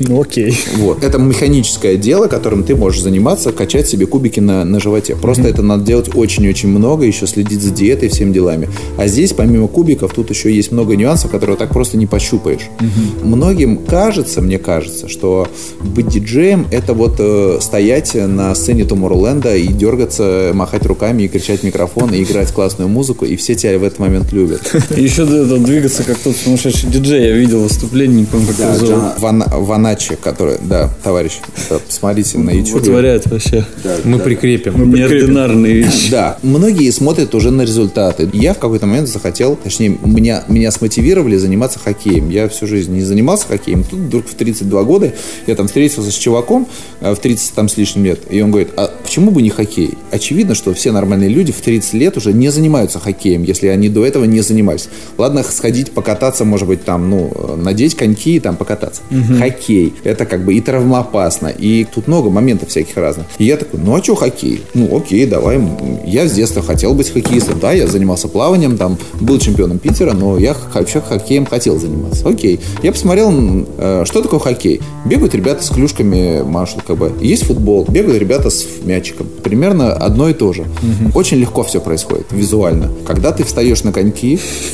Ну 0.00 0.22
окей. 0.22 0.56
Вот. 0.76 1.04
Это 1.04 1.18
механическое 1.18 1.96
дело, 1.96 2.28
которым 2.28 2.64
ты 2.64 2.74
можешь 2.74 3.02
заниматься, 3.02 3.52
качать 3.52 3.86
себе 3.86 4.06
кубики 4.06 4.40
на, 4.40 4.64
на 4.64 4.80
животе. 4.80 5.14
Просто 5.14 5.42
mm-hmm. 5.42 5.50
это 5.50 5.62
надо 5.62 5.84
делать 5.84 6.14
очень-очень 6.14 6.70
много, 6.70 7.04
еще 7.04 7.26
следить 7.26 7.60
за 7.60 7.70
диетой 7.70 8.08
и 8.08 8.10
всеми 8.10 8.32
делами. 8.32 8.68
А 8.96 9.06
здесь, 9.06 9.32
помимо 9.32 9.68
кубиков, 9.68 10.14
тут 10.14 10.30
еще 10.30 10.54
есть 10.54 10.72
много 10.72 10.96
нюансов, 10.96 11.30
которые 11.30 11.56
так 11.56 11.70
просто 11.72 11.96
не 11.98 12.06
пощупаешь. 12.06 12.70
Mm-hmm. 12.78 13.24
Многим 13.24 13.76
кажется, 13.84 14.40
мне 14.40 14.58
кажется, 14.58 15.08
что 15.08 15.46
быть 15.80 16.08
диджеем 16.08 16.66
это 16.70 16.94
вот 16.94 17.16
э, 17.18 17.58
стоять 17.60 18.14
на 18.14 18.54
сцене 18.54 18.82
Tomorrowland 18.82 19.58
и 19.58 19.68
дергаться, 19.68 20.52
махать 20.54 20.86
руками 20.86 21.24
и 21.24 21.28
кричать 21.28 21.60
в 21.60 21.64
микрофон 21.64 22.14
и 22.14 22.22
играть 22.22 22.50
классную 22.52 22.88
музыку, 22.88 23.24
и 23.24 23.36
все 23.36 23.54
тебя 23.54 23.78
в 23.78 23.84
этот 23.84 23.98
момент 23.98 24.32
любят. 24.32 24.74
Еще 25.02 25.24
двигаться 25.24 26.04
как 26.04 26.16
тот 26.18 26.36
сумасшедший 26.36 26.88
диджей. 26.88 27.26
Я 27.26 27.32
видел 27.32 27.62
выступление, 27.62 28.20
не 28.20 28.24
помню, 28.24 28.48
как 28.56 28.76
его 28.76 28.86
зовут. 28.86 29.02
Ваначи, 29.18 30.16
который, 30.16 30.58
да, 30.62 30.90
товарищ, 31.02 31.40
посмотрите 31.86 32.38
на 32.38 32.50
YouTube. 32.50 32.74
Вытворяет 32.74 33.26
вообще. 33.26 33.66
Мы 34.04 34.20
прикрепим. 34.20 34.74
Мы 34.74 34.98
Неординарные 34.98 35.74
вещи. 35.74 36.10
Да, 36.10 36.38
многие 36.42 36.90
смотрят 36.90 37.34
уже 37.34 37.50
на 37.50 37.62
результаты. 37.62 38.28
Я 38.32 38.54
в 38.54 38.58
какой-то 38.58 38.86
момент 38.86 39.08
захотел, 39.08 39.56
точнее, 39.56 39.98
меня, 40.04 40.44
меня 40.46 40.70
смотивировали 40.70 41.36
заниматься 41.36 41.80
хоккеем. 41.80 42.30
Я 42.30 42.48
всю 42.48 42.68
жизнь 42.68 42.92
не 42.92 43.02
занимался 43.02 43.46
хоккеем. 43.48 43.82
Тут 43.82 43.98
вдруг 43.98 44.28
в 44.28 44.34
32 44.34 44.84
года 44.84 45.12
я 45.48 45.56
там 45.56 45.66
встретился 45.66 46.12
с 46.12 46.14
чуваком 46.14 46.68
в 47.00 47.16
30 47.16 47.54
там 47.54 47.68
с 47.68 47.76
лишним 47.76 48.04
лет, 48.04 48.20
и 48.30 48.40
он 48.40 48.50
говорит, 48.50 48.68
а 48.76 48.92
почему 49.02 49.32
бы 49.32 49.42
не 49.42 49.50
хоккей? 49.50 49.94
Очевидно, 50.12 50.54
что 50.54 50.72
все 50.74 50.92
нормальные 50.92 51.28
люди 51.28 51.50
в 51.50 51.60
30 51.60 51.94
лет 51.94 52.16
уже 52.16 52.32
не 52.32 52.50
занимаются 52.50 53.00
хоккеем, 53.00 53.42
если 53.42 53.66
они 53.66 53.88
до 53.88 54.06
этого 54.06 54.24
не 54.24 54.40
занимались. 54.42 54.88
Ладно, 55.18 55.42
сходить 55.42 55.92
покататься, 55.92 56.44
может 56.44 56.68
быть, 56.68 56.84
там, 56.84 57.10
ну, 57.10 57.32
надеть 57.56 57.94
коньки 57.94 58.36
и 58.36 58.40
там 58.40 58.56
покататься. 58.56 59.02
Угу. 59.10 59.38
Хоккей. 59.38 59.94
Это 60.04 60.26
как 60.26 60.44
бы 60.44 60.54
и 60.54 60.60
травмоопасно, 60.60 61.48
и 61.48 61.84
тут 61.84 62.08
много 62.08 62.30
моментов 62.30 62.70
всяких 62.70 62.96
разных. 62.96 63.26
И 63.38 63.44
я 63.44 63.56
такой, 63.56 63.80
ну 63.80 63.96
а 63.96 64.02
что 64.02 64.14
хоккей? 64.14 64.62
Ну 64.74 64.96
окей, 64.96 65.26
давай. 65.26 65.60
Я 66.06 66.26
с 66.26 66.32
детства 66.32 66.62
хотел 66.62 66.94
быть 66.94 67.10
хоккеистом. 67.12 67.58
Да, 67.60 67.72
я 67.72 67.86
занимался 67.86 68.28
плаванием, 68.28 68.76
там, 68.76 68.98
был 69.20 69.38
чемпионом 69.38 69.78
Питера, 69.78 70.12
но 70.12 70.38
я 70.38 70.56
вообще 70.74 71.00
хоккеем 71.00 71.46
хотел 71.46 71.78
заниматься. 71.78 72.28
Окей. 72.28 72.60
Я 72.82 72.92
посмотрел, 72.92 73.32
э, 73.78 74.04
что 74.06 74.22
такое 74.22 74.40
хоккей. 74.40 74.80
Бегают 75.04 75.34
ребята 75.34 75.62
с 75.62 75.68
клюшками, 75.68 76.42
машут 76.42 76.82
как 76.86 76.98
бы. 76.98 77.12
Есть 77.20 77.44
футбол, 77.44 77.86
бегают 77.88 78.18
ребята 78.18 78.50
с 78.50 78.66
мячиком. 78.84 79.28
Примерно 79.42 79.92
одно 79.92 80.28
и 80.28 80.34
то 80.34 80.52
же. 80.52 80.62
Угу. 80.62 81.18
Очень 81.18 81.38
легко 81.38 81.62
все 81.62 81.80
происходит 81.80 82.26
визуально. 82.30 82.90
Когда 83.06 83.32
ты 83.32 83.44
встаешь 83.44 83.82
на 83.84 83.92
коньки, 83.92 84.38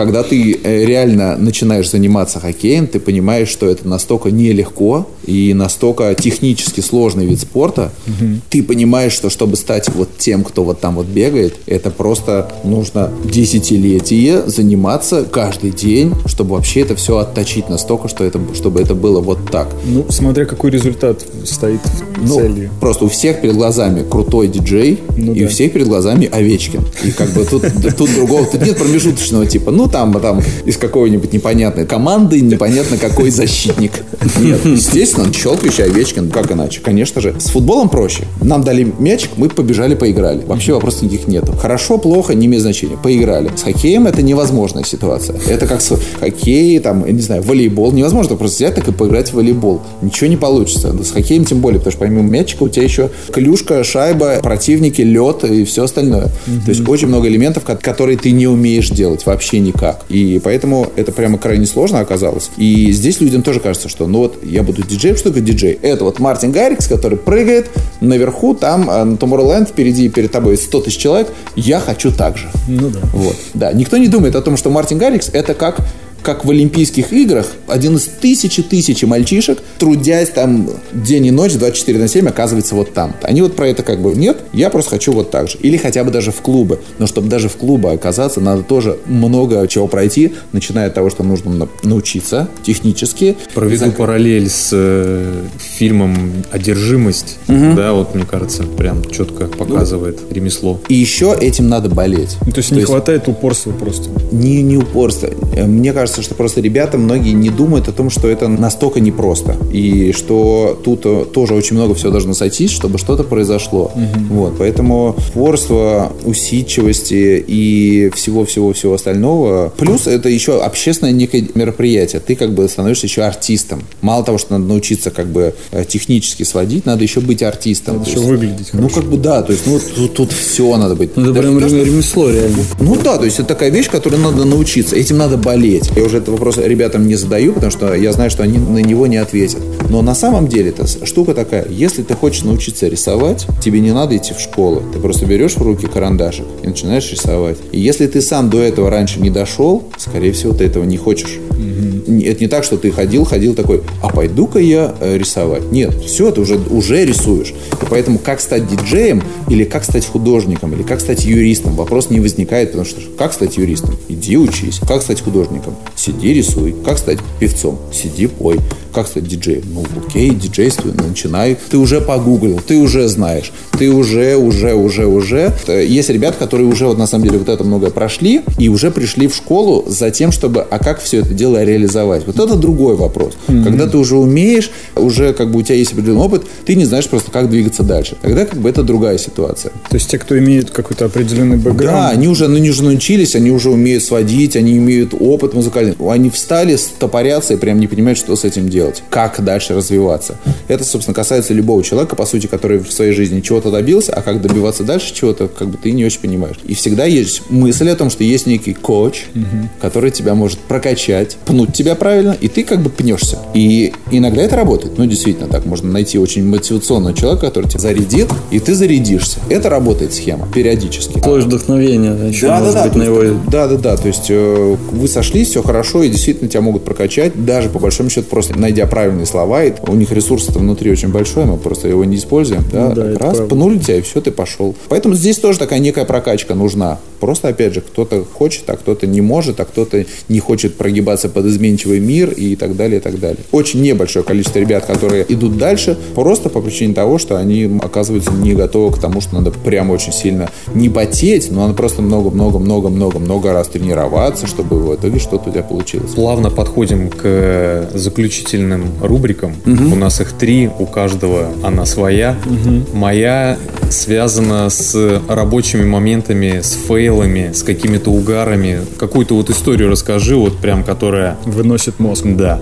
когда 0.00 0.22
ты 0.22 0.54
э, 0.54 0.86
реально 0.86 1.36
начинаешь 1.36 1.90
заниматься 1.90 2.40
хоккеем, 2.40 2.86
ты 2.86 2.98
понимаешь, 2.98 3.48
что 3.48 3.66
это 3.68 3.86
настолько 3.86 4.30
нелегко 4.30 5.06
и 5.26 5.52
настолько 5.52 6.14
технически 6.14 6.80
сложный 6.80 7.26
вид 7.26 7.38
спорта. 7.38 7.92
Угу. 8.06 8.26
Ты 8.48 8.62
понимаешь, 8.62 9.12
что 9.12 9.28
чтобы 9.28 9.56
стать 9.56 9.90
вот 9.94 10.08
тем, 10.16 10.42
кто 10.42 10.64
вот 10.64 10.80
там 10.80 10.94
вот 10.94 11.04
бегает, 11.04 11.56
это 11.66 11.90
просто 11.90 12.50
нужно 12.64 13.10
десятилетие 13.24 14.48
заниматься 14.48 15.24
каждый 15.30 15.70
день, 15.70 16.14
чтобы 16.24 16.54
вообще 16.54 16.80
это 16.80 16.96
все 16.96 17.18
отточить 17.18 17.68
настолько, 17.68 18.08
что 18.08 18.24
это, 18.24 18.40
чтобы 18.54 18.80
это 18.80 18.94
было 18.94 19.20
вот 19.20 19.50
так. 19.50 19.68
Ну, 19.84 20.06
смотря 20.08 20.46
какой 20.46 20.70
результат 20.70 21.22
стоит 21.44 21.80
в 22.16 22.26
ну, 22.26 22.36
цели. 22.36 22.70
Просто 22.80 23.04
у 23.04 23.08
всех 23.10 23.42
перед 23.42 23.54
глазами 23.54 24.02
крутой 24.02 24.48
диджей, 24.48 25.00
ну, 25.14 25.34
и 25.34 25.40
да. 25.40 25.46
у 25.46 25.48
всех 25.50 25.72
перед 25.72 25.88
глазами 25.88 26.26
Овечкин. 26.26 26.82
И 27.04 27.10
как 27.10 27.28
бы 27.32 27.44
тут, 27.44 27.64
тут 27.98 28.14
другого, 28.14 28.46
тут 28.46 28.64
нет 28.64 28.78
промежуточного 28.78 29.46
типа, 29.46 29.70
ну 29.70 29.89
там, 29.90 30.12
там 30.20 30.40
из 30.64 30.76
какой-нибудь 30.76 31.32
непонятной 31.32 31.86
команды, 31.86 32.40
непонятно 32.40 32.96
какой 32.96 33.30
защитник. 33.30 33.92
Нет, 34.40 34.64
естественно, 34.64 35.32
щелкающий 35.32 35.84
Овечкин, 35.84 36.30
как 36.30 36.52
иначе? 36.52 36.80
Конечно 36.80 37.20
же. 37.20 37.34
С 37.38 37.50
футболом 37.50 37.88
проще. 37.88 38.24
Нам 38.40 38.62
дали 38.62 38.92
мячик, 38.98 39.30
мы 39.36 39.48
побежали, 39.48 39.94
поиграли. 39.94 40.44
Вообще 40.44 40.72
вопросов 40.72 41.02
никаких 41.02 41.28
нету. 41.28 41.52
Хорошо, 41.52 41.98
плохо, 41.98 42.34
не 42.34 42.46
имеет 42.46 42.62
значения. 42.62 42.96
Поиграли. 43.02 43.50
С 43.56 43.62
хоккеем 43.62 44.06
это 44.06 44.22
невозможная 44.22 44.84
ситуация. 44.84 45.38
Это 45.46 45.66
как 45.66 45.80
с 45.80 45.98
хоккеем, 46.20 46.82
там, 46.82 47.06
я 47.06 47.12
не 47.12 47.20
знаю, 47.20 47.42
волейбол. 47.42 47.92
Невозможно 47.92 48.36
просто 48.36 48.56
взять 48.56 48.74
так 48.74 48.88
и 48.88 48.92
поиграть 48.92 49.30
в 49.30 49.34
волейбол. 49.34 49.82
Ничего 50.02 50.28
не 50.28 50.36
получится. 50.36 50.94
С 51.02 51.10
хоккеем 51.10 51.44
тем 51.44 51.60
более, 51.60 51.78
потому 51.78 51.92
что 51.92 52.00
помимо 52.00 52.22
мячика 52.22 52.64
у 52.64 52.68
тебя 52.68 52.84
еще 52.84 53.10
клюшка, 53.32 53.84
шайба, 53.84 54.40
противники, 54.42 55.02
лед 55.02 55.44
и 55.44 55.64
все 55.64 55.84
остальное. 55.84 56.26
Mm-hmm. 56.26 56.64
То 56.64 56.70
есть 56.70 56.88
очень 56.88 57.08
много 57.08 57.28
элементов, 57.28 57.64
которые 57.64 58.16
ты 58.16 58.30
не 58.32 58.46
умеешь 58.46 58.90
делать 58.90 59.26
вообще 59.26 59.58
никак. 59.70 60.04
И 60.08 60.40
поэтому 60.42 60.90
это 60.96 61.12
прямо 61.12 61.38
крайне 61.38 61.66
сложно 61.66 62.00
оказалось. 62.00 62.50
И 62.56 62.92
здесь 62.92 63.20
людям 63.20 63.42
тоже 63.42 63.60
кажется, 63.60 63.88
что 63.88 64.06
ну 64.06 64.18
вот 64.18 64.38
я 64.42 64.62
буду 64.62 64.82
диджеем, 64.82 65.16
что 65.16 65.30
такое 65.30 65.42
диджей? 65.42 65.78
Это 65.80 66.04
вот 66.04 66.18
Мартин 66.18 66.52
Гаррикс, 66.52 66.86
который 66.86 67.18
прыгает 67.18 67.70
наверху, 68.00 68.54
там 68.54 68.90
э, 68.90 69.04
на 69.04 69.14
Tomorrowland, 69.14 69.68
впереди 69.68 70.08
перед 70.08 70.32
тобой 70.32 70.56
100 70.56 70.80
тысяч 70.80 70.98
человек, 70.98 71.28
я 71.56 71.80
хочу 71.80 72.12
так 72.12 72.36
же. 72.36 72.48
Ну 72.68 72.90
да. 72.90 73.00
Вот. 73.12 73.36
Да, 73.54 73.72
никто 73.72 73.96
не 73.96 74.08
думает 74.08 74.34
о 74.34 74.42
том, 74.42 74.56
что 74.56 74.70
Мартин 74.70 74.98
Гаррикс 74.98 75.30
это 75.32 75.54
как 75.54 75.80
как 76.22 76.44
в 76.44 76.50
Олимпийских 76.50 77.12
играх, 77.12 77.46
один 77.66 77.96
из 77.96 78.04
тысячи 78.04 78.62
тысячи 78.62 79.04
мальчишек, 79.04 79.58
трудясь 79.78 80.30
там 80.30 80.68
день 80.92 81.26
и 81.26 81.30
ночь, 81.30 81.52
24 81.54 81.98
на 81.98 82.08
7, 82.08 82.28
оказывается 82.28 82.74
вот 82.74 82.92
там. 82.92 83.14
Они 83.22 83.42
вот 83.42 83.56
про 83.56 83.68
это 83.68 83.82
как 83.82 84.00
бы, 84.00 84.12
нет, 84.14 84.38
я 84.52 84.70
просто 84.70 84.90
хочу 84.90 85.12
вот 85.12 85.30
так 85.30 85.48
же. 85.48 85.58
Или 85.58 85.76
хотя 85.76 86.04
бы 86.04 86.10
даже 86.10 86.32
в 86.32 86.40
клубы. 86.40 86.80
Но 86.98 87.06
чтобы 87.06 87.28
даже 87.28 87.48
в 87.48 87.56
клубы 87.56 87.90
оказаться, 87.92 88.40
надо 88.40 88.62
тоже 88.62 88.98
много 89.06 89.66
чего 89.68 89.86
пройти, 89.86 90.34
начиная 90.52 90.88
от 90.88 90.94
того, 90.94 91.10
что 91.10 91.22
нужно 91.22 91.68
научиться 91.82 92.48
технически. 92.62 93.36
Проведу 93.54 93.86
Зак... 93.86 93.96
параллель 93.96 94.48
с 94.48 94.70
э, 94.72 95.44
фильмом 95.58 96.44
«Одержимость». 96.50 97.38
Угу. 97.48 97.74
Да, 97.76 97.92
вот 97.92 98.14
мне 98.14 98.24
кажется, 98.24 98.64
прям 98.64 99.04
четко 99.10 99.46
показывает 99.46 100.20
ну, 100.28 100.34
ремесло. 100.34 100.80
И 100.88 100.94
еще 100.94 101.36
этим 101.38 101.68
надо 101.68 101.88
болеть. 101.88 102.36
Ну, 102.44 102.52
то 102.52 102.58
есть 102.58 102.70
то 102.70 102.74
не 102.74 102.80
есть... 102.80 102.90
хватает 102.90 103.28
упорства 103.28 103.72
просто? 103.72 104.10
Не, 104.32 104.62
не 104.62 104.76
упорства. 104.76 105.28
Мне 105.56 105.92
кажется, 105.92 106.09
кажется, 106.10 106.22
что 106.22 106.34
просто 106.34 106.60
ребята 106.60 106.98
многие 106.98 107.34
не 107.34 107.50
думают 107.50 107.88
о 107.88 107.92
том, 107.92 108.10
что 108.10 108.28
это 108.28 108.48
настолько 108.48 108.98
непросто. 108.98 109.56
И 109.72 110.12
что 110.12 110.80
тут 110.84 111.02
э, 111.04 111.24
тоже 111.32 111.54
очень 111.54 111.76
много 111.76 111.94
всего 111.94 112.10
должно 112.10 112.34
сойтись, 112.34 112.72
чтобы 112.72 112.98
что-то 112.98 113.22
произошло. 113.22 113.92
Угу. 113.94 114.34
Вот, 114.34 114.58
поэтому 114.58 115.14
упорство, 115.34 116.12
усидчивости 116.24 117.44
и 117.46 118.10
всего-всего-всего 118.14 118.94
остального. 118.94 119.72
Плюс 119.78 120.08
это 120.08 120.28
еще 120.28 120.60
общественное 120.62 121.12
некое 121.12 121.46
мероприятие. 121.54 122.20
Ты 122.20 122.34
как 122.34 122.54
бы 122.54 122.68
становишься 122.68 123.06
еще 123.06 123.22
артистом. 123.22 123.82
Мало 124.00 124.24
того, 124.24 124.38
что 124.38 124.54
надо 124.54 124.64
научиться 124.64 125.10
как 125.10 125.28
бы 125.28 125.54
э, 125.70 125.84
технически 125.84 126.42
сводить, 126.42 126.86
надо 126.86 127.04
еще 127.04 127.20
быть 127.20 127.42
артистом. 127.44 127.98
Надо 127.98 128.10
еще 128.10 128.18
есть, 128.18 128.28
выглядеть 128.30 128.68
Ну, 128.72 128.88
как 128.88 129.04
бы 129.04 129.16
да, 129.16 129.42
то 129.42 129.52
есть, 129.52 129.64
ну, 129.66 129.78
тут, 129.94 130.14
тут 130.14 130.32
все 130.32 130.76
надо 130.76 130.96
быть. 130.96 131.16
Ну, 131.16 131.30
это 131.30 131.40
прям 131.40 131.58
ремесло 131.58 132.30
реально. 132.30 132.64
Ну 132.80 132.96
да, 132.96 133.16
то 133.16 133.24
есть 133.24 133.38
это 133.38 133.48
такая 133.48 133.70
вещь, 133.70 133.88
которой 133.88 134.16
надо 134.16 134.44
научиться. 134.44 134.96
Этим 134.96 135.18
надо 135.18 135.36
болеть. 135.36 135.88
Я 136.00 136.06
уже 136.06 136.16
этот 136.16 136.30
вопрос 136.30 136.56
ребятам 136.56 137.06
не 137.06 137.14
задаю, 137.14 137.52
потому 137.52 137.70
что 137.70 137.92
я 137.92 138.14
знаю, 138.14 138.30
что 138.30 138.42
они 138.42 138.56
на 138.56 138.78
него 138.78 139.06
не 139.06 139.18
ответят. 139.18 139.60
Но 139.90 140.00
на 140.00 140.14
самом 140.14 140.48
деле 140.48 140.70
это 140.70 140.86
штука 141.06 141.34
такая. 141.34 141.66
Если 141.68 142.02
ты 142.02 142.14
хочешь 142.14 142.42
научиться 142.42 142.88
рисовать, 142.88 143.46
тебе 143.62 143.80
не 143.80 143.92
надо 143.92 144.16
идти 144.16 144.32
в 144.32 144.40
школу. 144.40 144.82
Ты 144.94 144.98
просто 144.98 145.26
берешь 145.26 145.56
в 145.56 145.62
руки 145.62 145.86
карандашик 145.86 146.46
и 146.62 146.68
начинаешь 146.68 147.10
рисовать. 147.10 147.58
И 147.72 147.78
если 147.78 148.06
ты 148.06 148.22
сам 148.22 148.48
до 148.48 148.62
этого 148.62 148.88
раньше 148.88 149.20
не 149.20 149.28
дошел, 149.28 149.90
скорее 149.98 150.32
всего, 150.32 150.54
ты 150.54 150.64
этого 150.64 150.84
не 150.84 150.96
хочешь. 150.96 151.38
Это 151.60 152.40
не 152.40 152.48
так, 152.48 152.64
что 152.64 152.78
ты 152.78 152.90
ходил, 152.90 153.24
ходил 153.24 153.54
такой, 153.54 153.82
а 154.02 154.08
пойду-ка 154.08 154.58
я 154.58 154.94
э, 155.00 155.18
рисовать. 155.18 155.70
Нет, 155.70 155.94
все, 156.02 156.30
ты 156.30 156.40
уже, 156.40 156.56
уже 156.56 157.04
рисуешь. 157.04 157.52
И 157.72 157.84
поэтому 157.90 158.18
как 158.18 158.40
стать 158.40 158.66
диджеем 158.66 159.22
или 159.48 159.64
как 159.64 159.84
стать 159.84 160.06
художником, 160.06 160.72
или 160.72 160.82
как 160.82 161.00
стать 161.00 161.24
юристом, 161.24 161.74
вопрос 161.76 162.08
не 162.08 162.20
возникает, 162.20 162.70
потому 162.70 162.86
что 162.86 163.00
как 163.18 163.34
стать 163.34 163.58
юристом? 163.58 163.96
Иди 164.08 164.38
учись. 164.38 164.80
Как 164.88 165.02
стать 165.02 165.20
художником? 165.20 165.76
Сиди, 165.96 166.32
рисуй. 166.34 166.74
Как 166.84 166.98
стать 166.98 167.18
певцом? 167.38 167.78
Сиди, 167.92 168.26
пой. 168.26 168.58
Как 168.92 169.06
стать 169.06 169.24
диджеем? 169.28 169.62
Ну, 169.72 169.84
окей, 170.04 170.30
диджействуй, 170.30 170.92
начинай. 170.92 171.56
Ты 171.70 171.78
уже 171.78 172.00
погуглил, 172.00 172.60
ты 172.66 172.76
уже 172.76 173.06
знаешь. 173.06 173.52
Ты 173.78 173.90
уже, 173.90 174.36
уже, 174.36 174.74
уже, 174.74 175.06
уже. 175.06 175.52
Есть 175.68 176.10
ребята, 176.10 176.38
которые 176.38 176.68
уже, 176.68 176.86
вот 176.86 176.98
на 176.98 177.06
самом 177.06 177.26
деле, 177.26 177.38
вот 177.38 177.48
это 177.48 177.62
многое 177.62 177.90
прошли 177.90 178.42
и 178.58 178.68
уже 178.68 178.90
пришли 178.90 179.28
в 179.28 179.36
школу 179.36 179.84
за 179.86 180.10
тем, 180.10 180.32
чтобы, 180.32 180.62
а 180.62 180.78
как 180.80 181.00
все 181.00 181.18
это 181.18 181.34
дело 181.34 181.62
реализовать? 181.62 182.26
Вот 182.26 182.40
это 182.40 182.56
другой 182.56 182.96
вопрос. 182.96 183.34
Mm-hmm. 183.46 183.64
Когда 183.64 183.86
ты 183.86 183.96
уже 183.96 184.16
умеешь, 184.16 184.72
уже 184.96 185.32
как 185.34 185.52
бы 185.52 185.60
у 185.60 185.62
тебя 185.62 185.76
есть 185.76 185.92
определенный 185.92 186.22
опыт, 186.22 186.42
ты 186.64 186.74
не 186.74 186.84
знаешь 186.84 187.06
просто, 187.06 187.30
как 187.30 187.48
двигаться 187.48 187.84
дальше. 187.84 188.16
Тогда 188.22 188.44
как 188.44 188.58
бы 188.58 188.68
это 188.68 188.82
другая 188.82 189.18
ситуация. 189.18 189.72
То 189.88 189.94
есть 189.94 190.10
те, 190.10 190.18
кто 190.18 190.36
имеет 190.36 190.70
какой-то 190.70 191.04
определенный 191.04 191.58
бэкграунд. 191.58 192.00
Да, 192.00 192.10
они 192.10 192.26
уже, 192.26 192.48
ну, 192.48 192.56
они 192.56 192.70
уже 192.70 192.82
научились, 192.82 193.36
они 193.36 193.52
уже 193.52 193.70
умеют 193.70 194.02
сводить, 194.02 194.56
они 194.56 194.76
имеют 194.78 195.14
опыт 195.18 195.54
музыкальный. 195.80 196.12
Они 196.12 196.30
встали, 196.30 196.76
стопорятся 196.76 197.54
и 197.54 197.56
прям 197.56 197.80
не 197.80 197.86
понимают, 197.86 198.18
что 198.18 198.36
с 198.36 198.44
этим 198.44 198.68
делать. 198.68 199.02
Как 199.10 199.42
дальше 199.42 199.74
развиваться. 199.74 200.36
Это, 200.68 200.84
собственно, 200.84 201.14
касается 201.14 201.54
любого 201.54 201.82
человека, 201.82 202.16
по 202.16 202.26
сути, 202.26 202.46
который 202.46 202.78
в 202.78 202.92
своей 202.92 203.12
жизни 203.12 203.40
чего-то 203.40 203.70
добился, 203.70 204.12
а 204.12 204.22
как 204.22 204.40
добиваться 204.40 204.84
дальше 204.84 205.14
чего-то, 205.14 205.48
как 205.48 205.68
бы 205.68 205.76
ты 205.76 205.92
не 205.92 206.04
очень 206.04 206.20
понимаешь. 206.20 206.56
И 206.64 206.74
всегда 206.74 207.04
есть 207.04 207.42
мысль 207.50 207.88
о 207.90 207.96
том, 207.96 208.10
что 208.10 208.24
есть 208.24 208.46
некий 208.46 208.74
коуч, 208.74 209.24
угу. 209.34 209.68
который 209.80 210.10
тебя 210.10 210.34
может 210.34 210.58
прокачать, 210.58 211.36
пнуть 211.44 211.72
тебя 211.72 211.94
правильно, 211.94 212.36
и 212.40 212.48
ты 212.48 212.64
как 212.64 212.80
бы 212.80 212.90
пнешься. 212.90 213.38
И 213.54 213.92
иногда 214.10 214.42
это 214.42 214.56
работает. 214.56 214.98
Ну, 214.98 215.06
действительно, 215.06 215.48
так 215.48 215.66
можно 215.66 215.90
найти 215.90 216.18
очень 216.18 216.44
мотивационного 216.46 217.14
человека, 217.14 217.46
который 217.46 217.68
тебя 217.68 217.80
зарядит, 217.80 218.28
и 218.50 218.58
ты 218.58 218.74
зарядишься. 218.74 219.38
Это 219.48 219.68
работает 219.68 220.12
схема 220.12 220.48
периодически. 220.52 221.20
Ловишь 221.24 221.44
вдохновение, 221.44 222.28
еще 222.28 222.48
да, 222.48 222.60
да, 222.60 222.84
быть, 222.84 222.92
да, 222.92 222.98
на 222.98 223.02
его... 223.02 223.40
Да, 223.50 223.68
да, 223.68 223.76
да. 223.76 223.96
То 223.96 224.08
есть 224.08 224.26
э, 224.28 224.76
вы 224.92 225.08
сошлись, 225.08 225.48
все 225.48 225.62
хорошо, 225.70 226.02
и 226.02 226.08
действительно 226.08 226.50
тебя 226.50 226.62
могут 226.62 226.84
прокачать, 226.84 227.44
даже 227.44 227.68
по 227.68 227.78
большому 227.78 228.10
счету, 228.10 228.26
просто 228.28 228.58
найдя 228.58 228.88
правильные 228.88 229.24
слова. 229.24 229.62
И 229.62 229.72
у 229.86 229.94
них 229.94 230.10
ресурс 230.10 230.48
внутри 230.48 230.90
очень 230.90 231.10
большой, 231.10 231.44
мы 231.44 231.58
просто 231.58 231.86
его 231.86 232.04
не 232.04 232.16
используем. 232.16 232.64
Да, 232.72 232.88
ну, 232.88 232.94
да 232.96 233.04
раз, 233.10 233.36
правда. 233.36 233.44
пнули 233.44 233.78
тебя, 233.78 233.98
и 233.98 234.00
все, 234.00 234.20
ты 234.20 234.32
пошел. 234.32 234.74
Поэтому 234.88 235.14
здесь 235.14 235.38
тоже 235.38 235.60
такая 235.60 235.78
некая 235.78 236.04
прокачка 236.04 236.56
нужна. 236.56 236.98
Просто, 237.20 237.48
опять 237.48 237.74
же, 237.74 237.82
кто-то 237.82 238.24
хочет, 238.24 238.68
а 238.68 238.76
кто-то 238.76 239.06
не 239.06 239.20
может, 239.20 239.60
а 239.60 239.64
кто-то 239.64 240.06
не 240.28 240.40
хочет 240.40 240.74
прогибаться 240.76 241.28
под 241.28 241.46
изменчивый 241.46 242.00
мир 242.00 242.30
и 242.30 242.56
так 242.56 242.76
далее, 242.76 242.98
и 242.98 243.00
так 243.00 243.20
далее. 243.20 243.44
Очень 243.52 243.82
небольшое 243.82 244.24
количество 244.24 244.58
ребят, 244.58 244.86
которые 244.86 245.24
идут 245.28 245.56
дальше, 245.56 245.96
просто 246.14 246.48
по 246.48 246.60
причине 246.60 246.94
того, 246.94 247.18
что 247.18 247.36
они 247.36 247.78
оказываются 247.80 248.32
не 248.32 248.54
готовы 248.54 248.96
к 248.96 248.98
тому, 248.98 249.20
что 249.20 249.34
надо 249.36 249.52
прям 249.52 249.90
очень 249.90 250.12
сильно 250.12 250.50
не 250.74 250.88
потеть, 250.88 251.50
но 251.52 251.62
надо 251.62 251.74
просто 251.74 252.02
много-много-много-много-много 252.02 253.52
раз 253.52 253.68
тренироваться, 253.68 254.46
чтобы 254.48 254.80
в 254.80 254.94
итоге 254.96 255.18
что-то 255.20 255.50
у 255.50 255.52
тебя 255.52 255.59
получилось. 255.62 256.12
Плавно 256.12 256.50
подходим 256.50 257.08
к 257.10 257.90
заключительным 257.94 258.84
рубрикам. 259.00 259.54
Угу. 259.66 259.92
У 259.92 259.96
нас 259.96 260.20
их 260.20 260.32
три, 260.32 260.68
у 260.78 260.86
каждого 260.86 261.48
она 261.62 261.86
своя. 261.86 262.36
Угу. 262.46 262.96
Моя 262.96 263.56
связана 263.90 264.70
с 264.70 265.20
рабочими 265.28 265.84
моментами, 265.84 266.60
с 266.60 266.72
фейлами, 266.72 267.52
с 267.52 267.62
какими-то 267.62 268.10
угарами. 268.10 268.80
Какую-то 268.98 269.34
вот 269.34 269.50
историю 269.50 269.90
расскажи, 269.90 270.36
вот 270.36 270.58
прям 270.58 270.84
которая... 270.84 271.36
Выносит 271.44 271.98
мозг. 271.98 272.24
Да, 272.24 272.60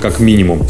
как 0.00 0.20
минимум. 0.20 0.66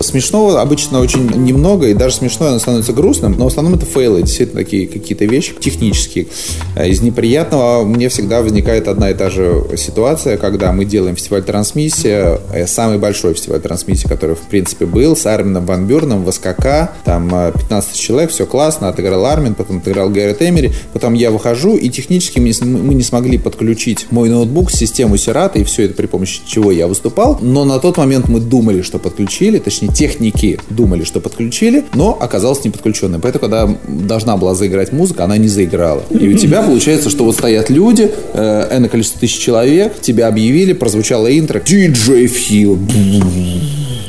Смешного 0.00 0.60
обычно 0.60 1.00
очень 1.00 1.30
немного, 1.44 1.88
и 1.88 1.94
даже 1.94 2.16
смешное 2.16 2.50
оно 2.50 2.58
становится 2.58 2.92
грустным, 2.92 3.32
но 3.32 3.44
в 3.44 3.48
основном 3.48 3.74
это 3.74 3.84
фейлы, 3.84 4.22
действительно 4.22 4.62
такие 4.62 4.88
какие-то 4.88 5.26
вещи 5.26 5.52
технические. 5.60 6.26
Э, 6.74 6.88
из 6.88 7.02
неприятного. 7.02 7.84
Мне 7.84 8.08
всегда 8.08 8.42
возникает 8.42 8.88
одна 8.88 9.10
и 9.10 9.14
та 9.14 9.30
же 9.30 9.62
ситуация, 9.76 10.36
когда 10.36 10.72
мы 10.72 10.84
делаем 10.84 11.16
фестиваль 11.16 11.42
трансмиссия, 11.42 12.40
э, 12.52 12.66
самый 12.66 12.98
большой 12.98 13.34
фестиваль 13.34 13.60
трансмиссии, 13.60 14.08
который 14.08 14.36
в 14.36 14.40
принципе 14.40 14.86
был, 14.86 15.16
с 15.16 15.26
Армином 15.26 15.66
Ван 15.66 15.86
Бюрном 15.86 16.24
в 16.24 16.32
СКК, 16.32 16.92
там 17.04 17.28
15 17.28 17.94
э, 17.94 17.98
человек, 17.98 18.30
все 18.30 18.46
классно, 18.46 18.88
отыграл 18.88 19.26
Армин, 19.26 19.54
потом 19.54 19.78
отыграл 19.78 20.08
Гаррет 20.08 20.40
Эмери, 20.42 20.72
потом 20.92 21.14
я 21.14 21.30
выхожу, 21.30 21.76
и 21.76 21.88
технически 21.90 22.38
мы 22.38 22.94
не 22.94 23.02
смогли 23.02 23.38
подключить 23.38 24.06
мой 24.10 24.28
ноутбук, 24.28 24.70
систему 24.70 25.16
Сирата, 25.16 25.58
и 25.58 25.64
все 25.64 25.84
это 25.84 25.94
при 25.94 26.06
помощи 26.06 26.40
чего 26.46 26.72
я 26.72 26.86
выступал, 26.86 27.38
но 27.40 27.64
на 27.64 27.78
тот 27.78 27.96
момент 27.98 28.28
мы 28.28 28.40
думали, 28.40 28.82
что 28.82 28.98
подключили, 28.98 29.58
точнее 29.58 29.88
техники 30.00 30.58
думали, 30.70 31.04
что 31.04 31.20
подключили, 31.20 31.84
но 31.92 32.16
оказалось 32.18 32.64
не 32.64 32.70
подключенной. 32.70 33.18
Поэтому, 33.18 33.42
когда 33.42 33.68
должна 33.86 34.38
была 34.38 34.54
заиграть 34.54 34.92
музыка, 34.92 35.24
она 35.24 35.36
не 35.36 35.48
заиграла. 35.48 36.02
И 36.08 36.26
у 36.26 36.38
тебя 36.38 36.62
получается, 36.62 37.10
что 37.10 37.24
вот 37.24 37.34
стоят 37.34 37.68
люди, 37.68 38.10
э, 38.32 38.88
количество 38.90 39.20
тысяч 39.20 39.38
человек, 39.38 40.00
тебя 40.00 40.28
объявили, 40.28 40.72
прозвучало 40.72 41.38
интро, 41.38 41.60
диджей 41.60 42.28
Фил. 42.28 42.78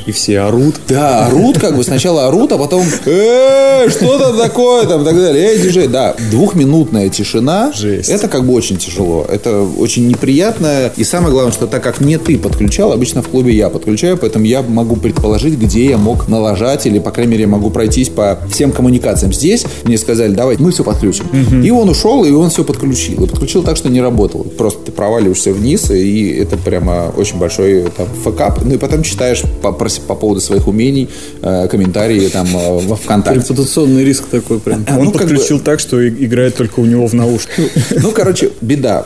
И 0.06 0.12
все 0.12 0.40
орут. 0.40 0.76
Да, 0.88 1.26
орут, 1.26 1.58
как 1.58 1.76
бы 1.76 1.84
сначала 1.84 2.26
орут, 2.26 2.52
а 2.52 2.58
потом 2.58 2.84
э, 3.06 3.88
что 3.90 4.18
там 4.18 4.36
такое, 4.36 4.86
там, 4.86 5.02
и 5.02 5.04
так 5.04 5.16
далее. 5.16 5.48
Эй, 5.48 5.58
диджей, 5.60 5.88
да. 5.88 6.14
Двухминутная 6.30 7.08
тишина. 7.08 7.72
Жесть. 7.72 8.08
Это 8.08 8.28
как 8.28 8.46
бы 8.46 8.52
очень 8.54 8.78
тяжело. 8.78 9.26
Это 9.28 9.62
очень 9.62 10.08
неприятно. 10.08 10.92
И 10.96 11.04
самое 11.04 11.32
главное, 11.32 11.52
что 11.52 11.66
так 11.66 11.82
как 11.82 12.00
не 12.00 12.18
ты 12.18 12.38
подключал, 12.38 12.92
обычно 12.92 13.22
в 13.22 13.28
клубе 13.28 13.54
я 13.54 13.70
подключаю, 13.70 14.16
поэтому 14.16 14.44
я 14.44 14.62
могу 14.62 14.96
предположить, 14.96 15.58
где 15.58 15.86
я 15.86 15.98
мог 15.98 16.28
налажать, 16.28 16.86
или, 16.86 16.98
по 16.98 17.10
крайней 17.10 17.32
мере, 17.32 17.42
я 17.42 17.48
могу 17.48 17.70
пройтись 17.70 18.08
по 18.08 18.38
всем 18.50 18.72
коммуникациям. 18.72 19.32
Здесь 19.32 19.64
мне 19.84 19.98
сказали, 19.98 20.32
давай, 20.32 20.56
мы 20.58 20.72
все 20.72 20.84
подключим. 20.84 21.26
Угу. 21.26 21.62
И 21.62 21.70
он 21.70 21.88
ушел, 21.88 22.24
и 22.24 22.30
он 22.30 22.50
все 22.50 22.64
подключил. 22.64 23.24
И 23.24 23.28
подключил 23.28 23.62
так, 23.62 23.76
что 23.76 23.88
не 23.88 24.00
работал. 24.00 24.44
Просто 24.44 24.86
ты 24.86 24.92
проваливаешься 24.92 25.52
вниз, 25.52 25.90
и 25.90 26.30
это 26.30 26.56
прямо 26.56 27.12
очень 27.16 27.38
большой 27.38 27.84
там 27.96 28.06
факап. 28.22 28.60
Ну 28.64 28.74
и 28.74 28.78
потом 28.78 29.02
читаешь 29.02 29.42
про 29.60 29.72
по 29.98 30.14
поводу 30.14 30.40
своих 30.40 30.68
умений, 30.68 31.08
э, 31.42 31.68
комментарии 31.68 32.28
там 32.28 32.46
э, 32.56 32.80
во 32.80 32.96
ВКонтакте. 32.96 33.40
Репутационный 33.40 34.04
риск 34.04 34.26
такой 34.30 34.58
прям. 34.58 34.84
Он 34.98 35.06
ну, 35.06 35.12
подключил 35.12 35.58
бы... 35.58 35.64
так, 35.64 35.80
что 35.80 36.06
играет 36.08 36.56
только 36.56 36.80
у 36.80 36.84
него 36.84 37.06
в 37.06 37.14
наушниках. 37.14 37.66
Ну, 38.02 38.10
короче, 38.12 38.50
беда. 38.60 39.04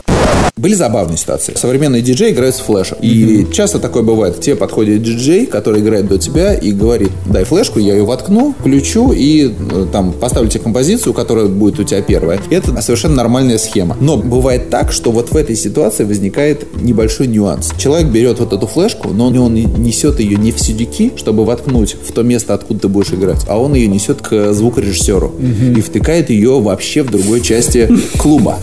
Были 0.57 0.73
забавные 0.73 1.17
ситуации. 1.17 1.53
Современные 1.55 2.01
диджеи 2.01 2.31
играют 2.31 2.55
с 2.55 2.59
флешем. 2.59 2.97
И 3.01 3.07
mm-hmm. 3.07 3.53
часто 3.53 3.79
такое 3.79 4.01
бывает. 4.03 4.41
Тебе 4.41 4.55
подходит 4.55 5.03
диджей, 5.03 5.45
который 5.45 5.81
играет 5.81 6.07
до 6.07 6.17
тебя 6.17 6.53
и 6.53 6.71
говорит, 6.71 7.11
дай 7.27 7.43
флешку, 7.43 7.79
я 7.79 7.93
ее 7.93 8.03
воткну, 8.03 8.55
включу 8.59 9.11
и 9.11 9.53
э, 9.53 9.85
там 9.91 10.13
поставлю 10.13 10.49
тебе 10.49 10.63
композицию, 10.63 11.13
которая 11.13 11.45
будет 11.45 11.79
у 11.79 11.83
тебя 11.83 12.01
первая. 12.01 12.39
Это 12.49 12.81
совершенно 12.81 13.15
нормальная 13.15 13.59
схема. 13.59 13.95
Но 14.01 14.17
бывает 14.17 14.69
так, 14.69 14.91
что 14.91 15.11
вот 15.11 15.31
в 15.31 15.37
этой 15.37 15.55
ситуации 15.55 16.03
возникает 16.03 16.81
небольшой 16.81 17.27
нюанс. 17.27 17.71
Человек 17.77 18.07
берет 18.07 18.39
вот 18.39 18.51
эту 18.51 18.65
флешку, 18.65 19.09
но 19.09 19.27
он 19.27 19.53
несет 19.53 20.19
ее 20.19 20.37
не 20.37 20.51
в 20.51 20.59
сюдики, 20.59 21.13
чтобы 21.15 21.45
воткнуть 21.45 21.95
в 22.03 22.11
то 22.11 22.23
место, 22.23 22.55
откуда 22.55 22.81
ты 22.81 22.87
будешь 22.87 23.11
играть, 23.11 23.45
а 23.47 23.59
он 23.59 23.75
ее 23.75 23.87
несет 23.87 24.21
к 24.21 24.53
звукорежиссеру 24.53 25.33
mm-hmm. 25.37 25.77
и 25.77 25.81
втыкает 25.81 26.29
ее 26.31 26.59
вообще 26.59 27.03
в 27.03 27.11
другой 27.11 27.41
части 27.41 27.89
клуба. 28.17 28.57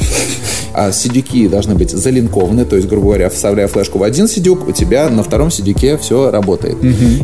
а 0.74 0.90
CD 0.90 1.48
должны 1.48 1.74
быть 1.76 1.83
залинкованы, 1.90 2.64
то 2.64 2.76
есть, 2.76 2.88
грубо 2.88 3.06
говоря, 3.08 3.30
вставляя 3.30 3.68
флешку 3.68 3.98
в 3.98 4.02
один 4.02 4.28
сидюк, 4.28 4.68
у 4.68 4.72
тебя 4.72 5.08
на 5.08 5.22
втором 5.22 5.50
сидюке 5.50 5.96
все 5.98 6.30
работает. 6.30 6.76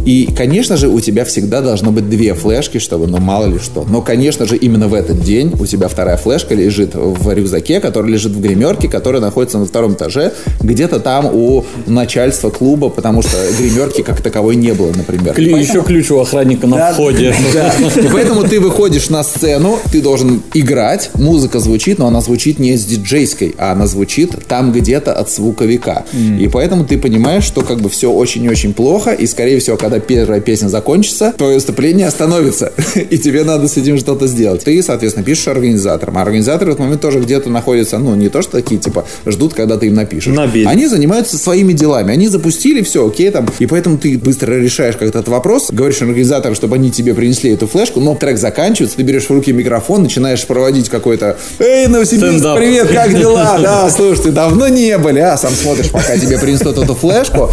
И, 0.06 0.28
конечно 0.36 0.76
же, 0.76 0.88
у 0.88 1.00
тебя 1.00 1.24
всегда 1.24 1.60
должно 1.60 1.90
быть 1.92 2.08
две 2.08 2.34
флешки, 2.34 2.78
чтобы, 2.78 3.06
ну, 3.06 3.18
мало 3.18 3.46
ли 3.46 3.58
что. 3.58 3.84
Но, 3.88 4.02
конечно 4.02 4.46
же, 4.46 4.56
именно 4.56 4.88
в 4.88 4.94
этот 4.94 5.20
день 5.22 5.52
у 5.58 5.66
тебя 5.66 5.88
вторая 5.88 6.16
флешка 6.16 6.54
лежит 6.54 6.90
в 6.94 7.32
рюкзаке, 7.32 7.80
который 7.80 8.10
лежит 8.12 8.32
в 8.32 8.40
гримерке, 8.40 8.88
который 8.88 9.20
находится 9.20 9.58
на 9.58 9.66
втором 9.66 9.94
этаже, 9.94 10.32
где-то 10.60 11.00
там 11.00 11.26
у 11.26 11.64
начальства 11.86 12.50
клуба, 12.50 12.88
потому 12.88 13.22
что 13.22 13.36
гримерки 13.58 14.02
как 14.02 14.20
таковой 14.22 14.56
не 14.56 14.72
было, 14.72 14.92
например. 14.94 15.34
Клю- 15.34 15.56
Еще 15.56 15.82
ключ 15.82 16.10
у 16.10 16.18
охранника 16.20 16.66
на 16.66 16.76
Да, 16.76 16.92
входе. 16.92 17.34
да. 17.54 17.72
Поэтому 18.12 18.42
ты 18.44 18.60
выходишь 18.60 19.08
на 19.10 19.22
сцену, 19.22 19.78
ты 19.92 20.00
должен 20.00 20.42
играть, 20.54 21.10
музыка 21.14 21.60
звучит, 21.60 21.98
но 21.98 22.06
она 22.06 22.20
звучит 22.20 22.58
не 22.58 22.76
с 22.76 22.84
диджейской, 22.84 23.54
а 23.58 23.72
она 23.72 23.86
звучит 23.86 24.46
там 24.50 24.72
где-то 24.72 25.12
от 25.12 25.30
звуковика. 25.30 26.04
И 26.12 26.48
поэтому 26.52 26.84
ты 26.84 26.98
понимаешь, 26.98 27.44
что 27.44 27.62
как 27.62 27.80
бы 27.80 27.88
все 27.88 28.10
очень-очень 28.10 28.74
плохо, 28.74 29.12
и 29.12 29.26
скорее 29.28 29.60
всего, 29.60 29.76
когда 29.76 30.00
первая 30.00 30.40
песня 30.40 30.66
закончится, 30.66 31.32
твое 31.36 31.54
выступление 31.54 32.08
остановится, 32.08 32.72
и 32.96 33.16
тебе 33.16 33.44
надо 33.44 33.68
с 33.68 33.76
этим 33.76 33.96
что-то 33.96 34.26
сделать. 34.26 34.64
Ты, 34.64 34.82
соответственно, 34.82 35.24
пишешь 35.24 35.46
организаторам, 35.46 36.18
а 36.18 36.22
организаторы 36.22 36.72
в 36.72 36.74
этот 36.74 36.80
момент 36.80 37.00
тоже 37.00 37.20
где-то 37.20 37.48
находятся, 37.48 37.98
ну, 37.98 38.16
не 38.16 38.28
то, 38.28 38.42
что 38.42 38.52
такие, 38.52 38.80
типа, 38.80 39.06
ждут, 39.24 39.54
когда 39.54 39.76
ты 39.76 39.86
им 39.86 39.94
напишешь. 39.94 40.34
На 40.34 40.48
берег. 40.48 40.68
Они 40.68 40.88
занимаются 40.88 41.38
своими 41.38 41.72
делами. 41.72 42.12
Они 42.12 42.26
запустили 42.26 42.82
все, 42.82 43.06
окей, 43.06 43.30
там. 43.30 43.46
И 43.60 43.66
поэтому 43.66 43.98
ты 43.98 44.18
быстро 44.18 44.54
решаешь 44.54 44.96
как-то 44.96 45.20
этот 45.20 45.28
вопрос, 45.28 45.70
говоришь 45.70 46.02
организаторам, 46.02 46.56
чтобы 46.56 46.74
они 46.74 46.90
тебе 46.90 47.14
принесли 47.14 47.52
эту 47.52 47.68
флешку, 47.68 48.00
но 48.00 48.16
трек 48.16 48.36
заканчивается, 48.36 48.96
ты 48.96 49.04
берешь 49.04 49.26
в 49.26 49.30
руки 49.30 49.52
микрофон, 49.52 50.02
начинаешь 50.02 50.44
проводить 50.44 50.88
какой-то 50.88 51.36
«Эй, 51.60 51.86
Новосибирск, 51.86 52.32
Стендап. 52.32 52.58
привет, 52.58 52.88
как 52.88 53.16
дела?» 53.16 53.58
Да, 53.60 53.90
слушайте, 53.90 54.32
давно 54.40 54.68
не 54.68 54.96
были, 54.96 55.20
а 55.20 55.36
сам 55.36 55.52
смотришь, 55.52 55.90
пока 55.90 56.16
тебе 56.16 56.38
принесут 56.38 56.78
эту 56.78 56.94
флешку. 56.94 57.50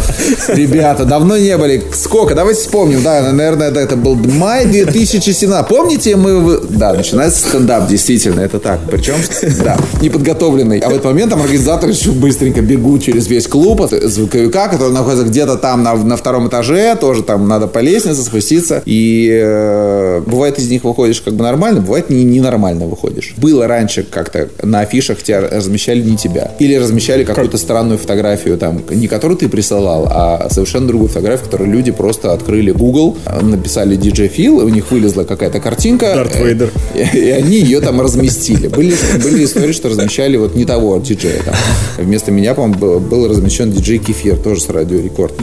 Ребята, 0.48 1.04
давно 1.04 1.36
не 1.36 1.56
были. 1.58 1.82
Сколько? 1.92 2.34
Давайте 2.34 2.60
вспомним. 2.60 3.02
Да, 3.02 3.30
наверное, 3.30 3.70
это 3.70 3.96
был 3.96 4.14
май 4.14 4.64
2017. 4.64 5.68
Помните, 5.68 6.16
мы... 6.16 6.60
Да, 6.70 6.94
начинается 6.94 7.46
стендап, 7.46 7.86
действительно, 7.88 8.40
это 8.40 8.58
так. 8.58 8.80
Причем, 8.90 9.16
да, 9.62 9.76
неподготовленный. 10.00 10.78
А 10.78 10.88
в 10.88 10.92
этот 10.92 11.04
момент 11.04 11.30
там 11.30 11.42
организаторы 11.42 11.92
еще 11.92 12.12
быстренько 12.12 12.62
бегут 12.62 13.02
через 13.02 13.28
весь 13.28 13.46
клуб 13.46 13.82
от 13.82 13.90
звуковика, 13.90 14.68
который 14.68 14.92
находится 14.92 15.24
где-то 15.24 15.56
там 15.56 15.82
на, 15.82 15.94
на 15.94 16.16
втором 16.16 16.48
этаже, 16.48 16.96
тоже 16.98 17.22
там 17.22 17.46
надо 17.48 17.66
по 17.66 17.80
лестнице 17.80 18.22
спуститься. 18.22 18.82
И 18.86 19.28
э, 19.30 20.22
бывает 20.24 20.58
из 20.58 20.70
них 20.70 20.84
выходишь 20.84 21.20
как 21.20 21.34
бы 21.34 21.42
нормально, 21.42 21.82
бывает 21.82 22.08
не, 22.08 22.24
ненормально 22.24 22.86
выходишь. 22.86 23.34
Было 23.36 23.66
раньше 23.66 24.04
как-то 24.08 24.48
на 24.62 24.80
афишах 24.80 25.22
тебя 25.22 25.42
размещали 25.42 26.00
не 26.00 26.16
тебя. 26.16 26.52
Или 26.58 26.77
размещали 26.78 27.24
какую-то 27.24 27.58
странную 27.58 27.98
фотографию 27.98 28.56
там, 28.58 28.82
не 28.90 29.08
которую 29.08 29.36
ты 29.36 29.48
присылал, 29.48 30.06
а 30.10 30.48
совершенно 30.50 30.86
другую 30.86 31.08
фотографию, 31.08 31.44
которую 31.44 31.70
люди 31.70 31.90
просто 31.90 32.32
открыли 32.32 32.70
Google, 32.70 33.16
написали 33.42 33.98
DJ 33.98 34.28
и 34.38 34.48
у 34.48 34.68
них 34.68 34.90
вылезла 34.90 35.24
какая-то 35.24 35.60
картинка. 35.60 36.12
Дарт 36.14 36.36
э, 36.36 36.44
Вейдер. 36.44 36.70
и, 36.94 37.18
и 37.18 37.30
они 37.30 37.58
ее 37.58 37.80
там 37.80 38.00
разместили. 38.00 38.68
Были, 38.68 38.94
были 39.22 39.44
истории, 39.44 39.72
что 39.72 39.88
размещали 39.88 40.36
вот 40.36 40.54
не 40.54 40.64
того 40.64 40.98
диджея. 40.98 41.42
Там. 41.42 41.54
Вместо 41.98 42.30
меня, 42.30 42.54
по-моему, 42.54 42.78
был, 42.78 43.00
был 43.00 43.28
размещен 43.28 43.70
диджей 43.72 43.98
Кефир, 43.98 44.36
тоже 44.36 44.60
с 44.60 44.68
радио 44.68 45.00
Рекорд. 45.00 45.34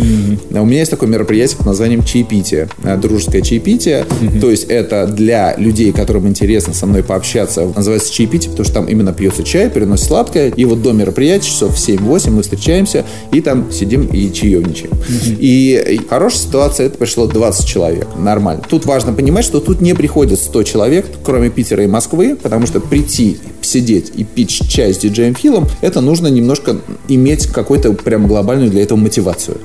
А 0.54 0.62
У 0.62 0.66
меня 0.66 0.80
есть 0.80 0.92
такое 0.92 1.10
мероприятие 1.10 1.58
под 1.58 1.68
названием 1.68 2.04
чаепитие. 2.04 2.70
Э, 2.84 2.98
Дружеское 2.98 3.42
чаепитие. 3.42 4.06
То 4.40 4.50
есть 4.50 4.66
это 4.66 5.08
для 5.08 5.56
людей, 5.58 5.92
которым 5.92 6.28
интересно 6.28 6.74
со 6.74 6.86
мной 6.86 7.04
пообщаться. 7.04 7.72
Называется 7.76 8.14
чаепитие, 8.14 8.52
потому 8.52 8.66
что 8.66 8.74
там 8.74 8.86
именно 8.86 9.14
пьется 9.14 9.44
чай, 9.44 9.70
переносит 9.70 10.06
сладкое. 10.08 10.52
И 10.56 10.66
вот 10.66 10.82
до 10.82 10.92
мероприятия 10.92 11.25
часов 11.46 11.76
в 11.76 11.78
7-8 11.78 12.32
мы 12.32 12.42
встречаемся 12.42 13.06
и 13.32 13.42
там 13.42 13.72
сидим 13.72 14.08
и 14.08 14.32
чаевничаем. 14.32 14.92
И 15.40 16.02
хорошая 16.10 16.42
ситуация, 16.42 16.86
это 16.88 16.98
пришло 16.98 17.28
20 17.28 17.66
человек. 17.66 18.08
Нормально. 18.18 18.64
Тут 18.68 18.86
важно 18.86 19.14
понимать, 19.14 19.46
что 19.46 19.60
тут 19.60 19.82
не 19.82 19.94
приходит 19.94 20.40
100 20.40 20.64
человек, 20.64 21.06
кроме 21.24 21.50
Питера 21.50 21.84
и 21.84 21.88
Москвы, 21.88 22.36
потому 22.42 22.68
что 22.68 22.80
прийти, 22.80 23.38
сидеть 23.66 24.12
и 24.16 24.24
пить 24.24 24.50
чай 24.70 24.94
с 24.94 24.98
диджеем 24.98 25.36
Филом, 25.36 25.68
это 25.82 26.02
нужно 26.02 26.28
немножко 26.28 26.78
иметь 27.08 27.48
какую-то 27.48 27.94
прям 27.94 28.28
глобальную 28.28 28.70
для 28.70 28.84
этого 28.84 28.98
мотивацию. 28.98 29.58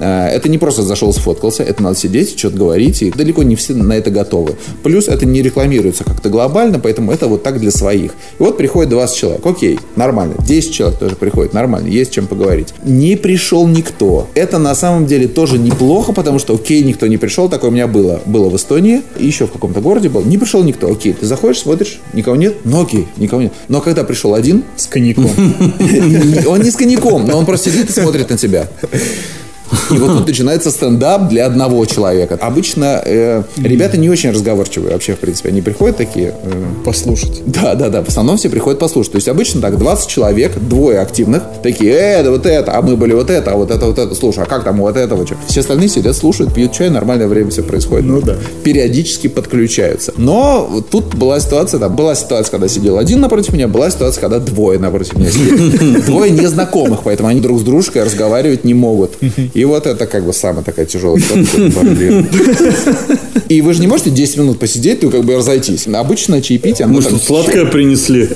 А, 0.00 0.28
Это 0.28 0.48
не 0.48 0.58
просто 0.58 0.82
зашел, 0.82 1.12
сфоткался, 1.12 1.62
это 1.62 1.82
надо 1.82 1.96
сидеть, 1.96 2.38
что-то 2.38 2.56
говорить, 2.56 3.02
и 3.02 3.10
далеко 3.10 3.42
не 3.42 3.56
все 3.56 3.74
на 3.74 3.94
это 3.94 4.10
готовы. 4.10 4.56
Плюс 4.82 5.08
это 5.08 5.26
не 5.26 5.42
рекламируется 5.42 6.04
как-то 6.04 6.28
глобально, 6.28 6.78
поэтому 6.78 7.12
это 7.12 7.26
вот 7.26 7.42
так 7.42 7.60
для 7.60 7.70
своих. 7.70 8.12
И 8.12 8.42
вот 8.42 8.58
приходит 8.58 8.90
20 8.90 9.16
человек, 9.16 9.46
окей, 9.46 9.78
нормально. 9.96 10.34
10 10.46 10.72
человек 10.72 10.98
тоже 10.98 11.16
приходит, 11.16 11.52
нормально, 11.54 11.88
есть 11.88 12.12
чем 12.12 12.26
поговорить. 12.26 12.68
Не 12.84 13.16
пришел 13.16 13.66
никто. 13.66 14.28
Это 14.34 14.58
на 14.58 14.74
самом 14.74 15.06
деле 15.06 15.28
тоже 15.28 15.58
неплохо, 15.58 16.12
потому 16.12 16.38
что, 16.38 16.54
окей, 16.54 16.82
никто 16.82 17.06
не 17.06 17.16
пришел, 17.16 17.48
такое 17.48 17.70
у 17.70 17.72
меня 17.72 17.86
было. 17.86 18.20
Было 18.26 18.48
в 18.48 18.56
Эстонии, 18.56 19.02
еще 19.18 19.46
в 19.46 19.52
каком-то 19.52 19.80
городе 19.80 20.08
был. 20.08 20.22
Не 20.22 20.38
пришел 20.38 20.62
никто, 20.62 20.90
окей, 20.90 21.12
ты 21.12 21.26
заходишь, 21.26 21.60
смотришь, 21.60 22.00
никого 22.12 22.36
нет, 22.36 22.56
ну 22.64 22.82
окей, 22.82 23.06
никого 23.16 23.35
нет. 23.40 23.52
Но 23.68 23.80
когда 23.80 24.04
пришел 24.04 24.34
один, 24.34 24.64
С 24.76 24.86
коньяком. 24.86 25.26
он 26.46 26.60
не 26.60 26.70
с 26.70 26.76
коньяком, 26.76 27.26
но 27.26 27.38
он 27.38 27.46
просто 27.46 27.70
сидит 27.70 27.90
и 27.90 27.92
смотрит 27.92 28.30
на 28.30 28.36
тебя. 28.36 28.68
И 29.90 29.98
вот 29.98 30.18
тут 30.18 30.26
начинается 30.26 30.70
стендап 30.70 31.28
для 31.28 31.46
одного 31.46 31.84
человека. 31.86 32.38
Обычно 32.40 33.02
э, 33.04 33.42
ребята 33.56 33.96
не 33.96 34.08
очень 34.08 34.30
разговорчивые 34.30 34.92
вообще, 34.92 35.14
в 35.14 35.18
принципе. 35.18 35.48
Они 35.50 35.62
приходят 35.62 35.96
такие... 35.96 36.34
э, 36.42 36.64
Послушать. 36.84 37.42
да, 37.46 37.74
да, 37.74 37.88
да. 37.88 38.02
В 38.02 38.08
основном 38.08 38.36
все 38.36 38.48
приходят 38.48 38.78
послушать. 38.78 39.12
То 39.12 39.16
есть 39.16 39.28
обычно 39.28 39.60
так 39.60 39.78
20 39.78 40.08
человек, 40.08 40.58
двое 40.58 41.00
активных, 41.00 41.42
такие, 41.62 41.92
э, 41.92 42.22
да 42.22 42.30
вот 42.30 42.46
это, 42.46 42.76
а 42.76 42.82
мы 42.82 42.96
были 42.96 43.12
вот 43.12 43.30
это, 43.30 43.52
а 43.52 43.56
вот 43.56 43.70
это, 43.70 43.86
вот 43.86 43.98
это. 43.98 44.14
Слушай, 44.14 44.44
а 44.44 44.46
как 44.46 44.64
там 44.64 44.78
вот 44.78 44.96
этого? 44.96 45.26
Что? 45.26 45.36
Все 45.48 45.60
остальные 45.60 45.88
сидят, 45.88 46.16
слушают, 46.16 46.54
пьют 46.54 46.72
чай, 46.72 46.90
нормальное 46.90 47.28
время 47.28 47.50
все 47.50 47.62
происходит. 47.62 48.04
Ну 48.06 48.20
да. 48.20 48.36
Периодически 48.62 49.28
подключаются. 49.28 50.12
Но 50.16 50.66
вот 50.70 50.90
тут 50.90 51.14
была 51.14 51.40
ситуация, 51.40 51.78
да, 51.78 51.88
была 51.88 52.14
ситуация, 52.14 52.50
когда 52.50 52.68
сидел 52.68 52.98
один 52.98 53.20
напротив 53.20 53.52
меня, 53.52 53.68
была 53.68 53.90
ситуация, 53.90 54.20
когда 54.20 54.38
двое 54.38 54.78
напротив 54.78 55.16
меня 55.16 55.30
сидели. 55.30 56.00
Двое 56.02 56.30
незнакомых, 56.30 57.00
поэтому 57.04 57.28
они 57.28 57.40
друг 57.40 57.60
с 57.60 57.62
дружкой 57.62 58.04
разговаривать 58.04 58.64
не 58.64 58.74
могут. 58.74 59.12
И 59.56 59.64
вот 59.64 59.86
это 59.86 60.06
как 60.06 60.22
бы 60.26 60.34
самая 60.34 60.62
такая 60.62 60.84
тяжелая. 60.84 61.22
И 63.48 63.62
вы 63.62 63.72
же 63.72 63.80
не 63.80 63.86
можете 63.86 64.10
10 64.10 64.36
минут 64.36 64.58
посидеть, 64.58 65.02
ну 65.02 65.10
как 65.10 65.24
бы 65.24 65.34
разойтись. 65.34 65.86
Обычно 65.86 66.42
чаепитие, 66.42 66.86
там 66.86 67.02
тут 67.02 67.22
сладкое 67.22 67.64
принесли? 67.64 68.28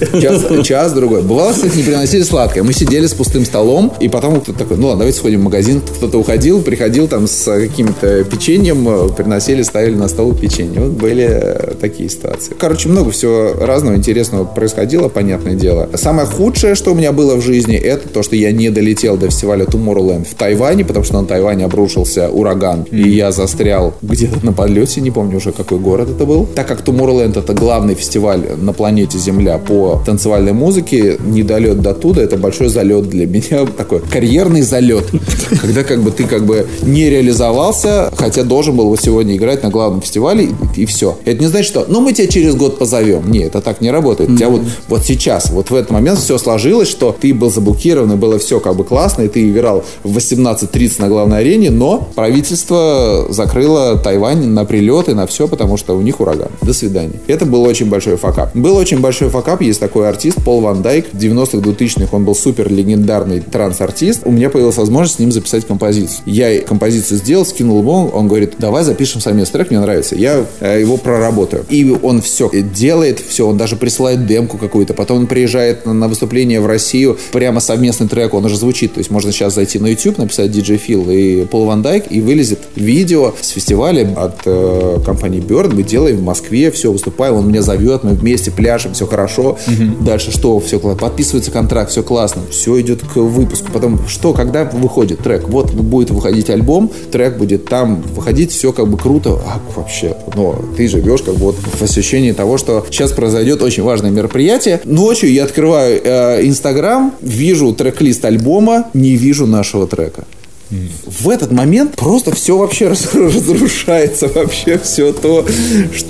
Час, 0.63 0.93
другой. 0.93 1.23
Бывало, 1.23 1.53
кстати, 1.53 1.77
не 1.77 1.83
приносили 1.83 2.23
сладкое. 2.23 2.63
Мы 2.63 2.73
сидели 2.73 3.07
с 3.07 3.13
пустым 3.13 3.45
столом, 3.45 3.93
и 4.01 4.09
потом 4.09 4.41
кто-то 4.41 4.59
такой, 4.59 4.79
ну 4.79 4.87
ладно, 4.87 5.01
давайте 5.01 5.19
сходим 5.19 5.41
в 5.41 5.45
магазин. 5.45 5.83
Кто-то 5.83 6.17
уходил, 6.17 6.63
приходил 6.63 7.07
там 7.07 7.27
с 7.27 7.45
каким-то 7.45 8.25
печеньем, 8.25 9.13
приносили, 9.15 9.61
ставили 9.61 9.97
на 9.97 10.09
стол 10.09 10.35
печенье. 10.35 10.81
Вот 10.81 10.93
были 10.93 11.29
э, 11.29 11.75
такие 11.79 12.09
ситуации. 12.09 12.55
Короче, 12.59 12.89
много 12.89 13.11
всего 13.11 13.53
разного 13.61 13.97
интересного 13.97 14.45
происходило, 14.45 15.09
понятное 15.09 15.55
дело. 15.55 15.91
Самое 15.97 16.27
худшее, 16.27 16.75
что 16.75 16.93
у 16.93 16.95
меня 16.95 17.13
было 17.13 17.35
в 17.35 17.43
жизни, 17.43 17.77
это 17.77 18.09
то, 18.09 18.23
что 18.23 18.37
я 18.37 18.53
не 18.53 18.71
долетел 18.71 19.19
до 19.19 19.29
фестиваля 19.29 19.67
Tomorrowland 19.67 20.27
в 20.27 20.35
Тайване, 20.35 20.85
потому 20.85 21.05
что 21.05 21.10
на 21.13 21.25
Тайване 21.25 21.65
обрушился 21.65 22.29
ураган, 22.29 22.85
и 22.91 23.09
я 23.09 23.33
застрял 23.33 23.95
где-то 24.03 24.45
на 24.45 24.53
подлете, 24.53 25.01
не 25.01 25.11
помню 25.11 25.37
уже 25.37 25.53
какой 25.53 25.79
город 25.79 26.11
это 26.11 26.25
был. 26.25 26.47
Так 26.55 26.67
как 26.67 26.81
Tomorrowland 26.83 27.39
это 27.39 27.55
главный 27.55 27.95
фестиваль 27.95 28.43
на 28.57 28.73
планете 28.73 29.19
Земля 29.19 29.59
по 29.59 30.03
танцевальной 30.05 30.53
музыке, 30.53 31.19
недолет 31.25 31.81
до 31.81 31.95
туда 31.95 32.23
это 32.23 32.37
большой 32.37 32.69
залет 32.69 33.09
для 33.09 33.27
меня, 33.31 33.67
такой 33.67 34.01
карьерный 34.01 34.63
залет, 34.63 35.07
когда 35.61 35.85
как 35.85 36.03
бы 36.03 36.11
ты 36.11 36.25
как 36.25 36.45
бы 36.45 36.67
не 36.83 37.09
реализовался, 37.11 38.11
хотя 38.17 38.43
должен 38.43 38.77
был 38.77 38.97
сегодня 38.97 39.37
играть 39.37 39.63
на 39.63 39.71
главном 39.71 40.03
фестивале, 40.03 40.49
и, 40.77 40.87
все. 40.87 41.19
Это 41.25 41.41
не 41.41 41.47
значит, 41.47 41.69
что 41.69 41.87
ну 41.89 42.01
мы 42.01 42.13
тебя 42.13 42.27
через 42.27 42.55
год 42.55 42.79
позовем. 42.79 43.31
Нет, 43.31 43.49
это 43.49 43.61
так 43.61 43.81
не 43.81 43.91
работает. 43.91 44.31
У 44.31 44.37
тебя 44.37 44.49
вот, 44.49 44.63
вот 44.89 45.03
сейчас, 45.05 45.51
вот 45.51 45.71
в 45.71 45.75
этот 45.75 45.91
момент 45.91 46.19
все 46.19 46.39
сложилось, 46.39 46.89
что 46.89 47.17
ты 47.19 47.33
был 47.35 47.51
заблокирован, 47.51 48.13
и 48.13 48.17
было 48.17 48.39
все 48.39 48.61
как 48.61 48.77
бы 48.77 48.85
классно, 48.85 49.23
и 49.23 49.29
ты 49.29 49.49
играл 49.49 49.85
в 50.03 50.17
18.30 50.17 51.00
на 51.01 51.09
главной 51.09 51.41
арене, 51.41 51.71
но 51.71 52.09
правительство 52.15 53.27
закрыло 53.31 53.99
Тайвань 53.99 54.47
на 54.47 54.65
прилеты, 54.65 55.15
на 55.15 55.27
все, 55.27 55.49
потому 55.49 55.77
что 55.77 55.97
у 55.97 56.01
них 56.01 56.21
ураган. 56.21 56.49
До 56.63 56.73
свидания. 56.73 57.15
Это 57.27 57.47
был 57.47 57.63
очень 57.63 57.89
большой 57.89 58.17
факап. 58.17 58.55
Был 58.55 58.77
очень 58.77 59.01
большой 59.01 59.29
факап, 59.29 59.63
есть 59.63 59.81
такой 59.81 60.09
артист 60.09 60.43
Пол 60.45 60.61
Ван 60.61 60.83
Дайк, 60.83 61.07
в 61.13 61.17
90-х, 61.17 61.59
2000-х 61.59 62.17
он 62.17 62.25
был 62.25 62.35
супер 62.35 62.71
легендарный 62.71 63.41
транс-артист. 63.41 64.23
У 64.25 64.31
меня 64.31 64.51
появилась 64.51 64.77
возможность 64.77 65.17
с 65.17 65.19
ним 65.19 65.33
записать 65.33 65.67
композицию. 65.67 66.23
Я 66.27 66.61
композицию 66.61 67.19
сделал, 67.19 67.45
скинул 67.45 67.81
ему, 67.81 68.09
он 68.09 68.29
говорит, 68.29 68.55
давай 68.59 68.85
запишем 68.85 69.21
совместный 69.21 69.59
трек, 69.59 69.71
мне 69.71 69.81
нравится. 69.81 70.15
Я 70.15 70.45
э, 70.61 70.81
его 70.81 70.97
проработаю. 70.97 71.65
И 71.69 71.97
он 72.03 72.21
все 72.21 72.51
делает, 72.53 73.21
все, 73.21 73.47
он 73.47 73.57
даже 73.57 73.77
присылает 73.77 74.27
демку 74.27 74.59
какую-то, 74.59 74.95
потом 74.95 75.19
он 75.19 75.27
приезжает 75.27 75.87
на, 75.87 76.09
выступление 76.09 76.61
в 76.61 76.67
Россию, 76.67 77.19
прямо 77.33 77.61
совместный 77.61 78.09
трек, 78.09 78.35
он 78.35 78.45
уже 78.45 78.57
звучит, 78.57 78.95
то 78.95 78.99
есть 78.99 79.11
можно 79.11 79.33
сейчас 79.33 79.55
зайти 79.55 79.79
на 79.79 79.87
YouTube, 79.87 80.19
написать 80.19 80.51
DJ 80.51 80.79
Фил 80.91 81.09
и 81.09 81.45
Пол 81.45 81.67
Ван 81.67 81.83
Дайк, 81.83 82.07
и 82.11 82.21
вылезет 82.21 82.59
видео 82.75 83.33
с 83.41 83.51
фестиваля 83.51 84.13
от 84.17 84.41
э, 84.45 84.99
компании 85.07 85.41
Bird. 85.41 85.73
Мы 85.73 85.85
делаем 85.85 86.17
в 86.17 86.23
Москве, 86.23 86.73
все, 86.73 86.91
выступаем, 86.91 87.35
он 87.35 87.49
меня 87.49 87.63
зовет, 87.63 88.03
мы 88.03 88.11
вместе 88.11 88.51
пляшем, 88.51 88.95
все 88.95 89.07
хорошо. 89.07 89.57
Дальше 90.01 90.33
что? 90.33 90.59
Все 90.59 90.81
классно. 90.81 91.01
Подписывается 91.01 91.53
контракт, 91.53 91.93
все 91.93 92.03
классно. 92.03 92.43
Все 92.51 92.81
идет 92.81 93.03
к 93.03 93.17
выпуску. 93.17 93.71
Потом 93.73 94.01
что, 94.09 94.33
когда 94.33 94.65
выходит 94.65 95.21
трек? 95.21 95.49
Вот 95.49 95.73
будет 95.73 96.11
выходить 96.11 96.51
альбом, 96.51 96.91
трек 97.13 97.39
будет 97.39 97.67
там 97.67 98.03
выходить, 98.15 98.51
все 98.51 98.73
как 98.73 98.89
бы 98.89 98.99
круто. 98.99 99.41
А 99.47 99.61
вообще, 99.77 100.17
но 100.35 100.61
ты 100.77 100.89
живешь 100.89 101.23
как 101.23 101.35
бы 101.35 101.47
вот 101.47 101.57
в 101.57 101.83
ощущении 101.83 102.33
того, 102.33 102.59
что 102.59 102.85
сейчас 102.91 103.13
произойдет 103.13 103.63
очень 103.63 103.85
важное 103.85 104.11
мероприятие. 104.11 104.81
Ночью 104.85 105.33
я 105.33 105.45
открываю 105.45 106.01
э, 106.03 106.47
Инстаграм, 106.47 107.15
вижу 107.21 107.73
трек-лист 107.75 108.25
альбома, 108.25 108.87
не 108.93 109.15
вижу 109.15 109.47
нашего 109.47 109.87
трека. 109.87 110.25
В 110.71 111.29
этот 111.29 111.51
момент 111.51 111.97
просто 111.97 112.35
все 112.35 112.57
вообще 112.57 112.89
раз- 112.89 113.09
разрушается, 113.15 114.29
вообще 114.29 114.79
все 114.79 115.13
то, 115.13 115.45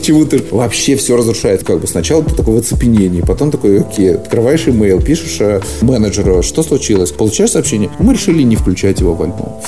чему 0.03 0.27
ты... 0.27 0.43
Вообще 0.51 0.97
все 0.97 1.17
разрушается. 1.17 1.65
Как 1.65 1.81
бы 1.81 1.87
сначала 1.87 2.23
ты 2.23 2.35
такой 2.35 2.55
в 2.55 2.59
потом 3.23 3.51
такой, 3.51 3.81
окей, 3.81 4.15
открываешь 4.15 4.69
имейл, 4.69 5.01
пишешь 5.01 5.39
э, 5.41 5.61
менеджеру, 5.81 6.43
что 6.43 6.63
случилось, 6.63 7.11
получаешь 7.11 7.53
сообщение, 7.53 7.91
мы 7.99 8.13
решили 8.13 8.43
не 8.43 8.57
включать 8.57 9.01
его 9.01 9.15
в 9.15 9.23
альбом. 9.23 9.61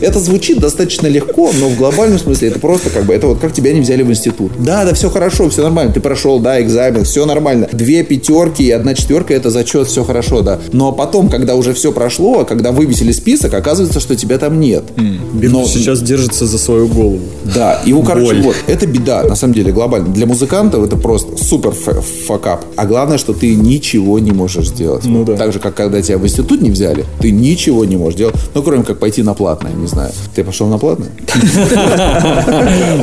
Это 0.00 0.18
звучит 0.20 0.58
достаточно 0.58 1.06
легко, 1.06 1.50
но 1.58 1.68
в 1.68 1.76
глобальном 1.76 2.18
смысле 2.18 2.48
это 2.48 2.58
просто 2.58 2.90
как 2.90 3.04
бы, 3.04 3.14
это 3.14 3.26
вот 3.26 3.38
как 3.40 3.52
тебя 3.52 3.72
не 3.72 3.80
взяли 3.80 4.02
в 4.02 4.10
институт. 4.10 4.52
Да, 4.58 4.84
да, 4.84 4.94
все 4.94 5.10
хорошо, 5.10 5.48
все 5.48 5.62
нормально, 5.62 5.92
ты 5.92 6.00
прошел, 6.00 6.38
да, 6.40 6.60
экзамен, 6.60 7.04
все 7.04 7.24
нормально. 7.26 7.68
Две 7.72 8.02
пятерки 8.02 8.62
и 8.64 8.70
одна 8.70 8.94
четверка 8.94 9.34
это 9.34 9.50
зачет, 9.50 9.88
все 9.88 10.04
хорошо, 10.04 10.42
да. 10.42 10.58
Но 10.72 10.92
потом, 10.92 11.28
когда 11.28 11.54
уже 11.54 11.72
все 11.74 11.92
прошло, 11.92 12.44
когда 12.44 12.72
вывесили 12.72 13.12
список, 13.12 13.54
оказывается, 13.54 14.00
что 14.00 14.16
тебя 14.16 14.38
там 14.38 14.60
нет. 14.60 14.84
Но- 15.32 15.64
Сейчас 15.64 16.00
держится 16.02 16.46
за 16.46 16.58
свою 16.58 16.86
голову. 16.88 17.20
да, 17.54 17.80
его, 17.84 18.02
короче, 18.02 18.34
Боль. 18.34 18.42
вот, 18.42 18.56
это 18.66 18.86
беда, 18.86 19.22
на 19.24 19.34
самом 19.36 19.54
деле, 19.54 19.72
глобально. 19.72 20.08
Для 20.08 20.26
музыкантов 20.26 20.84
это 20.84 20.96
просто 20.96 21.36
супер 21.42 21.72
факап. 21.72 22.64
А 22.76 22.86
главное, 22.86 23.18
что 23.18 23.32
ты 23.32 23.54
ничего 23.54 24.18
не 24.18 24.32
можешь 24.32 24.68
сделать. 24.68 25.04
Ну 25.04 25.24
да. 25.24 25.36
Так 25.36 25.52
же, 25.52 25.58
как 25.58 25.74
когда 25.74 26.00
тебя 26.02 26.18
в 26.18 26.24
институт 26.24 26.60
не 26.62 26.70
взяли, 26.70 27.04
ты 27.20 27.30
ничего 27.30 27.84
не 27.84 27.96
можешь 27.96 28.18
делать. 28.18 28.34
Ну, 28.54 28.62
кроме 28.62 28.84
как 28.84 28.98
пойти 28.98 29.22
на 29.22 29.34
платное, 29.34 29.72
не 29.72 29.86
знаю. 29.86 29.93
Ты 30.34 30.44
пошел 30.44 30.66
на 30.68 30.78
платное? 30.78 31.08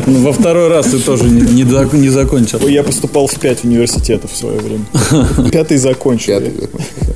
Ну, 0.07 0.23
Во 0.23 0.33
второй 0.33 0.67
раз 0.69 0.87
ты 0.87 0.99
тоже 0.99 1.25
не, 1.25 2.09
закончил. 2.09 2.67
Я 2.67 2.83
поступал 2.83 3.27
в 3.27 3.39
пять 3.39 3.63
университетов 3.63 4.31
в 4.31 4.37
свое 4.37 4.59
время. 4.59 4.85
Пятый 5.51 5.77
закончил. 5.77 6.41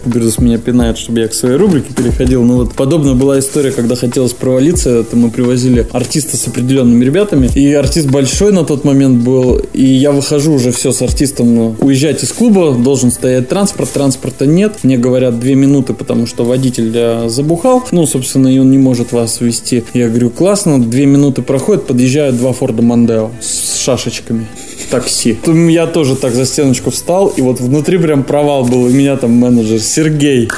Бирдус 0.05 0.38
меня 0.39 0.57
пинает, 0.57 0.97
чтобы 0.97 1.21
я 1.21 1.28
к 1.28 1.34
своей 1.34 1.57
рубрике 1.57 1.93
переходил. 1.93 2.43
Ну 2.43 2.57
вот 2.57 2.73
подобная 2.73 3.15
была 3.15 3.39
история, 3.39 3.71
когда 3.71 3.95
хотелось 3.95 4.34
провалиться. 4.34 4.89
Это 4.89 5.15
мы 5.15 5.32
привозили 5.32 5.88
артиста 5.91 6.38
с 6.38 6.47
определенными 6.47 7.03
ребятами. 7.03 7.49
И 7.55 7.73
артист 7.73 8.07
большой 8.07 8.51
на 8.51 8.63
тот 8.63 8.84
момент 8.84 9.23
был. 9.23 9.59
И 9.73 9.84
я 9.84 10.11
выхожу 10.11 10.53
уже 10.53 10.71
все 10.71 10.91
с 10.91 11.01
артистом 11.01 11.55
ну, 11.55 11.76
уезжать 11.80 12.23
из 12.23 12.32
клуба. 12.32 12.76
Должен 12.76 13.11
стоять 13.11 13.49
транспорт. 13.49 13.89
Транспорта 13.91 14.45
нет. 14.45 14.76
Мне 14.84 14.97
говорят 14.97 15.39
две 15.39 15.55
минуты, 15.55 15.93
потому 15.93 16.28
что 16.28 16.45
водитель 16.45 16.91
э, 16.93 17.30
забухал. 17.30 17.84
Ну, 17.91 18.05
собственно, 18.05 18.47
и 18.47 18.59
он 18.59 18.69
не 18.69 18.78
может 18.78 19.11
вас 19.11 19.41
вести. 19.41 19.54
Я 19.93 20.09
говорю, 20.09 20.29
классно. 20.29 20.81
Две 20.81 21.05
минуты 21.05 21.41
проходят. 21.41 21.87
Подъезжают 21.87 22.37
два 22.37 22.53
Форда 22.53 22.81
Мондео 22.81 23.31
с 23.41 23.79
шашечками. 23.79 24.47
Такси. 24.89 25.37
Я 25.69 25.87
тоже 25.87 26.15
так 26.15 26.33
за 26.33 26.45
стеночку 26.45 26.91
встал, 26.91 27.27
и 27.27 27.41
вот 27.41 27.59
внутри 27.59 27.97
прям 27.97 28.23
провал 28.23 28.65
был. 28.65 28.83
У 28.83 28.89
меня 28.89 29.17
там 29.17 29.31
менеджер 29.31 29.79
Сергей. 29.79 30.49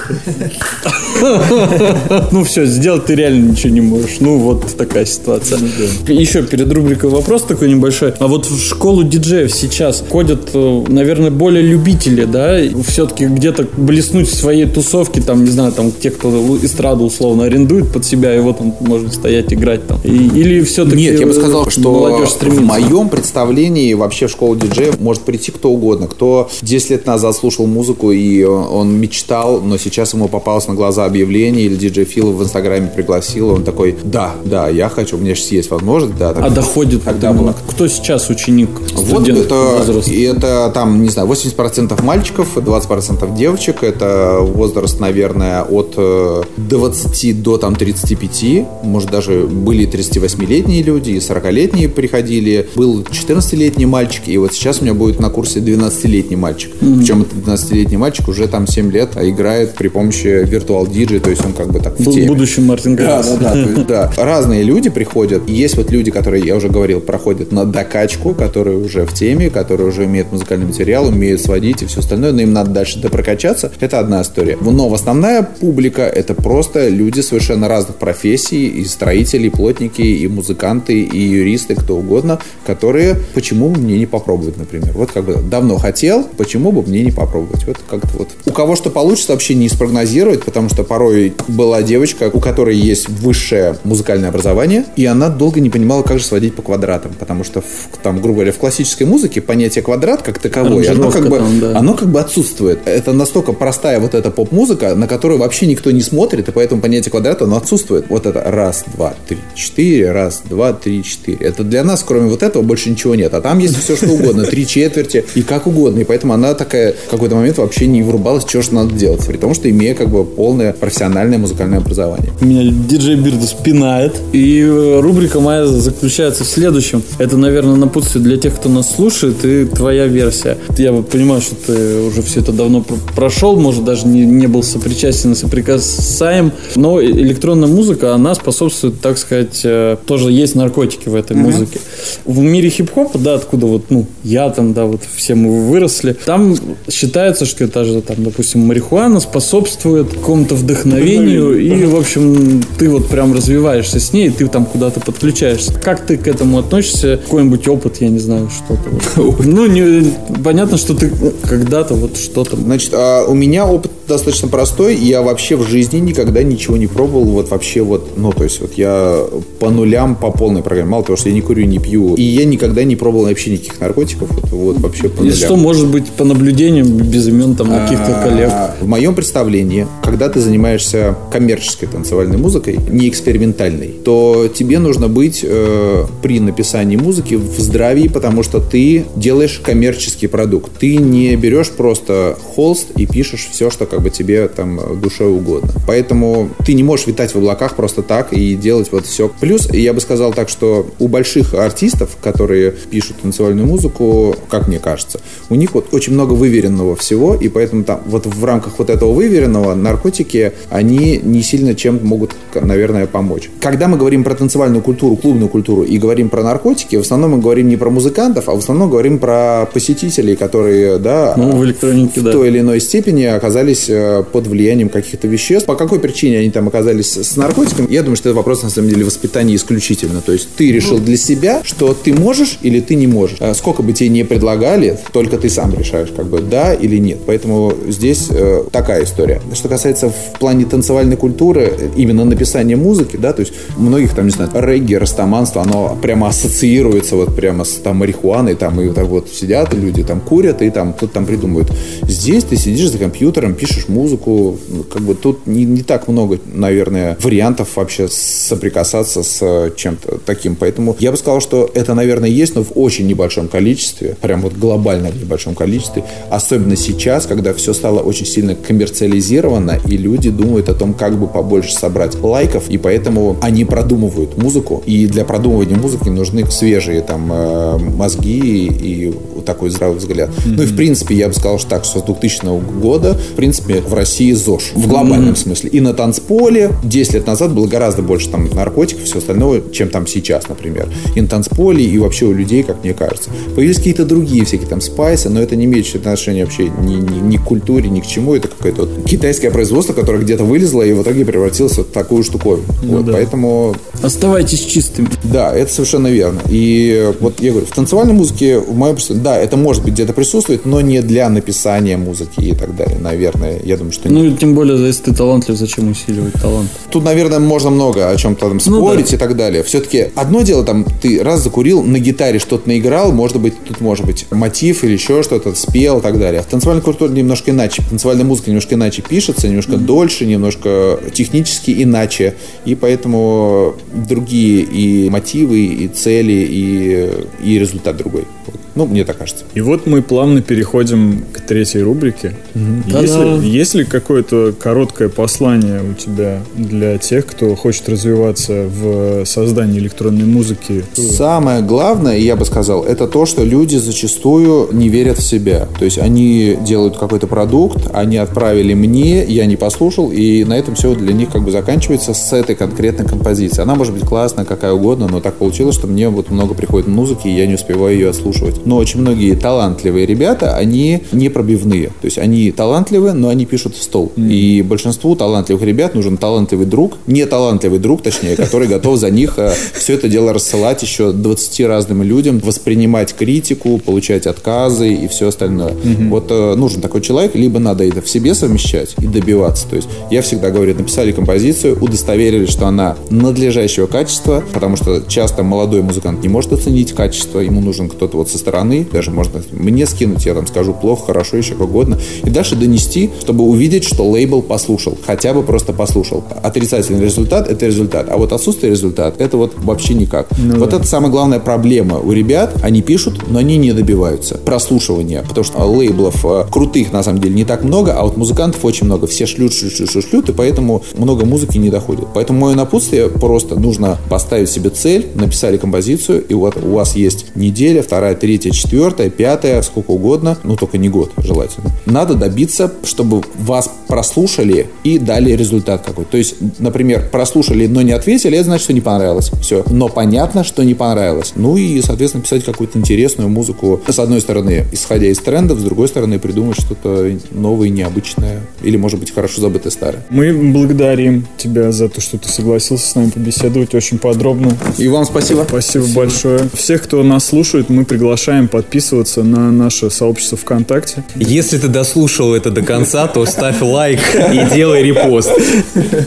Ну 2.32 2.44
все, 2.44 2.66
сделать 2.66 3.06
ты 3.06 3.16
реально 3.16 3.52
ничего 3.52 3.74
не 3.74 3.82
можешь. 3.82 4.18
Ну 4.20 4.38
вот 4.38 4.76
такая 4.78 5.06
ситуация. 5.06 5.60
Еще 6.08 6.44
перед 6.44 6.72
рубрикой 6.72 7.10
вопрос 7.10 7.44
такой 7.44 7.70
небольшой. 7.70 8.14
А 8.20 8.28
вот 8.28 8.46
в 8.46 8.60
школу 8.60 9.04
диджеев 9.04 9.52
сейчас 9.54 10.04
ходят, 10.08 10.50
э, 10.54 10.84
наверное, 10.88 11.32
более 11.32 11.64
любители, 11.64 12.26
да? 12.26 12.60
Все-таки 12.88 13.26
где-то 13.26 13.68
блеснуть 13.78 14.28
в 14.28 14.34
своей 14.34 14.66
тусовке, 14.66 15.22
там, 15.22 15.44
не 15.44 15.50
знаю, 15.50 15.72
там, 15.72 15.92
те, 15.92 16.12
кто 16.12 16.58
эстраду 16.62 17.06
условно 17.06 17.46
арендует 17.46 17.92
под 17.92 18.06
себя, 18.06 18.36
и 18.36 18.40
вот 18.40 18.62
он 18.62 18.74
может 18.88 19.14
стоять, 19.14 19.52
играть 19.54 19.86
там. 19.88 20.00
И- 20.04 20.10
или 20.10 20.62
все-таки 20.64 20.98
Нет, 20.98 21.20
я 21.20 21.26
бы 21.28 21.34
сказал, 21.34 21.70
что 21.70 21.92
молодежь 21.92 22.30
в 22.30 22.32
стремится? 22.32 22.62
моем 22.64 23.10
представлении 23.10 23.94
вообще 23.94 24.28
в 24.28 24.32
школу 24.32 24.56
диджеев 24.56 25.00
может 25.00 25.24
прийти 25.24 25.52
кто 25.52 25.70
угодно. 25.70 26.08
Кто 26.08 26.50
10 26.62 26.90
лет 26.92 27.06
назад 27.06 27.36
слушал 27.36 27.68
музыку 27.68 28.12
и 28.12 28.44
он 28.44 28.94
мечтал, 29.00 29.62
но 29.62 29.78
сейчас 29.78 30.14
ему 30.14 30.28
попалось 30.28 30.68
на 30.68 30.74
глаза 30.74 31.06
объявление 31.06 31.66
или 31.66 31.76
диджей 31.76 32.06
Фил 32.06 32.32
в 32.32 32.44
Инстаграме 32.44 32.88
пригласил, 32.96 33.50
он 33.50 33.64
такой, 33.64 33.96
да, 34.04 34.34
да, 34.46 34.70
я 34.70 34.90
хочу, 34.90 35.18
у 35.18 35.20
меня 35.20 35.36
сейчас 35.36 35.52
есть 35.52 35.72
возможность, 35.72 36.18
да. 36.18 36.30
А 36.30 36.34
так- 36.34 36.54
доходит 36.54 37.04
Тогда 37.04 37.34
было. 37.34 37.54
Кто 37.70 37.88
сейчас 37.88 38.30
ученик, 38.30 38.70
Вот 38.96 39.06
студент 39.06 39.40
это, 39.40 39.56
возраста? 39.78 40.12
и 40.12 40.22
это 40.22 40.72
там, 40.74 41.02
не 41.04 41.10
знаю, 41.10 41.28
80% 41.28 42.04
мальчиков, 42.04 42.58
20% 42.58 43.36
девочек. 43.36 43.84
Это 43.84 44.40
возраст, 44.42 45.00
наверное, 45.00 45.64
от 45.64 45.94
э, 45.98 46.44
20 46.58 47.34
до 47.42 47.58
там 47.58 47.76
35. 47.76 48.66
Может, 48.84 49.10
даже 49.10 49.44
были 49.48 49.88
38-летние 49.88 50.84
люди, 50.84 51.12
и 51.12 51.18
40-летние 51.18 51.90
приходили. 51.90 52.68
Был 52.76 53.02
14-летний 53.02 53.86
мальчик, 53.86 54.24
и 54.28 54.38
вот 54.38 54.54
сейчас 54.54 54.82
у 54.82 54.84
меня 54.84 54.94
будет 54.94 55.20
на 55.20 55.30
курсе 55.30 55.60
12-летний 55.60 56.36
мальчик. 56.36 56.72
Причем 56.80 57.22
этот 57.24 57.38
12-летний 57.48 57.98
мальчик 57.98 58.28
уже 58.28 58.48
там 58.48 58.68
7 58.68 58.92
лет 58.92 59.10
а 59.16 59.28
играет 59.28 59.76
при 59.76 59.88
помощи 59.88 60.44
Virtual 60.44 60.88
DJ, 60.90 61.20
то 61.20 61.30
есть 61.30 61.46
он 61.46 61.54
как 61.54 61.72
бы 61.72 61.80
так 61.80 62.00
в 62.00 62.12
теме. 62.12 62.28
Будущий 62.28 62.62
Мартин 62.62 62.96
Да, 62.96 63.22
Гаррикс. 63.22 63.28
да, 63.30 63.38
да, 63.38 63.52
то 63.52 63.60
есть, 63.70 63.88
да. 63.88 64.12
Разные 64.18 64.64
люди 64.64 64.90
приходят. 64.90 65.48
Есть 65.50 65.78
вот 65.78 65.92
люди, 65.92 66.12
которые, 66.12 66.46
я 66.46 66.56
уже 66.56 66.70
говорил, 66.70 67.00
проходят 67.00 67.52
на 67.52 67.66
докачку, 67.66 68.34
которые 68.34 68.78
уже 68.78 69.06
в 69.06 69.14
теме, 69.14 69.50
которые 69.50 69.88
уже 69.88 70.06
имеют 70.06 70.32
музыкальный 70.32 70.66
материал, 70.68 71.08
умеют 71.08 71.42
сводить 71.42 71.82
и 71.82 71.86
все 71.86 72.00
остальное, 72.00 72.32
но 72.32 72.42
им 72.42 72.54
надо 72.54 72.72
дальше 72.72 73.00
допрокачаться. 73.00 73.72
Это 73.80 74.00
одна 74.00 74.22
история. 74.22 74.58
Но 74.62 74.94
основная 74.94 75.44
публика 75.44 76.04
это 76.04 76.34
просто 76.34 76.90
люди 76.90 77.22
совершенно 77.22 77.68
разных 77.68 77.98
профессий, 77.98 78.67
и 78.68 78.86
строители, 78.86 79.48
и 79.48 79.50
плотники, 79.50 80.02
и 80.02 80.28
музыканты, 80.28 81.02
и 81.02 81.20
юристы, 81.20 81.76
кто 81.76 81.98
угодно, 81.98 82.40
которые 82.66 83.16
почему 83.34 83.70
бы 83.70 83.80
мне 83.80 83.98
не 83.98 84.06
попробовать, 84.06 84.58
например. 84.58 84.92
Вот 84.94 85.12
как 85.12 85.26
бы 85.26 85.36
давно 85.36 85.78
хотел, 85.78 86.24
почему 86.38 86.72
бы 86.72 86.82
мне 86.84 87.04
не 87.04 87.12
попробовать. 87.12 87.66
Вот 87.66 87.78
как-то 87.90 88.18
вот. 88.18 88.30
У 88.46 88.52
кого 88.52 88.76
что 88.76 88.90
получится, 88.90 89.34
вообще 89.34 89.56
не 89.56 89.70
спрогнозировать, 89.70 90.44
потому 90.44 90.70
что 90.70 90.84
порой 90.84 91.34
была 91.48 91.82
девочка, 91.82 92.30
у 92.32 92.40
которой 92.40 92.78
есть 92.78 93.10
высшее 93.10 93.78
музыкальное 93.84 94.30
образование, 94.30 94.86
и 94.96 95.06
она 95.06 95.30
долго 95.30 95.60
не 95.60 95.70
понимала, 95.70 96.04
как 96.04 96.20
же 96.20 96.26
сводить 96.26 96.56
по 96.56 96.62
квадратам, 96.62 97.14
потому 97.18 97.44
что 97.44 97.62
в, 97.62 97.98
там, 98.04 98.22
грубо 98.22 98.36
говоря, 98.36 98.52
в 98.52 98.58
классической 98.58 99.04
музыке 99.04 99.42
понятие 99.42 99.84
квадрат 99.84 100.22
как 100.22 100.40
таковое, 100.40 100.92
оно 100.92 101.12
как, 101.12 101.30
бы, 101.30 101.38
там, 101.38 101.60
да. 101.60 101.78
оно 101.78 101.94
как 101.94 102.10
бы 102.10 102.20
отсутствует. 102.20 102.80
Это 102.86 103.14
настолько 103.14 103.54
простая 103.54 104.00
вот 104.00 104.14
эта 104.14 104.32
поп-музыка, 104.32 104.96
на 104.96 105.08
которую 105.08 105.40
вообще 105.40 105.66
никто 105.66 105.92
не 105.92 106.02
смотрит, 106.02 106.50
и 106.50 106.52
поэтому 106.52 106.82
понятие 106.82 107.12
квадрата, 107.12 107.46
оно 107.46 107.58
отсутствует. 107.58 108.06
Вот 108.10 108.26
это 108.26 108.42
раз, 108.58 108.84
два, 108.94 109.14
три, 109.28 109.38
четыре, 109.56 110.12
раз, 110.12 110.42
два, 110.50 110.74
три, 110.74 111.04
четыре. 111.04 111.38
Это 111.38 111.64
для 111.64 111.84
нас, 111.84 112.04
кроме 112.06 112.30
вот 112.30 112.44
этого, 112.44 112.64
больше 112.64 112.90
ничего 112.90 113.16
нет. 113.16 113.34
А 113.34 113.42
там 113.42 113.60
есть 113.60 113.78
все, 113.78 113.96
что 113.96 114.08
угодно, 114.08 114.44
три 114.44 114.68
четверти 114.68 115.24
и 115.36 115.44
как 115.44 115.68
угодно. 115.68 116.00
И 116.00 116.04
поэтому 116.04 116.34
она 116.34 116.54
такая 116.54 116.94
в 116.94 117.10
какой-то 117.10 117.36
момент 117.36 117.58
вообще 117.58 117.88
не 117.88 118.02
врубалась, 118.02 118.44
что 118.48 118.62
же 118.62 118.74
надо 118.74 118.94
делать. 118.94 119.26
При 119.26 119.38
том, 119.38 119.54
что 119.54 119.70
имея 119.70 119.94
как 119.94 120.10
бы 120.10 120.26
полное 120.26 120.74
профессиональное 120.74 121.38
музыкальное 121.38 121.78
образование. 121.78 122.32
Меня 122.42 122.72
диджей 122.72 123.16
Бирдус 123.16 123.54
пинает. 123.54 124.16
И 124.34 124.62
э, 124.62 125.00
рубрика 125.00 125.40
моя 125.40 125.68
заключается 125.68 126.44
в 126.44 126.48
следующем. 126.48 127.04
Это, 127.20 127.38
наверное, 127.38 127.76
напутствие 127.76 128.24
для 128.24 128.38
тех, 128.38 128.56
кто 128.56 128.70
нас 128.70 128.96
слушает, 128.96 129.46
и 129.46 129.66
твоя 129.66 130.08
версия. 130.08 130.58
Я 130.78 130.92
понимаю, 130.94 131.42
что 131.42 131.56
ты 131.56 132.02
уже 132.02 132.22
все 132.24 132.40
это 132.40 132.52
давно 132.52 132.82
пр- 132.82 132.98
прошел, 133.16 133.60
может, 133.60 133.86
даже 133.86 134.08
не, 134.08 134.26
не 134.26 134.48
был 134.48 134.64
сопричастен 134.64 135.34
и 135.34 135.36
соприкасаем. 135.36 136.52
Но 136.76 137.02
электронная 137.02 137.70
музыка, 137.70 138.16
она 138.16 138.34
способствует, 138.48 139.02
так 139.02 139.18
сказать, 139.18 139.60
э, 139.66 139.98
тоже 140.06 140.32
есть 140.32 140.56
наркотики 140.56 141.10
в 141.10 141.16
этой 141.16 141.36
музыке. 141.36 141.80
В 142.24 142.40
мире 142.40 142.70
хип-хопа, 142.70 143.20
да, 143.20 143.36
откуда 143.36 143.66
вот, 143.66 143.86
ну, 143.90 144.06
я 144.24 144.50
там, 144.50 144.74
да, 144.74 144.86
вот 144.86 145.02
все 145.16 145.36
мы 145.36 145.68
выросли, 145.68 146.16
там 146.26 146.56
считается, 146.90 147.46
что 147.46 147.66
это 147.66 147.84
же, 147.84 148.02
там, 148.02 148.24
допустим, 148.24 148.62
марихуана 148.62 149.20
способствует 149.20 150.14
какому-то 150.14 150.56
вдохновению, 150.56 151.60
и, 151.60 151.84
в 151.84 151.98
общем, 151.98 152.64
ты 152.80 152.90
вот 152.90 153.10
прям 153.10 153.34
развиваешься 153.34 154.00
с 154.00 154.14
ней, 154.14 154.28
и 154.28 154.32
ты 154.32 154.48
там 154.48 154.66
куда-то 154.66 155.02
подключаешься. 155.02 155.74
Как 155.74 156.06
ты 156.06 156.16
к 156.16 156.26
этому 156.26 156.60
относишься? 156.60 157.20
Какой-нибудь 157.22 157.68
опыт, 157.68 157.98
я 158.00 158.08
не 158.08 158.20
знаю, 158.20 158.50
что-то. 158.50 159.22
вот. 159.22 159.46
Ну, 159.58 159.66
не, 159.66 160.14
понятно, 160.44 160.78
что 160.78 160.94
ты 160.94 161.12
когда-то 161.44 161.96
вот 161.96 162.16
что-то... 162.18 162.56
Значит, 162.56 162.92
а, 162.94 163.26
у 163.26 163.34
меня 163.34 163.66
опыт 163.66 163.92
достаточно 164.08 164.48
простой. 164.48 164.96
Я 164.96 165.22
вообще 165.22 165.56
в 165.56 165.64
жизни 165.68 166.00
никогда 166.00 166.44
ничего 166.44 166.78
не 166.78 166.88
пробовал. 166.88 167.26
Вот 167.26 167.50
вообще 167.50 167.82
вот, 167.82 168.18
ну, 168.18 168.32
то 168.32 168.44
есть 168.44 168.62
вот 168.62 168.74
я 168.74 169.26
по 169.60 169.70
нулям, 169.70 170.16
по 170.16 170.32
полной 170.32 170.62
программе. 170.64 170.90
Мало 170.90 171.04
того, 171.04 171.18
что 171.18 171.30
я 171.30 171.36
не 171.36 171.42
курю, 171.42 171.66
не 171.66 171.80
пью. 171.80 172.16
И 172.16 172.22
я 172.22 172.46
никогда 172.46 172.84
не 172.84 172.96
пробовал 172.96 173.26
вообще 173.26 173.52
никаких 173.52 173.80
наркотиков. 173.80 174.30
Вот, 174.32 174.52
вот 174.52 174.78
вообще 174.80 175.10
по 175.10 175.22
И 175.22 175.26
нулям. 175.26 175.36
что 175.38 175.56
может 175.56 175.88
быть 175.88 176.08
по 176.08 176.24
наблюдениям 176.24 176.88
без 176.88 177.28
имен 177.28 177.56
там 177.56 177.70
каких-то 177.70 178.22
коллег? 178.24 178.50
А, 178.52 178.76
В 178.82 178.88
моем 178.88 179.16
представлении, 179.16 179.88
когда 180.04 180.30
ты 180.30 180.40
занимаешься 180.40 181.16
коммерческой 181.32 181.88
танцевальной 181.88 182.38
музыкой, 182.38 182.80
не 182.90 183.10
экспериментальной, 183.10 183.88
то 184.04 184.48
тебе 184.54 184.80
нужно 184.80 185.08
быть 185.08 185.42
э, 185.44 186.06
при 186.22 186.40
написании 186.40 186.96
музыки 186.96 187.36
в 187.36 187.60
здравии, 187.60 188.08
потому 188.08 188.44
что 188.44 188.60
ты 188.60 189.06
делаешь 189.16 189.60
коммерческий 189.64 190.28
продукт. 190.28 190.72
Ты 190.80 190.98
не 190.98 191.36
берешь 191.36 191.70
просто 191.70 192.38
холст 192.56 192.88
и 192.96 193.06
пишешь 193.06 193.48
все, 193.52 193.70
что 193.70 193.86
как 193.86 193.97
бы 194.02 194.10
тебе 194.10 194.48
там 194.48 195.00
душой 195.00 195.32
угодно. 195.32 195.70
Поэтому 195.86 196.50
ты 196.66 196.74
не 196.74 196.84
можешь 196.84 197.08
витать 197.08 197.34
в 197.34 197.38
облаках 197.38 197.76
просто 197.76 198.02
так 198.02 198.34
и 198.34 198.56
делать 198.56 198.92
вот 198.92 199.06
все. 199.06 199.32
Плюс, 199.40 199.70
я 199.72 199.94
бы 199.94 200.02
сказал 200.02 200.34
так, 200.34 200.50
что 200.50 200.88
у 201.00 201.08
больших 201.08 201.54
артистов, 201.54 202.18
которые 202.22 202.72
пишут 202.72 203.18
танцевальную 203.22 203.68
музыку, 203.68 204.36
как 204.50 204.68
мне 204.68 204.80
кажется, 204.80 205.20
у 205.50 205.56
них 205.56 205.74
вот 205.74 205.94
очень 205.94 206.14
много 206.14 206.34
выверенного 206.34 206.96
всего, 206.96 207.36
и 207.36 207.48
поэтому 207.50 207.84
там 207.84 208.02
вот 208.06 208.26
в 208.26 208.46
рамках 208.46 208.80
вот 208.80 208.90
этого 208.90 209.14
выверенного 209.14 209.76
наркотики, 209.76 210.54
они 210.70 211.20
не 211.24 211.42
сильно 211.42 211.76
чем 211.76 212.00
могут, 212.04 212.32
наверное, 212.54 213.08
помочь. 213.08 213.50
Когда 213.62 213.88
мы 213.88 213.98
говорим 213.98 214.24
про 214.24 214.36
танцевальную 214.36 214.82
культуру, 214.82 215.16
клубную 215.16 215.50
культуру 215.50 215.84
и 215.84 215.98
говорим 215.98 216.30
про 216.30 216.44
наркотики, 216.44 216.96
в 216.96 217.02
основном 217.02 217.32
мы 217.32 217.38
говорим 217.40 217.68
не 217.68 217.78
про 217.78 217.90
музыкантов, 217.90 218.50
а 218.50 218.54
в 218.56 218.60
основном 218.60 218.90
говорим 218.90 219.20
про 219.20 219.68
посетителей, 219.74 220.36
которые, 220.36 220.98
да, 220.98 221.34
Ну, 221.38 221.58
в 221.58 221.66
электронике, 221.66 222.20
в 222.20 222.24
да. 222.24 222.32
той 222.32 222.50
или 222.50 222.60
иной 222.60 222.80
степени 222.80 223.24
оказались 223.24 223.87
э, 223.90 224.24
под 224.32 224.48
влиянием 224.48 224.90
каких-то 224.90 225.28
веществ. 225.28 225.66
По 225.66 225.76
какой 225.76 226.00
причине 226.00 226.40
они 226.40 226.50
там 226.50 226.68
оказались 226.68 227.18
с 227.18 227.36
наркотиком? 227.36 227.88
Я 227.90 228.02
думаю, 228.02 228.18
что 228.18 228.30
это 228.30 228.36
вопрос, 228.38 228.64
на 228.64 228.70
самом 228.70 228.90
деле, 228.90 229.06
воспитания 229.06 229.56
исключительно. 229.56 230.22
То 230.22 230.32
есть 230.32 230.50
ты 230.56 230.72
решил 230.72 231.00
для 231.00 231.18
себя, 231.18 231.62
что 231.64 231.94
ты 231.94 232.14
можешь 232.14 232.60
или 232.62 232.80
ты 232.80 232.96
не 232.96 233.08
можешь. 233.08 233.38
А 233.40 233.54
Сколько 233.54 233.84
бы 233.84 233.94
тебе 233.94 234.10
не 234.10 234.24
предлагали, 234.24 234.98
только 235.12 235.38
ты 235.38 235.50
сам 235.50 235.74
решаешь, 235.74 236.10
как 236.16 236.28
бы 236.28 236.42
да 236.42 236.74
или 236.74 236.98
нет. 236.98 237.20
Поэтому 237.26 237.74
здесь 237.88 238.28
э, 238.30 238.64
такая 238.72 239.04
история. 239.04 239.42
Что 239.54 239.70
касается 239.70 240.10
в 240.10 240.40
плане 240.40 240.66
танцевальной 240.66 241.18
культуры, 241.18 241.92
именно 241.96 242.26
написания 242.26 242.76
музыки, 242.76 243.18
да, 243.18 243.34
то 243.34 243.42
есть 243.42 243.54
многих 243.78 244.14
там, 244.14 244.26
не 244.26 244.32
знаю, 244.32 244.52
регги, 244.54 244.96
растаманство, 244.96 245.62
оно 245.62 245.98
прямо 246.02 246.28
ассоциируется 246.28 247.16
вот 247.16 247.36
прямо 247.36 247.64
с 247.64 247.74
там 247.76 247.98
марихуаной, 247.98 248.56
там 248.56 248.80
и 248.82 248.88
вот 248.88 248.96
так 248.96 249.08
вот 249.08 249.30
сидят 249.30 249.74
люди 249.74 250.04
там 250.04 250.22
курят 250.22 250.62
и 250.62 250.70
там 250.70 250.94
тут 250.94 251.14
там 251.14 251.26
придумывают. 251.26 251.72
Здесь 252.04 252.44
ты 252.44 252.56
сидишь 252.56 252.92
за 252.92 252.98
компьютером, 252.98 253.56
пишешь 253.56 253.77
музыку, 253.88 254.58
ну, 254.70 254.84
как 254.84 255.02
бы 255.02 255.16
тут 255.16 255.48
не, 255.48 255.66
не 255.66 255.82
так 255.82 256.08
много, 256.08 256.40
наверное, 256.54 257.18
вариантов 257.22 257.76
вообще 257.76 258.08
соприкасаться 258.10 259.24
с 259.24 259.40
э, 259.42 259.72
чем-то 259.76 260.20
таким. 260.26 260.56
Поэтому 260.56 260.96
я 261.00 261.12
бы 261.12 261.18
сказал, 261.18 261.42
что 261.42 261.70
это, 261.74 261.94
наверное, 261.94 262.30
есть, 262.30 262.56
но 262.56 262.64
в 262.64 262.72
очень 262.76 263.08
небольшом 263.08 263.48
количестве, 263.48 264.16
прям 264.22 264.42
вот 264.42 264.54
глобально 264.54 265.10
в 265.10 265.20
небольшом 265.20 265.56
количестве, 265.56 266.04
особенно 266.30 266.76
сейчас, 266.76 267.26
когда 267.26 267.54
все 267.54 267.74
стало 267.74 268.00
очень 268.00 268.26
сильно 268.26 268.56
коммерциализировано, 268.56 269.80
и 269.86 269.98
люди 269.98 270.30
думают 270.30 270.70
о 270.70 270.74
том, 270.74 270.94
как 270.94 271.18
бы 271.18 271.28
побольше 271.28 271.74
собрать 271.74 272.16
лайков, 272.22 272.70
и 272.70 272.78
поэтому 272.78 273.38
они 273.42 273.66
продумывают 273.66 274.38
музыку, 274.38 274.84
и 274.86 275.08
для 275.08 275.26
продумывания 275.26 275.78
музыки 275.78 276.10
нужны 276.10 276.46
свежие 276.50 277.02
там 277.02 277.32
э, 277.32 277.78
мозги 277.78 278.68
и 278.68 279.14
такой 279.46 279.70
здравый 279.70 279.98
взгляд. 279.98 280.30
Ну 280.46 280.64
и 280.64 280.66
в 280.66 280.76
принципе, 280.76 281.16
я 281.16 281.28
бы 281.28 281.34
сказал, 281.34 281.58
что 281.58 281.70
так, 281.70 281.86
что 281.86 282.00
с 282.00 282.04
2000 282.04 282.80
года, 282.80 283.14
в 283.14 283.36
принципе, 283.36 283.67
в 283.68 283.94
России 283.94 284.32
ЗОЖ, 284.32 284.72
в 284.76 284.88
глобальном 284.88 285.36
смысле. 285.36 285.70
И 285.70 285.80
на 285.80 285.94
танцполе 285.94 286.72
10 286.84 287.14
лет 287.14 287.28
назад 287.28 287.54
было 287.54 287.68
гораздо 287.68 288.02
больше 288.02 288.30
там 288.30 288.50
наркотиков 288.54 289.04
и 289.04 289.06
всего 289.06 289.20
остального, 289.20 289.62
чем 289.72 289.90
там 289.90 290.08
сейчас, 290.08 290.48
например. 290.48 290.90
И 291.16 291.22
на 291.22 291.28
танцполе, 291.28 291.84
и 291.86 291.98
вообще 291.98 292.26
у 292.26 292.34
людей, 292.34 292.64
как 292.64 292.84
мне 292.84 292.94
кажется. 292.94 293.30
Появились 293.56 293.78
какие-то 293.78 294.06
другие 294.06 294.46
всякие 294.46 294.68
там 294.68 294.82
спайсы, 294.82 295.30
но 295.30 295.42
это 295.42 295.56
не 295.56 295.66
имеет 295.66 295.88
отношения 295.96 296.44
вообще 296.46 296.70
ни, 296.82 296.96
ни- 296.96 297.34
ни 297.34 297.38
к 297.38 297.44
культуре, 297.44 297.90
ни 297.90 298.00
к 298.00 298.08
чему. 298.08 298.36
Это 298.36 298.48
какое-то 298.48 298.82
вот 298.86 299.06
китайское 299.06 299.52
производство, 299.52 299.94
которое 299.94 300.20
где-то 300.20 300.44
вылезло 300.44 300.82
и 300.82 300.94
в 300.94 301.02
итоге 301.02 301.26
превратилось 301.26 301.78
в 301.78 301.84
такую 301.86 302.24
штуковину. 302.24 302.66
вот, 302.84 303.06
да. 303.06 303.14
Поэтому 303.14 303.76
Оставайтесь 304.02 304.62
чистыми. 304.62 305.08
да, 305.24 305.56
это 305.56 305.72
совершенно 305.72 306.08
верно. 306.08 306.40
И 306.50 307.12
вот 307.20 307.40
я 307.42 307.52
говорю, 307.52 307.66
в 307.68 307.74
танцевальной 307.76 308.14
музыке, 308.14 308.60
в 308.60 308.76
моем 308.76 308.98
да, 309.10 309.38
это 309.38 309.58
может 309.58 309.84
быть 309.84 309.94
где-то 309.94 310.14
присутствует, 310.14 310.66
но 310.66 310.82
не 310.82 311.02
для 311.02 311.30
написания 311.30 311.98
музыки 311.98 312.40
и 312.42 312.54
так 312.56 312.76
далее. 312.76 312.98
Наверное, 313.00 313.57
я 313.64 313.78
думаю, 313.78 313.92
что 313.92 314.10
Ну, 314.10 314.24
нет. 314.24 314.34
и 314.34 314.38
тем 314.38 314.54
более, 314.56 314.86
если 314.86 315.04
ты 315.04 315.14
талантлив, 315.14 315.58
зачем 315.58 315.90
усиливать 315.92 316.34
талант? 316.34 316.70
Тут, 316.92 317.04
наверное, 317.04 317.40
можно 317.40 317.70
много 317.70 318.10
о 318.10 318.16
чем-то 318.16 318.48
там 318.50 318.60
Ну 318.66 318.78
спорить 318.80 319.10
да. 319.12 319.16
и 319.16 319.20
так 319.20 319.36
далее. 319.36 319.64
Все-таки 319.64 320.08
одно 320.16 320.42
дело, 320.42 320.64
там, 320.64 320.86
ты 321.02 321.22
раз 321.24 321.42
закурил, 321.44 321.84
на 321.84 322.00
гитаре 322.00 322.40
что-то 322.40 322.68
наиграл, 322.68 323.12
может 323.12 323.40
быть, 323.40 323.54
тут 323.68 323.82
может 323.82 324.06
быть 324.06 324.26
мотив 324.32 324.84
или 324.84 324.94
еще 324.94 325.24
что-то, 325.24 325.54
спел 325.56 326.00
и 326.00 326.02
так 326.02 326.20
далее. 326.20 326.40
А 326.40 326.44
в 326.44 326.48
танцевальной 326.48 326.84
культуре 326.84 327.14
немножко 327.14 327.52
иначе. 327.52 327.84
Танцевальная 327.90 328.26
музыка 328.26 328.50
немножко 328.50 328.76
иначе 328.76 329.02
пишется, 329.08 329.48
немножко 329.48 329.78
дольше, 329.78 330.26
немножко 330.26 331.00
технически 331.14 331.84
иначе. 331.84 332.36
И 332.66 332.76
поэтому 332.76 333.74
другие 333.94 334.62
и 334.62 335.10
мотивы, 335.10 335.60
и 335.60 335.88
цели, 335.88 336.48
и, 336.50 337.10
и 337.44 337.60
результат 337.60 337.98
другой. 337.98 338.26
Ну, 338.76 338.86
мне 338.86 339.04
так 339.04 339.18
кажется. 339.18 339.44
И 339.56 339.62
вот 339.62 339.88
мы 339.88 340.02
плавно 340.02 340.42
переходим 340.42 341.24
к 341.34 341.42
третьей 341.42 341.82
рубрике. 341.82 342.36
Та-дам. 342.54 343.42
Если, 343.42 343.48
есть 343.48 343.74
ли 343.74 343.86
какое-то 343.86 344.54
короткое 344.58 345.10
послание 345.10 345.82
у 345.82 345.94
тебя 345.94 346.42
для 346.56 346.98
тех, 346.98 347.26
кто 347.26 347.56
хочет 347.56 347.90
развиваться 347.90 348.68
в 348.68 349.26
создании 349.26 349.80
электронной 349.80 350.26
музыки? 350.26 350.84
Самое 350.94 351.62
главное, 351.62 352.18
я 352.18 352.36
бы 352.36 352.46
сказал, 352.46 352.84
это 352.84 353.08
то, 353.08 353.26
что 353.26 353.44
люди 353.44 353.78
зачастую 353.78 354.70
не 354.72 354.90
верят 354.90 355.18
в 355.18 355.24
себя. 355.24 355.68
То 355.80 355.86
есть 355.86 355.98
они 355.98 356.58
делают 356.62 356.98
какой-то 356.98 357.26
продукт, 357.26 357.90
они 357.94 358.18
отправили 358.18 358.74
мне, 358.74 359.24
я 359.24 359.46
не 359.48 359.56
послушал, 359.56 360.12
и 360.12 360.44
на 360.44 360.54
этом 360.54 360.76
все 360.76 360.94
для 360.94 361.14
них 361.14 361.32
как 361.32 361.44
бы 361.44 361.52
заканчивается 361.52 362.14
с 362.14 362.34
этой 362.34 362.56
конкретной 362.56 363.08
композицией. 363.08 363.64
Она 363.64 363.76
может 363.76 363.94
быть 363.94 364.04
классная, 364.04 364.46
какая 364.46 364.74
угодно, 364.74 365.08
но 365.10 365.20
так 365.20 365.36
получилось, 365.36 365.76
что 365.76 365.88
мне 365.88 366.10
вот 366.10 366.30
много 366.30 366.54
приходит 366.54 366.88
музыки, 366.88 367.28
и 367.28 367.36
я 367.36 367.48
не 367.48 367.56
успеваю 367.56 367.96
ее 367.96 368.10
отслушивать. 368.38 368.66
Но 368.66 368.78
очень 368.78 369.02
многие 369.02 369.36
талантливые 369.36 370.06
ребята, 370.06 370.56
они 370.56 371.02
не 371.12 371.30
пробивные. 371.30 371.88
То 371.88 372.06
есть 372.06 372.18
они 372.18 372.52
талантливые, 372.52 373.14
но 373.14 373.30
они 373.30 373.46
пишут 373.46 373.76
в 373.76 373.84
стол. 373.84 374.12
И 374.16 374.64
большинству 374.68 375.16
талантливых 375.16 375.64
ребят 375.64 375.96
нужен 375.96 376.18
талантливый 376.18 376.66
друг, 376.66 376.98
не 377.08 377.26
талантливый 377.26 377.80
друг, 377.80 378.02
точнее, 378.02 378.36
который 378.36 378.68
готов 378.68 378.98
за 378.98 379.10
них 379.10 379.38
все 379.74 379.94
это 379.94 380.10
дело 380.10 380.34
рассылать 380.34 380.82
еще 380.82 381.12
20 381.12 381.60
разным 381.62 382.04
людям, 382.04 382.40
воспринимать 382.40 383.14
критику, 383.14 383.80
получать 383.80 384.28
отказы 384.28 384.94
и 384.94 385.08
все 385.08 385.28
остальное. 385.28 385.74
Вот 386.10 386.28
э, 386.30 386.56
нужен 386.56 386.82
такой 386.82 387.02
человек, 387.02 387.36
либо 387.36 387.60
надо 387.60 387.84
это 387.84 388.02
в 388.02 388.10
себе 388.10 388.34
совмещать 388.34 388.96
и 389.02 389.08
добиваться. 389.08 389.68
То 389.70 389.76
есть 389.76 389.88
я 390.12 390.22
всегда 390.22 390.50
говорю, 390.50 390.76
написали 390.76 391.12
композицию, 391.12 391.78
удостоверились, 391.82 392.50
что 392.50 392.68
она 392.68 392.96
надлежащего 393.10 393.88
качества, 393.88 394.44
потому 394.54 394.76
что 394.76 395.02
часто 395.08 395.44
молодой 395.44 395.82
музыкант 395.82 396.22
не 396.22 396.30
может 396.30 396.54
оценить 396.54 396.94
качество, 396.94 397.40
ему 397.40 397.62
нужен 397.62 397.90
кто-то 397.90 398.18
вот 398.18 398.27
со 398.30 398.38
стороны, 398.38 398.88
даже 398.92 399.12
можно 399.12 399.42
мне 399.52 399.86
скинуть, 399.86 400.26
я 400.26 400.34
там 400.34 400.48
скажу 400.48 400.74
плохо, 400.74 401.08
хорошо, 401.08 401.38
еще 401.38 401.54
как 401.54 401.68
угодно, 401.68 402.00
и 402.24 402.30
дальше 402.30 402.56
донести, 402.56 403.10
чтобы 403.22 403.44
увидеть, 403.44 403.84
что 403.84 404.08
лейбл 404.10 404.42
послушал, 404.42 404.98
хотя 405.06 405.34
бы 405.34 405.44
просто 405.44 405.74
послушал. 405.74 406.24
Отрицательный 406.44 407.04
результат– 407.04 407.48
это 407.50 407.66
результат, 407.66 408.08
а 408.10 408.18
вот 408.18 408.32
отсутствие 408.32 408.72
результата– 408.72 409.16
это 409.24 409.38
вот 409.38 409.54
вообще 409.58 409.94
никак. 409.94 410.28
вот 410.60 410.74
это 410.74 410.86
самая 410.86 411.12
главная 411.12 411.40
проблема 411.40 412.00
у 412.00 412.12
ребят, 412.12 412.56
они 412.64 412.82
пишут, 412.82 413.30
но 413.30 413.40
они 413.40 413.58
не 413.58 413.74
добиваются 413.74 414.38
прослушивания, 414.38 415.24
потому 415.28 415.44
что 415.44 415.60
лейблов 415.66 416.26
э, 416.26 416.46
крутых 416.52 416.92
на 416.92 417.04
самом 417.04 417.22
деле 417.22 417.36
не 417.36 417.46
так 417.46 417.64
много, 417.64 417.94
а 417.94 418.04
вот 418.04 418.18
музыкантов 418.18 418.64
очень 418.66 418.86
много, 418.86 419.08
все 419.08 419.26
шлют, 419.26 419.54
шлют, 419.54 419.74
шлют, 419.74 419.90
шлют, 419.90 420.06
шлют, 420.10 420.30
и 420.30 420.34
поэтому 420.34 420.84
много 420.96 421.26
музыки 421.26 421.58
не 421.58 421.70
доходит. 421.70 422.08
Поэтому 422.14 422.40
мое 422.40 422.56
напутствие 422.56 423.10
просто 423.10 423.56
нужно 423.56 423.98
поставить 424.10 424.50
себе 424.50 424.70
цель, 424.70 425.08
написали 425.16 425.58
композицию, 425.58 426.26
и 426.26 426.34
вот 426.34 426.58
у 426.58 426.74
вас 426.74 426.96
есть 426.96 427.36
неделя, 427.36 427.82
вторая, 427.82 428.16
третья, 428.18 428.52
четвертая, 428.52 429.10
пятая, 429.10 429.62
сколько 429.62 429.92
угодно, 429.92 430.38
ну 430.44 430.56
только 430.56 430.78
не 430.78 430.90
год 430.90 431.12
желательно. 431.18 431.72
Надо 431.86 432.16
добиться, 432.16 432.72
чтобы 432.84 433.24
вас 433.38 433.72
прослушали 433.88 434.70
и 434.84 435.00
дали 435.00 435.32
результат 435.32 435.84
какой-то. 435.86 436.12
То 436.12 436.18
есть, 436.18 436.36
например, 436.60 437.10
прослушали, 437.12 437.68
но 437.68 437.82
не 437.82 437.92
ответили, 437.92 438.38
это 438.38 438.46
значит, 438.46 438.64
что 438.66 438.74
не 438.74 438.82
понравилось. 438.82 439.32
Все. 439.42 439.64
Но 439.70 439.88
понятно, 439.88 440.44
что 440.44 440.64
не 440.64 440.74
понравилось. 440.74 441.34
Ну 441.36 441.58
и, 441.58 441.82
соответственно, 441.82 442.24
писать 442.24 442.44
какую-то 442.44 442.78
интересную 442.78 443.30
музыку. 443.30 443.82
С 443.88 444.00
одной 444.00 444.22
стороны, 444.22 444.66
исходя 444.72 445.08
из 445.08 445.20
трендов, 445.20 445.60
с 445.60 445.64
другой 445.64 445.88
стороны, 445.88 446.20
придумать 446.20 446.60
что-то 446.60 447.12
новое, 447.32 447.70
необычное. 447.70 448.42
Или, 448.64 448.78
может 448.78 449.00
быть, 449.00 449.14
хорошо 449.14 449.42
забытое 449.42 449.72
старое. 449.72 450.06
Мы 450.10 450.34
благодарим 450.34 451.28
тебя 451.38 451.72
за 451.72 451.90
то, 451.90 452.02
что 452.02 452.18
ты 452.18 452.30
согласился 452.30 452.90
с 452.90 452.96
нами 452.96 453.10
побеседовать 453.10 453.74
очень 453.76 453.98
подробно. 453.98 454.52
И 454.78 454.88
вам 454.88 455.06
спасибо. 455.06 455.46
Спасибо 455.48 455.86
большое. 455.96 456.50
Всех, 456.54 456.84
кто 456.84 457.04
нас 457.04 457.26
слушает, 457.26 457.70
мы 457.70 457.86
приглашаем 457.86 458.07
приглашаем 458.08 458.48
подписываться 458.48 459.22
на 459.22 459.52
наше 459.52 459.90
сообщество 459.90 460.38
ВКонтакте. 460.38 461.04
Если 461.16 461.58
ты 461.58 461.68
дослушал 461.68 462.34
это 462.34 462.52
до 462.52 462.62
конца, 462.62 463.06
то 463.08 463.26
ставь 463.26 463.62
лайк 463.62 464.00
и 464.16 464.56
делай 464.56 464.82
репост. 464.82 465.30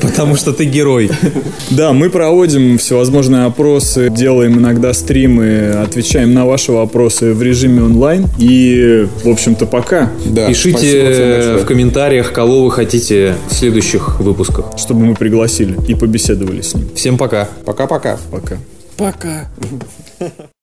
Потому 0.01 0.35
что 0.35 0.55
ты 0.55 0.65
герой. 0.65 1.11
Да, 1.69 1.93
мы 1.93 2.09
проводим 2.09 2.79
всевозможные 2.79 3.45
опросы, 3.45 4.09
делаем 4.09 4.59
иногда 4.59 4.95
стримы, 4.95 5.73
отвечаем 5.73 6.33
на 6.33 6.47
ваши 6.47 6.73
вопросы 6.73 7.35
в 7.35 7.43
режиме 7.43 7.83
онлайн. 7.83 8.27
И, 8.39 9.07
в 9.23 9.29
общем-то, 9.29 9.67
пока. 9.67 10.11
Да, 10.25 10.49
Пишите 10.49 11.59
в 11.59 11.67
комментариях, 11.67 12.33
кого 12.33 12.65
вы 12.65 12.71
хотите 12.71 13.35
в 13.51 13.55
следующих 13.55 14.21
выпусках. 14.21 14.79
Чтобы 14.79 15.05
мы 15.05 15.15
пригласили 15.15 15.77
и 15.87 15.95
побеседовали 15.95 16.63
с 16.63 16.75
ним. 16.75 16.89
Всем 16.95 17.19
пока. 17.19 17.47
Пока-пока. 17.67 18.19
Пока. 18.31 18.57
Пока. 18.97 19.51